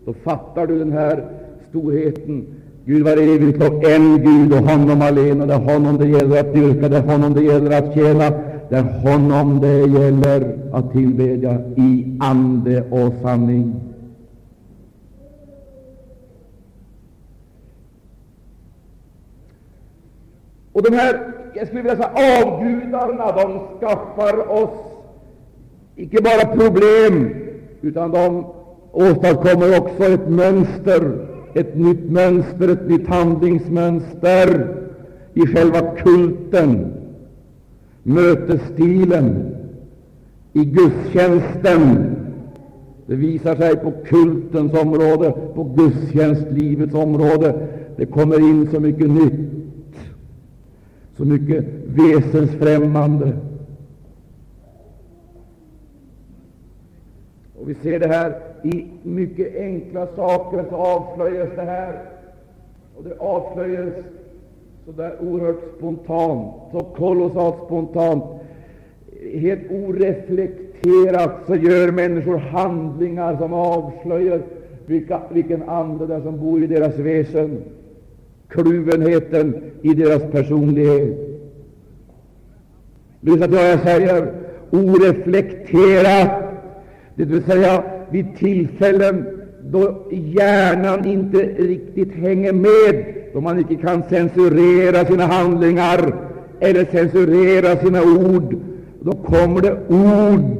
Då 0.04 0.12
fattar 0.12 0.66
du 0.66 0.78
den 0.78 0.92
här 0.92 1.24
storheten. 1.70 2.46
Gud 2.84 3.04
var 3.04 3.12
evigt 3.12 3.62
och 3.62 3.84
en 3.84 4.22
Gud 4.22 4.52
och 4.52 4.68
honom 4.68 5.02
alena. 5.02 5.46
Det 5.46 5.54
är 5.54 5.58
honom 5.58 5.98
det 5.98 6.08
gäller 6.08 6.40
att 6.40 6.54
dyrka, 6.54 6.88
det 6.88 6.96
är 6.96 7.02
honom 7.02 7.34
det 7.34 7.42
gäller 7.42 7.78
att 7.78 7.94
tjäna. 7.94 8.30
Det 8.68 8.76
är 8.76 8.82
honom 8.82 9.60
det 9.60 9.78
gäller 9.78 10.58
att 10.72 10.92
tillbedja 10.92 11.60
i 11.76 12.18
ande 12.20 12.82
och 12.90 13.12
sanning. 13.22 13.74
Och 20.72 20.82
de 20.82 20.96
här 20.96 21.32
jag 21.54 21.66
skulle 21.66 21.82
vilja 21.82 21.96
säga 21.96 22.42
avgudarna, 22.44 23.32
de 23.32 23.60
skaffar 23.80 24.50
oss 24.50 24.95
icke 25.96 26.22
bara 26.22 26.56
problem, 26.56 27.34
utan 27.82 28.10
de 28.10 28.44
åstadkommer 28.92 29.78
också 29.78 30.04
ett 30.04 30.28
mönster, 30.28 31.26
ett 31.54 31.76
nytt 31.76 32.10
mönster, 32.10 32.68
ett 32.68 32.88
nytt 32.88 33.08
handlingsmönster 33.08 34.76
i 35.34 35.46
själva 35.46 35.80
kulten, 35.80 36.92
mötesstilen, 38.02 39.56
i 40.52 40.64
gudstjänsten. 40.64 42.16
Det 43.06 43.14
visar 43.14 43.56
sig 43.56 43.76
på 43.76 43.92
kultens 44.04 44.72
område, 44.72 45.34
på 45.54 45.64
gudstjänstlivets 45.64 46.94
område. 46.94 47.68
Det 47.96 48.06
kommer 48.06 48.38
in 48.38 48.68
så 48.72 48.80
mycket 48.80 49.10
nytt, 49.10 49.50
så 51.16 51.24
mycket 51.24 51.64
väsensfrämmande. 51.86 53.32
Och 57.66 57.70
vi 57.70 57.74
ser 57.74 57.98
det 57.98 58.08
här 58.08 58.34
i 58.62 58.86
mycket 59.02 59.56
enkla 59.56 60.06
saker, 60.16 60.64
så 60.70 60.76
avslöjas 60.76 61.48
det 61.56 61.62
här. 61.62 62.00
Och 62.96 63.04
det 63.04 63.14
avslöjas 63.18 63.94
så 64.84 64.92
där 64.92 65.14
oerhört 65.20 65.62
spontant, 65.78 66.52
så 66.72 66.80
kolossalt 66.80 67.56
spontant. 67.66 68.24
Helt 69.34 69.70
oreflekterat 69.70 71.32
så 71.46 71.56
gör 71.56 71.92
människor 71.92 72.36
handlingar 72.36 73.36
som 73.36 73.52
avslöjar 73.52 74.40
vilka, 74.86 75.20
vilken 75.30 75.68
ande 75.68 76.06
det 76.06 76.14
är 76.14 76.20
som 76.20 76.40
bor 76.40 76.62
i 76.62 76.66
deras 76.66 76.98
väsen, 76.98 77.62
kluvenheten 78.48 79.62
i 79.82 79.94
deras 79.94 80.22
personlighet. 80.22 81.18
Lyssna 83.20 83.46
till 83.46 83.56
vad 83.56 83.70
jag 83.70 83.80
säger. 83.80 84.32
Oreflekterat 84.70 86.45
det 87.16 87.24
vill 87.24 87.42
säga 87.42 87.82
vid 88.10 88.36
tillfällen 88.36 89.26
då 89.62 90.06
hjärnan 90.10 91.04
inte 91.04 91.38
riktigt 91.38 92.14
hänger 92.14 92.52
med, 92.52 93.14
då 93.32 93.40
man 93.40 93.58
inte 93.58 93.74
kan 93.74 94.02
censurera 94.02 95.04
sina 95.04 95.26
handlingar 95.26 96.14
eller 96.60 96.84
censurera 96.84 97.76
sina 97.76 98.02
ord, 98.02 98.56
då 99.00 99.12
kommer 99.12 99.60
det 99.60 99.78
ord 99.88 100.56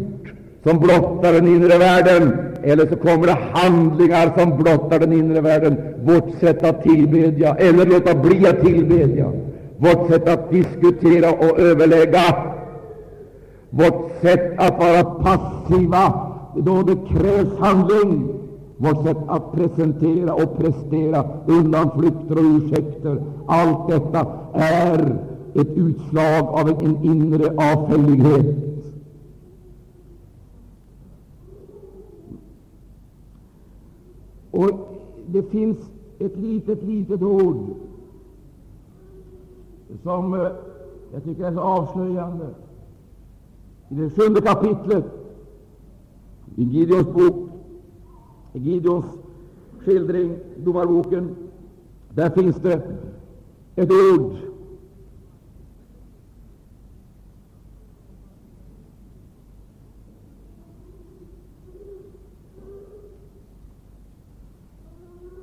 som 0.65 0.79
blottar 0.79 1.33
den 1.33 1.47
inre 1.47 1.79
världen, 1.79 2.37
eller 2.63 2.87
så 2.87 2.97
kommer 2.97 3.27
det 3.27 3.39
handlingar 3.53 4.39
som 4.39 4.57
blottar 4.57 4.99
den 4.99 5.13
inre 5.13 5.41
världen, 5.41 5.77
vårt 6.05 6.41
sätt 6.41 6.65
att 6.65 6.83
tillbedja 6.83 7.55
eller 7.55 7.87
låta 7.87 8.15
bli 8.15 8.47
att 8.47 8.61
tillbedja, 8.61 9.33
vårt 9.77 10.11
sätt 10.11 10.29
att 10.29 10.51
diskutera 10.51 11.33
och 11.33 11.61
överlägga, 11.61 12.37
vårt 13.71 14.13
sätt 14.23 14.53
att 14.59 14.79
vara 14.79 15.05
passiva 15.05 16.36
då 16.57 16.83
det 16.83 16.97
krävs 17.09 17.59
handling. 17.59 18.29
Vårt 18.77 19.05
sätt 19.05 19.19
att 19.27 19.53
presentera 19.53 20.35
och 20.35 20.59
prestera 20.59 21.25
undanflykter 21.47 22.39
och 22.39 22.45
ursäkter, 22.45 23.23
allt 23.47 23.89
detta 23.89 24.27
är 24.53 25.19
ett 25.55 25.71
utslag 25.71 26.47
av 26.47 26.69
en 26.69 27.05
inre 27.05 27.73
avfällighet. 27.73 28.57
Och 34.51 34.71
det 35.27 35.43
finns 35.43 35.79
ett 36.19 36.37
litet, 36.37 36.83
litet 36.83 37.23
ord 37.23 37.57
som 40.03 40.35
eh, 40.35 40.49
jag 41.13 41.25
tycker 41.25 41.45
är 41.45 41.53
så 41.53 41.61
avslöjande. 41.61 42.47
I 43.89 43.95
det 43.95 44.11
sjunde 44.11 44.41
kapitlet 44.41 45.05
i 46.57 46.65
Gideons 46.65 47.07
bok, 47.13 47.37
i 48.55 48.59
Gideons 48.59 49.05
skildring, 49.85 50.39
Domarboken, 50.65 51.37
där 52.15 52.31
finns 52.31 52.57
det 52.57 52.83
ett 53.77 53.91
ord 53.93 54.37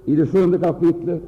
i 0.05 0.15
det 0.15 0.27
sjunde 0.27 0.59
kapitlet. 0.59 1.21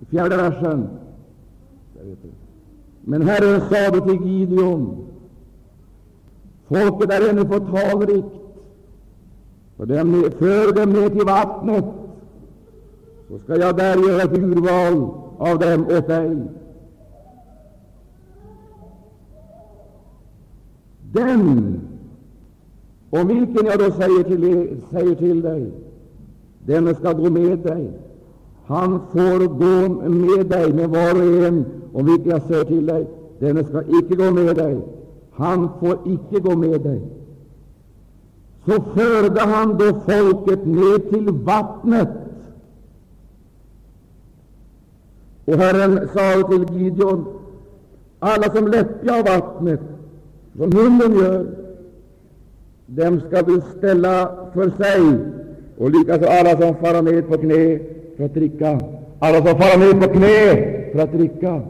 I 0.00 0.04
fjärde 0.04 0.36
versen. 0.36 1.01
Men 3.04 3.22
Herren 3.22 3.60
sade 3.60 4.00
till 4.00 4.26
Gideon, 4.26 5.06
folket 6.68 7.10
är 7.10 7.30
ännu 7.30 7.44
fåtalikt, 7.44 8.26
för 9.76 9.86
dem, 9.86 10.30
för 10.38 10.72
dem 10.72 10.92
ner 10.92 11.08
till 11.08 11.24
vattnet, 11.24 11.84
så 13.28 13.38
skall 13.38 13.60
jag 13.60 13.76
där 13.76 13.96
göra 13.96 14.22
ett 14.22 14.38
urval 14.38 15.10
av 15.38 15.58
dem 15.58 15.86
åt 15.86 16.06
dig. 16.06 16.42
Den 21.12 21.80
om 23.14 23.28
vilken 23.28 23.66
jag 23.66 23.78
då 23.78 23.90
säger 23.90 24.22
till, 24.22 24.80
säger 24.90 25.14
till 25.14 25.42
dig, 25.42 25.72
den 26.66 26.94
ska 26.94 27.12
gå 27.12 27.30
med 27.30 27.58
dig. 27.58 27.90
Han 28.66 29.00
får 29.12 29.46
gå 29.46 30.08
med 30.08 30.46
dig, 30.46 30.72
med 30.72 30.88
var 30.88 31.14
och 31.14 31.46
en 31.46 31.64
om 31.92 32.06
vilket 32.06 32.26
jag 32.26 32.42
säger 32.42 32.64
till 32.64 32.86
dig, 32.86 33.06
denne 33.38 33.64
skall 33.64 33.84
icke 33.98 34.14
gå 34.16 34.30
med 34.30 34.56
dig. 34.56 34.80
Han 35.32 35.68
får 35.80 35.98
icke 36.06 36.40
gå 36.40 36.56
med 36.56 36.80
dig. 36.80 37.00
Så 38.66 38.82
förde 38.94 39.40
han 39.40 39.78
då 39.78 40.00
folket 40.06 40.66
ned 40.66 41.10
till 41.10 41.30
vattnet. 41.30 42.08
Och 45.44 45.54
Herren 45.54 46.08
sa 46.14 46.48
till 46.48 46.78
Gideon, 46.78 47.24
alla 48.18 48.50
som 48.50 48.68
läppjar 48.68 49.18
av 49.18 49.24
vattnet, 49.24 49.80
som 50.56 50.72
hunden 50.72 51.14
gör, 51.14 51.46
dem 52.86 53.20
skall 53.20 53.44
du 53.44 53.62
ställa 53.78 54.30
för 54.54 54.70
sig, 54.70 55.18
och 55.78 55.90
likaså 55.90 56.26
alla 56.26 56.60
som 56.60 56.74
far 56.74 57.02
ned 57.02 57.28
på 57.28 57.38
knä 57.38 57.91
för 58.16 58.24
att 58.24 58.34
dricka. 58.34 58.80
Alla 59.18 59.36
som 59.36 59.58
fara 59.58 59.78
ner 59.78 60.00
på 60.00 60.12
knä 60.12 60.92
för 60.92 60.98
att 60.98 61.12
dricka. 61.12 61.60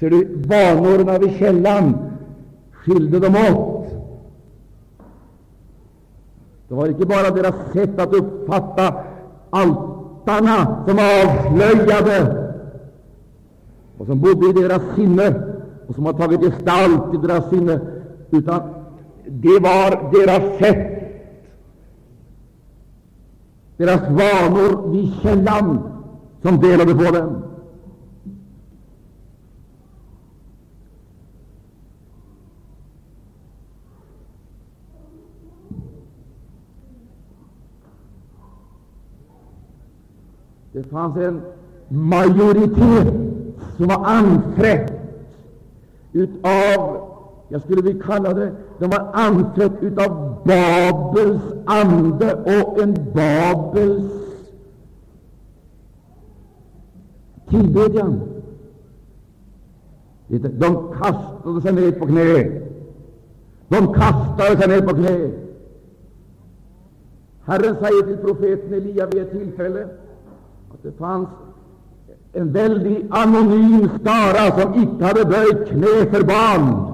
Ser 0.00 0.10
du, 0.10 0.24
vanorna 0.24 1.18
vid 1.18 1.36
källan 1.36 1.94
skilde 2.72 3.20
dem 3.20 3.36
åt. 3.36 3.86
Det 6.68 6.74
var 6.74 6.86
inte 6.86 7.06
bara 7.06 7.30
deras 7.30 7.54
sätt 7.72 7.98
att 8.00 8.14
uppfatta 8.14 8.94
altarna 9.50 10.84
som 10.86 10.98
avslöjade 10.98 12.42
och 13.98 14.06
som 14.06 14.20
bodde 14.20 14.50
i 14.50 14.62
deras 14.62 14.82
sinne 14.96 15.42
och 15.88 15.94
som 15.94 16.06
har 16.06 16.12
tagit 16.12 16.40
gestalt 16.40 17.14
i 17.14 17.26
deras 17.26 17.50
sinne, 17.50 17.80
utan 18.30 18.60
det 19.26 19.58
var 19.60 20.12
deras 20.12 20.58
sätt 20.58 21.01
deras 23.76 24.00
vanor 24.00 24.90
vid 24.92 25.12
källan 25.22 25.78
som 26.42 26.60
delade 26.60 26.94
på 26.94 27.02
dem. 27.02 27.42
Det 40.72 40.82
fanns 40.82 41.16
en 41.16 41.42
majoritet 41.88 43.14
som 43.76 43.86
var 43.86 44.04
anfrätt 44.06 44.92
utav, 46.12 47.08
jag 47.48 47.62
skulle 47.62 47.82
vilja 47.82 48.02
kalla 48.02 48.34
det, 48.34 48.52
de 48.78 48.90
var 48.90 49.10
anfrätt 49.12 49.72
utav 49.80 50.31
Babels 50.44 51.42
ande 51.66 52.34
och 52.34 52.82
en 52.82 52.94
Babels 53.14 54.12
tillbedjan. 57.48 58.20
De 60.28 60.92
kastade 61.02 61.62
sig 61.62 61.72
ner 61.72 61.92
på 61.92 62.06
knä. 62.06 62.60
De 63.68 63.94
kastade 63.94 64.56
sig 64.56 64.68
ner 64.68 64.80
på 64.80 64.94
knä. 64.94 65.30
Herren 67.44 67.76
säger 67.76 68.02
till 68.02 68.16
profeten 68.16 68.74
Elia 68.74 69.06
vid 69.06 69.22
ett 69.22 69.30
tillfälle 69.30 69.82
att 70.72 70.82
det 70.82 70.92
fanns 70.92 71.28
en 72.32 72.52
väldig 72.52 73.06
anonym 73.10 73.88
skara 74.00 74.60
som 74.60 74.82
icke 74.82 75.04
hade 75.04 75.24
böjt 75.24 75.68
knä 75.68 76.10
för 76.10 76.22
barn. 76.24 76.92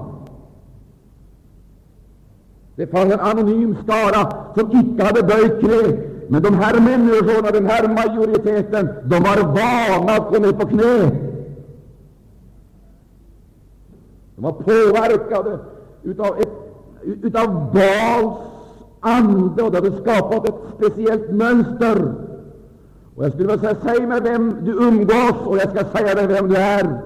Det 2.79 2.87
fanns 2.87 3.13
en 3.13 3.19
anonym 3.19 3.75
skara 3.83 4.21
som 4.55 4.71
icke 4.71 5.03
hade 5.03 5.23
böjt 5.23 5.59
knä. 5.59 5.97
Men 6.27 6.41
de 6.41 6.53
här 6.53 6.79
människorna, 6.79 7.51
den 7.51 7.65
här 7.65 7.87
majoriteten, 7.87 8.89
de 9.03 9.15
var 9.23 9.37
vana 9.37 10.11
att 10.17 10.29
gå 10.31 10.39
ner 10.39 10.51
på 10.51 10.67
knä. 10.67 11.11
De 14.35 14.41
var 14.41 14.51
påverkade 14.51 15.59
utav, 16.03 16.39
ett, 16.39 16.55
utav 17.23 17.73
Bals 17.73 18.37
ande, 18.99 19.63
och 19.63 19.71
det 19.71 19.77
hade 19.77 19.97
skapat 20.01 20.49
ett 20.49 20.61
speciellt 20.77 21.31
mönster. 21.31 22.13
Och 23.15 23.23
jag 23.25 23.31
skulle 23.33 23.47
vilja 23.47 23.61
säga, 23.61 23.75
säg 23.83 24.07
mig 24.07 24.21
vem 24.21 24.55
du 24.65 24.71
umgås, 24.71 25.37
och 25.45 25.57
jag 25.57 25.69
ska 25.69 25.97
säga 25.97 26.15
dig 26.15 26.27
vem 26.27 26.47
du 26.47 26.55
är. 26.55 27.01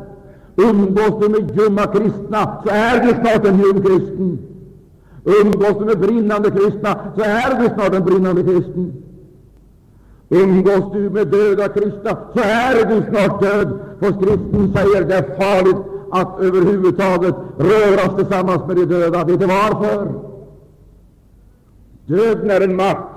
Umgås 0.56 1.20
du 1.22 1.30
med 1.30 1.58
ljumma 1.58 1.88
kristna, 1.88 2.64
så 2.64 2.70
är 2.70 3.06
du 3.06 3.10
snart 3.10 3.46
en 3.46 3.60
ljum 3.60 3.82
kristen. 3.84 4.53
Umgås 5.26 5.78
du 5.80 5.86
med 5.86 6.00
brinnande 6.00 6.52
kristna, 6.52 7.00
så 7.16 7.22
är 7.22 7.60
du 7.60 7.66
snart 7.66 7.94
en 7.94 8.06
brinnande 8.06 8.44
kristen. 8.44 8.94
Umgås 10.30 10.92
du 10.94 11.10
med 11.10 11.28
döda 11.28 11.68
kristna, 11.68 12.18
så 12.34 12.40
är 12.40 12.86
du 12.86 13.04
snart 13.10 13.42
död. 13.42 13.80
För 14.00 14.12
skriften 14.12 14.74
säger 14.74 15.06
det 15.06 15.16
är 15.16 15.40
farligt 15.40 15.78
att 16.12 16.40
överhuvudtaget 16.40 17.36
röras 17.58 18.16
tillsammans 18.16 18.68
med 18.68 18.76
de 18.76 18.86
döda. 18.86 19.24
Vet 19.24 19.40
du 19.40 19.46
varför? 19.46 20.08
Döden 22.06 22.52
är 22.52 22.62
en 22.62 22.76
makt 22.76 23.14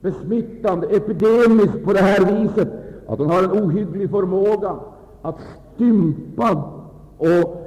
besmittande, 0.00 0.86
epidemisk 0.86 1.84
på 1.84 1.92
det 1.92 2.00
här 2.00 2.24
viset 2.24 2.68
att 3.08 3.18
den 3.18 3.30
har 3.30 3.42
en 3.42 3.50
ohygglig 3.50 4.10
förmåga 4.10 4.76
att 5.22 5.38
stympa 5.74 6.72
och 7.18 7.66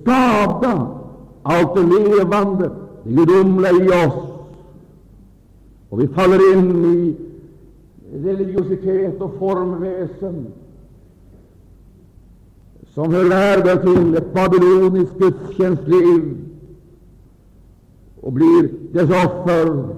skada 0.00 1.01
allt 1.42 1.74
det 1.74 1.82
levande, 1.82 2.70
det 3.04 3.12
gudomliga 3.12 3.70
i 3.70 4.06
oss. 4.06 4.32
Och 5.88 6.00
vi 6.00 6.08
faller 6.08 6.54
in 6.54 6.84
i 6.84 7.16
religiositet 8.12 9.20
och 9.20 9.34
formväsen 9.38 10.46
som 12.94 13.14
hör 13.14 13.24
världen 13.24 13.80
till 13.80 14.14
ett 14.14 14.34
babyloniskt 14.34 15.18
gudstjänstliv 15.18 16.36
och 18.20 18.32
blir 18.32 18.70
dess 18.92 19.10
offer. 19.10 19.88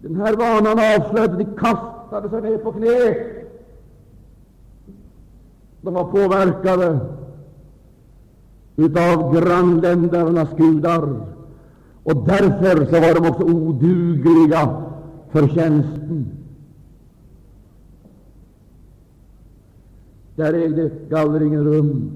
Den 0.00 0.16
här 0.16 0.36
vanan 0.36 0.78
avslöjade, 0.96 1.36
de 1.36 1.44
kastade 1.44 2.30
sig 2.30 2.42
ner 2.42 2.58
på 2.58 2.72
knä. 2.72 3.37
De 5.80 5.94
var 5.94 6.04
påverkade 6.04 6.98
utav 8.76 9.34
grannländernas 9.34 10.48
gudar, 10.56 11.02
och 12.02 12.16
därför 12.26 12.84
så 12.84 12.92
var 12.92 13.14
de 13.14 13.28
också 13.30 13.44
odugliga 13.44 14.82
för 15.30 15.48
tjänsten. 15.48 16.26
Där 20.36 20.54
ägde 20.54 20.90
gallringen 21.08 21.64
rum. 21.64 22.10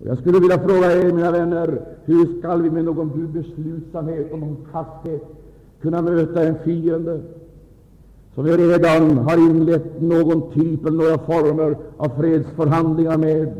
Och 0.00 0.06
jag 0.06 0.18
skulle 0.18 0.40
vilja 0.40 0.58
fråga 0.58 0.92
er, 0.92 1.12
mina 1.12 1.30
vänner, 1.30 1.80
hur 2.04 2.38
skall 2.38 2.62
vi 2.62 2.70
med 2.70 2.84
någon 2.84 3.32
beslutsamhet 3.32 4.32
och 4.32 4.38
någon 4.38 4.56
fasthet 4.72 5.22
kunna 5.80 6.02
möta 6.02 6.44
en 6.44 6.58
fiende 6.64 7.20
som 8.36 8.44
vi 8.44 8.56
redan 8.56 9.18
har 9.18 9.50
inlett 9.50 10.02
någon 10.02 10.50
typ 10.52 10.86
eller 10.86 10.96
några 10.96 11.18
former 11.18 11.76
av 11.96 12.08
fredsförhandlingar 12.08 13.16
med, 13.16 13.52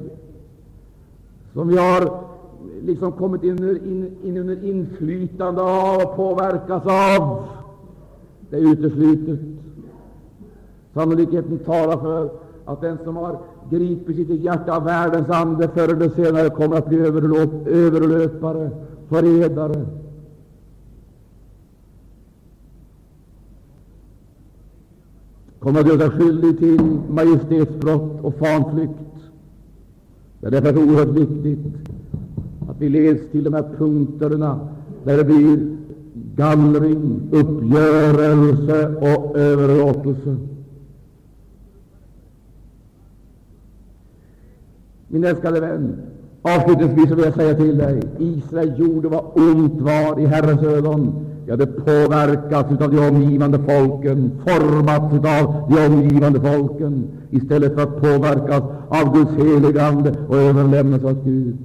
som 1.52 1.68
vi 1.68 1.76
har 1.76 2.20
liksom 2.82 3.12
kommit 3.12 3.44
in, 3.44 3.58
in, 3.68 4.16
in 4.22 4.36
under 4.36 4.64
inflytande 4.64 5.62
av 5.62 5.96
och 5.96 6.16
påverkas 6.16 6.82
av. 6.86 7.44
Det 8.50 8.56
är 8.56 8.72
uteslutet. 8.72 9.40
Sannolikheten 10.94 11.58
talar 11.58 11.96
för 11.96 12.30
att 12.64 12.80
den 12.80 12.98
som 13.04 13.16
har 13.16 13.38
gripit 13.70 14.16
sitt 14.16 14.30
hjärta 14.44 14.76
av 14.76 14.84
världens 14.84 15.30
ande 15.30 15.68
förr 15.68 15.88
eller 15.94 16.08
senare 16.08 16.50
kommer 16.50 16.76
att 16.76 16.88
bli 16.88 16.98
överlöpare, 16.98 18.70
förrädare. 19.08 19.86
Kommer 25.58 25.80
att 25.80 25.86
göra 25.86 25.98
sig 25.98 26.10
skyldig 26.10 26.58
till 26.58 26.98
majestätsbrott 27.10 28.20
och 28.22 28.34
fanflykt. 28.38 28.92
Det 30.40 30.46
är 30.46 30.50
därför 30.50 30.78
oerhört 30.78 31.08
viktigt 31.08 31.74
att 32.68 32.76
vi 32.78 32.88
leds 32.88 33.30
till 33.30 33.44
de 33.44 33.54
här 33.54 33.68
punkterna 33.78 34.68
där 35.04 35.16
det 35.16 35.24
blir 35.24 35.76
gallring, 36.36 37.20
uppgörelse 37.30 38.94
och 38.96 39.38
överlåtelse. 39.38 40.36
Min 45.08 45.24
älskade 45.24 45.60
vän, 45.60 45.96
avslutningsvis 46.42 47.10
vill 47.10 47.24
jag 47.24 47.34
säga 47.34 47.54
till 47.54 47.78
dig, 47.78 48.02
Israel 48.18 48.78
gjorde 48.78 49.08
vad 49.08 49.24
ont 49.34 49.80
var 49.80 50.20
i 50.20 50.26
Herrens 50.26 50.62
ögon. 50.62 51.26
De 51.46 51.50
hade 51.52 51.66
påverkats 51.66 52.82
av 52.82 52.90
de 52.94 53.08
omgivande 53.08 53.58
folken, 53.58 54.30
formats 54.46 55.14
av 55.14 55.70
de 55.70 55.86
omgivande 55.86 56.40
folken, 56.40 57.08
istället 57.30 57.74
för 57.74 57.82
att 57.82 58.00
påverkas 58.00 58.62
av 58.88 59.14
Guds 59.14 59.32
heligande 59.32 60.14
och 60.28 60.36
överlämnas 60.36 61.04
åt 61.04 61.24
Gud. 61.24 61.56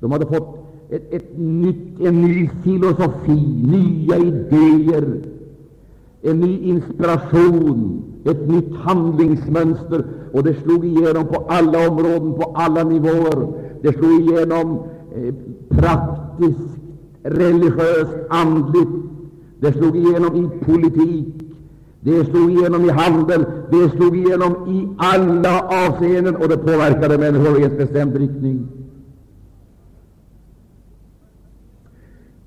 De 0.00 0.12
hade 0.12 0.26
fått 0.26 0.58
ett, 0.90 1.12
ett 1.12 1.38
nytt, 1.38 2.00
en 2.00 2.22
ny 2.22 2.50
filosofi, 2.62 3.64
nya 3.66 4.16
idéer, 4.16 5.20
en 6.22 6.40
ny 6.40 6.58
inspiration, 6.62 8.02
ett 8.24 8.48
nytt 8.48 8.76
handlingsmönster, 8.76 10.04
och 10.32 10.44
det 10.44 10.54
slog 10.54 10.84
igenom 10.84 11.26
på 11.26 11.44
alla 11.48 11.88
områden, 11.88 12.32
på 12.34 12.52
alla 12.54 12.84
nivåer. 12.84 13.48
Det 13.82 13.92
slog 13.92 14.20
igenom 14.20 14.78
eh, 15.14 15.34
praktiskt, 15.68 16.78
religiöst, 17.22 18.16
andligt. 18.30 18.90
Det 19.60 19.72
slog 19.72 19.96
igenom 19.96 20.36
i 20.36 20.64
politik. 20.64 21.34
Det 22.00 22.24
slog 22.24 22.50
igenom 22.50 22.84
i 22.84 22.88
handel. 22.88 23.44
Det 23.70 23.90
slog 23.90 24.16
igenom 24.16 24.52
i 24.68 24.88
alla 24.98 25.60
avseenden, 25.60 26.36
och 26.36 26.48
det 26.48 26.56
påverkade 26.56 27.18
människor 27.18 27.60
i 27.60 27.64
en 27.64 27.76
bestämd 27.76 28.16
riktning. 28.16 28.68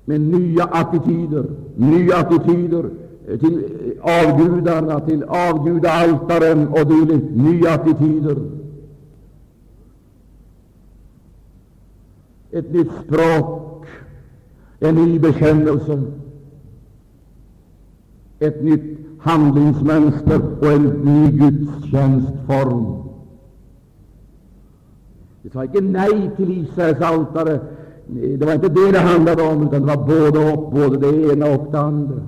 Med 0.04 0.20
nya 0.20 0.64
attityder, 0.64 1.44
nya 1.76 2.16
attityder 2.16 2.90
till 3.26 3.64
eh, 4.04 4.28
avgudarna, 4.28 5.00
till 5.00 5.24
avgudaaltaren 5.24 6.68
och 6.68 6.86
dylikt, 6.86 7.36
nya 7.36 7.74
attityder. 7.74 8.36
Ett 12.50 12.72
nytt 12.72 12.90
språk, 13.04 13.71
en 14.82 14.94
ny 14.94 15.18
bekännelse, 15.18 16.02
ett 18.38 18.64
nytt 18.64 18.98
handlingsmönster 19.18 20.40
och 20.60 20.72
en 20.72 20.82
ny 20.82 21.30
gudstjänstform. 21.30 23.02
Vi 25.42 25.50
sa 25.50 25.64
icke 25.64 25.80
nej 25.80 26.30
till 26.36 26.50
Israels 26.50 27.00
altare, 27.00 27.60
det 28.38 28.44
var 28.46 28.54
inte 28.54 28.68
det 28.68 28.92
det 28.92 28.98
handlade 28.98 29.42
om, 29.42 29.66
utan 29.66 29.80
det 29.80 29.96
var 29.96 30.06
både 30.06 30.52
och, 30.52 30.72
både 30.72 30.96
det 30.96 31.32
ena 31.32 31.46
och 31.46 31.72
det 31.72 31.80
andra. 31.80 32.20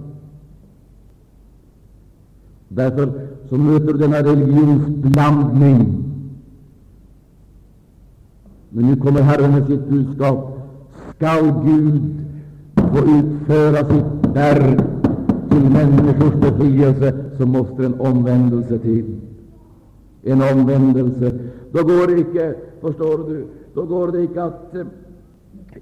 Därför 2.69 3.29
så 3.49 3.57
möter 3.57 3.87
du 3.87 3.99
denna 3.99 4.23
religionsblandning. 4.23 6.05
Men 8.71 8.87
nu 8.87 8.97
kommer 8.97 9.23
Herren 9.23 9.51
med 9.51 9.67
sitt 9.67 9.89
budskap. 9.89 10.59
Skall 11.17 11.53
Gud 11.65 12.25
få 12.95 13.01
utföra 13.01 13.77
sitt 13.77 14.35
verk 14.37 14.81
till 15.51 15.71
människors 15.71 16.35
befrielse, 16.35 17.15
så 17.39 17.47
måste 17.47 17.87
en 17.87 18.01
omvändelse 18.01 18.79
till. 18.79 19.21
En 20.23 20.43
omvändelse. 20.43 21.39
Då 21.73 21.83
går 21.83 22.07
det 22.07 22.21
icke, 22.21 22.55
förstår 22.81 23.19
du, 23.29 23.47
då 23.75 23.83
går 23.83 24.13
det 24.13 24.23
icke 24.23 24.43
att 24.43 24.75
eh, 24.75 24.87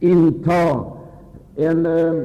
inta 0.01 0.85
en 1.57 1.87
eh, 1.87 2.23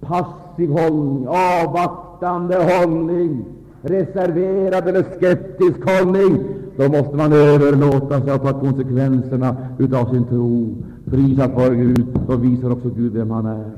passiv 0.00 0.70
hållning, 0.70 1.26
avvaktande 1.28 2.56
hållning, 2.56 3.44
reserverad 3.82 4.88
eller 4.88 5.04
skeptisk 5.16 5.78
hållning. 5.84 6.44
Då 6.76 6.88
måste 6.88 7.16
man 7.16 7.32
överlåta 7.32 8.20
sig 8.20 8.30
att 8.30 8.42
ta 8.42 8.60
konsekvenserna 8.60 9.56
av 9.92 10.10
sin 10.12 10.24
tro. 10.24 10.74
Prisat 11.10 11.54
vare 11.54 11.74
Gud, 11.74 12.06
då 12.28 12.36
visar 12.36 12.70
också 12.70 12.88
Gud 12.96 13.12
vem 13.12 13.30
han 13.30 13.46
är. 13.46 13.70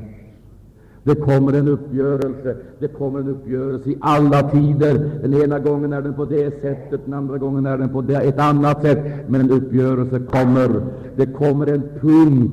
Det 1.04 1.14
kommer 1.14 1.52
en 1.52 1.68
uppgörelse. 1.68 2.56
Det 2.78 2.88
kommer 2.88 3.20
en 3.20 3.28
uppgörelse 3.28 3.90
i 3.90 3.96
alla 4.00 4.42
tider. 4.42 5.10
Den 5.22 5.34
ena 5.34 5.58
gången 5.58 5.92
är 5.92 6.02
den 6.02 6.14
på 6.14 6.24
det 6.24 6.60
sättet, 6.60 7.00
den 7.04 7.14
andra 7.14 7.38
gången 7.38 7.66
är 7.66 7.78
den 7.78 7.88
på 7.88 8.00
det, 8.00 8.14
ett 8.14 8.38
annat 8.38 8.82
sätt. 8.82 8.98
Men 9.26 9.40
en 9.40 9.50
uppgörelse 9.50 10.18
kommer. 10.18 10.82
Det 11.16 11.26
kommer 11.26 11.66
en 11.66 11.82
punkt 12.00 12.52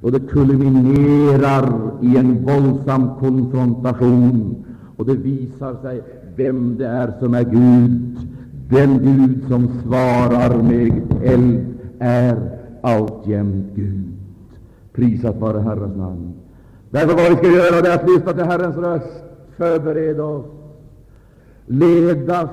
och 0.00 0.12
det 0.12 0.20
kulminerar 0.20 1.90
i 2.02 2.16
en 2.16 2.44
våldsam 2.44 3.10
konfrontation. 3.18 4.64
Och 4.96 5.06
det 5.06 5.14
visar 5.14 5.82
sig 5.82 6.02
vem 6.36 6.76
det 6.78 6.86
är 6.86 7.12
som 7.20 7.34
är 7.34 7.44
Gud. 7.44 8.18
Den 8.68 8.98
Gud 8.98 9.48
som 9.48 9.68
svarar 9.82 10.62
med 10.62 11.02
eld 11.22 11.74
är 11.98 12.36
alltjämt 12.82 13.66
Gud. 13.74 14.12
Prisat 14.92 15.36
vare 15.36 15.60
Herrens 15.60 15.96
namn. 15.96 16.32
Därför 16.90 17.14
vad 17.14 17.30
vi 17.30 17.36
ska 17.36 17.46
göra 17.46 17.82
det 17.82 17.88
är 17.88 17.94
att 17.94 18.10
lyssna 18.10 18.32
till 18.32 18.44
Herrens 18.44 18.76
röst, 18.76 19.24
förbereda 19.56 20.24
oss, 20.24 20.46
ledas, 21.66 22.50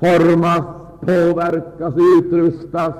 formas, 0.00 0.64
påverkas, 1.00 1.94
utrustas 2.18 2.94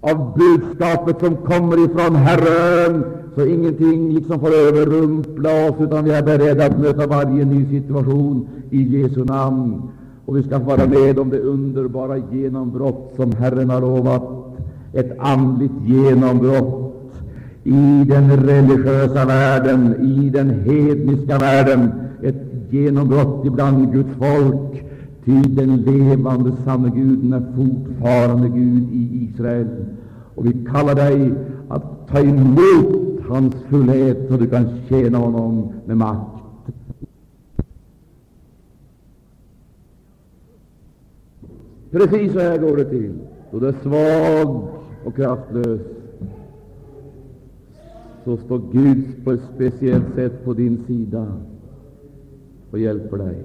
av 0.00 0.38
budskapet 0.38 1.20
som 1.20 1.36
kommer 1.36 1.84
ifrån 1.84 2.16
Herren, 2.16 3.04
så 3.34 3.46
ingenting 3.46 4.14
liksom 4.14 4.40
får 4.40 4.54
överrumpla 4.54 5.68
oss, 5.68 5.74
utan 5.80 6.04
vi 6.04 6.10
är 6.10 6.22
beredda 6.22 6.66
att 6.66 6.78
möta 6.78 7.06
varje 7.06 7.44
ny 7.44 7.80
situation 7.80 8.48
i 8.70 8.82
Jesu 8.82 9.24
namn. 9.24 9.82
Och 10.26 10.36
vi 10.36 10.42
ska 10.42 10.58
vara 10.58 10.86
med 10.86 11.18
om 11.18 11.30
det 11.30 11.38
underbara 11.38 12.16
genombrott 12.32 13.12
som 13.16 13.32
Herren 13.32 13.70
har 13.70 13.80
lovat, 13.80 14.22
ett 14.92 15.16
andligt 15.18 15.72
genombrott 15.86 16.86
i 17.64 18.04
den 18.08 18.36
religiösa 18.36 19.24
världen, 19.24 19.94
i 20.00 20.30
den 20.30 20.50
hedniska 20.50 21.38
världen, 21.38 21.92
ett 22.22 22.42
genombrott 22.70 23.46
ibland 23.46 23.92
Guds 23.92 24.10
folk. 24.18 24.84
Ty 25.24 25.42
den 25.42 25.76
levande 25.76 26.52
sanne 26.64 26.90
Guden 26.90 27.32
är 27.32 27.52
fortfarande 27.56 28.48
Gud 28.48 28.92
i 28.92 29.28
Israel. 29.30 29.68
Och 30.34 30.46
vi 30.46 30.52
kallar 30.52 30.94
dig 30.94 31.32
att 31.68 32.08
ta 32.08 32.20
emot 32.20 33.20
hans 33.28 33.54
fullhet 33.54 34.28
så 34.28 34.36
du 34.36 34.46
kan 34.46 34.66
tjäna 34.88 35.18
honom 35.18 35.72
med 35.86 35.96
makt. 35.96 36.30
Precis 41.90 42.32
så 42.32 42.40
här 42.40 42.58
går 42.58 42.76
det 42.76 42.84
till 42.84 43.14
då 43.50 43.58
du 43.58 43.68
är 43.68 43.74
svag 43.82 44.68
och 45.04 45.16
kraftlös 45.16 45.80
så 48.24 48.36
står 48.36 48.60
Gud 48.72 49.24
på 49.24 49.32
ett 49.32 49.40
speciellt 49.54 50.14
sätt 50.14 50.44
på 50.44 50.54
din 50.54 50.84
sida 50.86 51.26
och 52.70 52.78
hjälper 52.78 53.16
dig. 53.16 53.44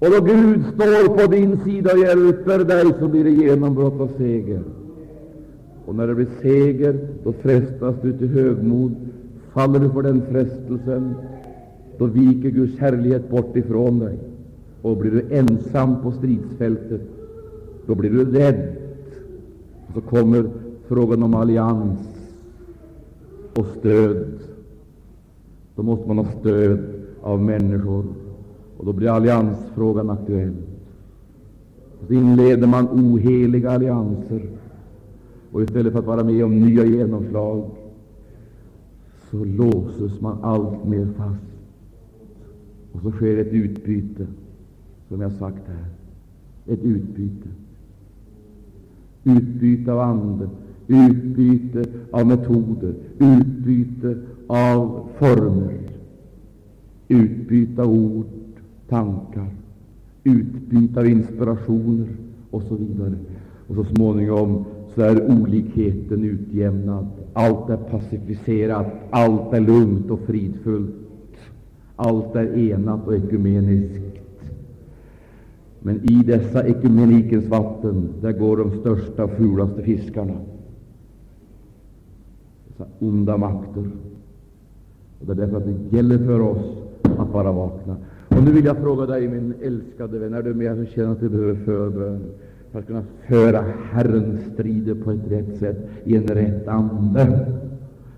Och 0.00 0.10
då 0.10 0.20
Gud 0.20 0.64
står 0.74 1.16
på 1.16 1.30
din 1.30 1.60
sida 1.64 1.92
och 1.92 1.98
hjälper 1.98 2.64
dig, 2.64 2.94
så 2.98 3.08
blir 3.08 3.24
det 3.24 3.30
genombrott 3.30 4.00
och 4.00 4.10
seger. 4.16 4.62
Och 5.84 5.94
när 5.94 6.06
det 6.06 6.14
blir 6.14 6.28
seger, 6.42 7.08
då 7.24 7.32
frestas 7.32 7.96
du 8.02 8.18
till 8.18 8.28
högmod. 8.28 8.94
Faller 9.52 9.80
du 9.80 9.90
för 9.90 10.02
den 10.02 10.22
frestelsen, 10.30 11.14
då 11.98 12.06
viker 12.06 12.50
Guds 12.50 12.78
härlighet 12.78 13.30
bort 13.30 13.56
ifrån 13.56 13.98
dig. 13.98 14.18
Och 14.82 14.96
blir 14.96 15.10
du 15.10 15.36
ensam 15.36 16.02
på 16.02 16.12
stridsfältet, 16.12 17.02
då 17.86 17.94
blir 17.94 18.10
du 18.10 18.24
rädd. 18.24 18.76
Och 19.86 19.94
så 19.94 20.00
kommer 20.00 20.50
frågan 20.88 21.22
om 21.22 21.34
allians 21.34 21.98
och 23.56 23.66
stöd. 23.78 24.26
Då 25.76 25.82
måste 25.82 26.08
man 26.08 26.18
ha 26.18 26.26
stöd 26.40 26.78
av 27.22 27.42
människor, 27.42 28.04
och 28.80 28.86
då 28.86 28.92
blir 28.92 29.08
alliansfrågan 29.08 30.10
aktuell. 30.10 30.54
Så 32.06 32.12
inleder 32.12 32.66
man 32.66 32.88
oheliga 32.88 33.70
allianser, 33.70 34.48
och 35.52 35.62
istället 35.62 35.92
för 35.92 35.98
att 35.98 36.06
vara 36.06 36.24
med 36.24 36.44
om 36.44 36.60
nya 36.60 36.84
genomslag 36.84 37.70
så 39.30 39.44
låses 39.44 40.20
man 40.20 40.38
allt 40.42 40.84
mer 40.84 41.08
fast. 41.16 41.44
Och 42.92 43.00
så 43.02 43.10
sker 43.10 43.38
ett 43.38 43.52
utbyte, 43.52 44.26
som 45.08 45.20
jag 45.20 45.32
sagt 45.32 45.68
här. 45.68 45.84
Ett 46.74 46.82
utbyte. 46.82 47.48
Utbyte 49.24 49.92
av 49.92 50.00
ande, 50.00 50.48
utbyte 50.86 51.84
av 52.10 52.26
metoder, 52.26 52.94
utbyte 53.18 54.18
av 54.46 55.08
former, 55.18 55.80
utbyte 57.08 57.82
av 57.82 57.90
ord, 57.90 58.26
tankar, 58.90 59.46
utbyte 60.24 61.00
av 61.00 61.06
inspirationer 61.06 62.08
och 62.50 62.62
så 62.62 62.74
vidare. 62.74 63.14
Och 63.68 63.74
så 63.74 63.84
småningom 63.84 64.64
så 64.94 65.02
är 65.02 65.30
olikheten 65.30 66.24
utjämnad. 66.24 67.06
Allt 67.32 67.70
är 67.70 67.76
pacificerat, 67.76 68.86
allt 69.10 69.54
är 69.54 69.60
lugnt 69.60 70.10
och 70.10 70.20
fridfullt, 70.20 70.94
allt 71.96 72.36
är 72.36 72.58
enat 72.58 73.06
och 73.06 73.14
ekumeniskt. 73.14 74.04
Men 75.82 76.10
i 76.10 76.22
dessa 76.26 76.66
ekumenikens 76.66 77.44
vatten, 77.44 78.08
där 78.20 78.32
går 78.32 78.56
de 78.56 78.70
största 78.80 79.24
och 79.24 79.30
fulaste 79.30 79.82
fiskarna 79.82 80.34
dessa 82.80 82.90
onda 82.98 83.36
makter. 83.36 83.90
Och 85.20 85.26
det 85.26 85.32
är 85.32 85.36
därför 85.36 85.56
att 85.56 85.64
det 85.64 85.96
gäller 85.96 86.18
för 86.18 86.40
oss 86.40 86.82
att 87.18 87.32
vara 87.32 87.52
vakna. 87.52 87.96
Och 88.40 88.46
nu 88.46 88.52
vill 88.52 88.64
jag 88.64 88.76
fråga 88.76 89.06
dig, 89.06 89.28
min 89.28 89.54
älskade 89.62 90.18
vän, 90.18 90.34
är 90.34 90.42
du 90.42 90.54
med 90.54 90.76
som 90.76 90.86
känner 90.86 91.12
att 91.12 91.20
du 91.20 91.28
behöver 91.28 91.54
förbön 91.54 92.20
för 92.72 92.78
att 92.78 92.86
kunna 92.86 93.04
föra 93.28 93.64
Herrens 93.92 94.40
strider 94.54 94.94
på 94.94 95.10
ett 95.10 95.30
rätt 95.30 95.58
sätt, 95.58 95.88
i 96.04 96.16
en 96.16 96.26
rätt 96.26 96.68
ande, 96.68 97.46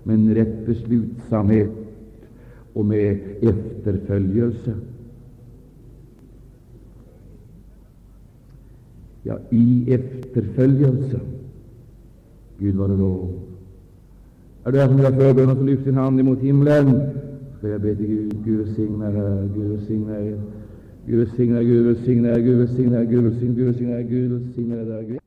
med 0.03 0.15
en 0.15 0.35
rätt 0.35 0.65
beslutsamhet 0.65 1.69
och 2.73 2.85
med 2.85 3.19
efterföljelse? 3.41 4.73
Ja, 9.23 9.37
i 9.49 9.93
efterföljelse. 9.93 11.19
Gud 12.57 12.75
vare 12.75 12.97
lov. 12.97 13.39
Är 14.63 14.71
du 14.71 14.79
här 14.79 14.87
som 14.87 14.95
vill 14.95 15.05
ha 15.05 15.13
förbön, 15.13 15.55
så 15.55 15.63
lyft 15.63 15.85
din 15.85 15.95
hand 15.95 16.19
emot 16.19 16.39
himlen. 16.39 17.01
Så 17.63 17.69
jag 17.69 17.81
ber 17.81 17.95
till 17.95 18.07
Gud. 18.07 18.33
Gud 18.45 18.57
välsigna 18.57 19.07
er, 19.07 19.49
Gud 19.55 19.71
välsigna 19.71 20.19
er. 20.19 20.41
Gud 21.07 21.19
välsigna 21.19 21.59
er, 21.59 21.63
Gud 21.63 21.85
välsigna 21.85 22.29
er, 22.29 22.39
Gud 22.39 22.57
välsigna, 22.57 22.99
er, 22.99 23.05
Gud 23.05 23.23
välsigna, 23.23 23.59
er, 23.59 23.63
Gud 23.63 23.65
välsigna, 23.65 23.99
er, 23.99 24.03
Gud 24.03 24.31
välsigna 24.31 24.75
er. 24.75 25.22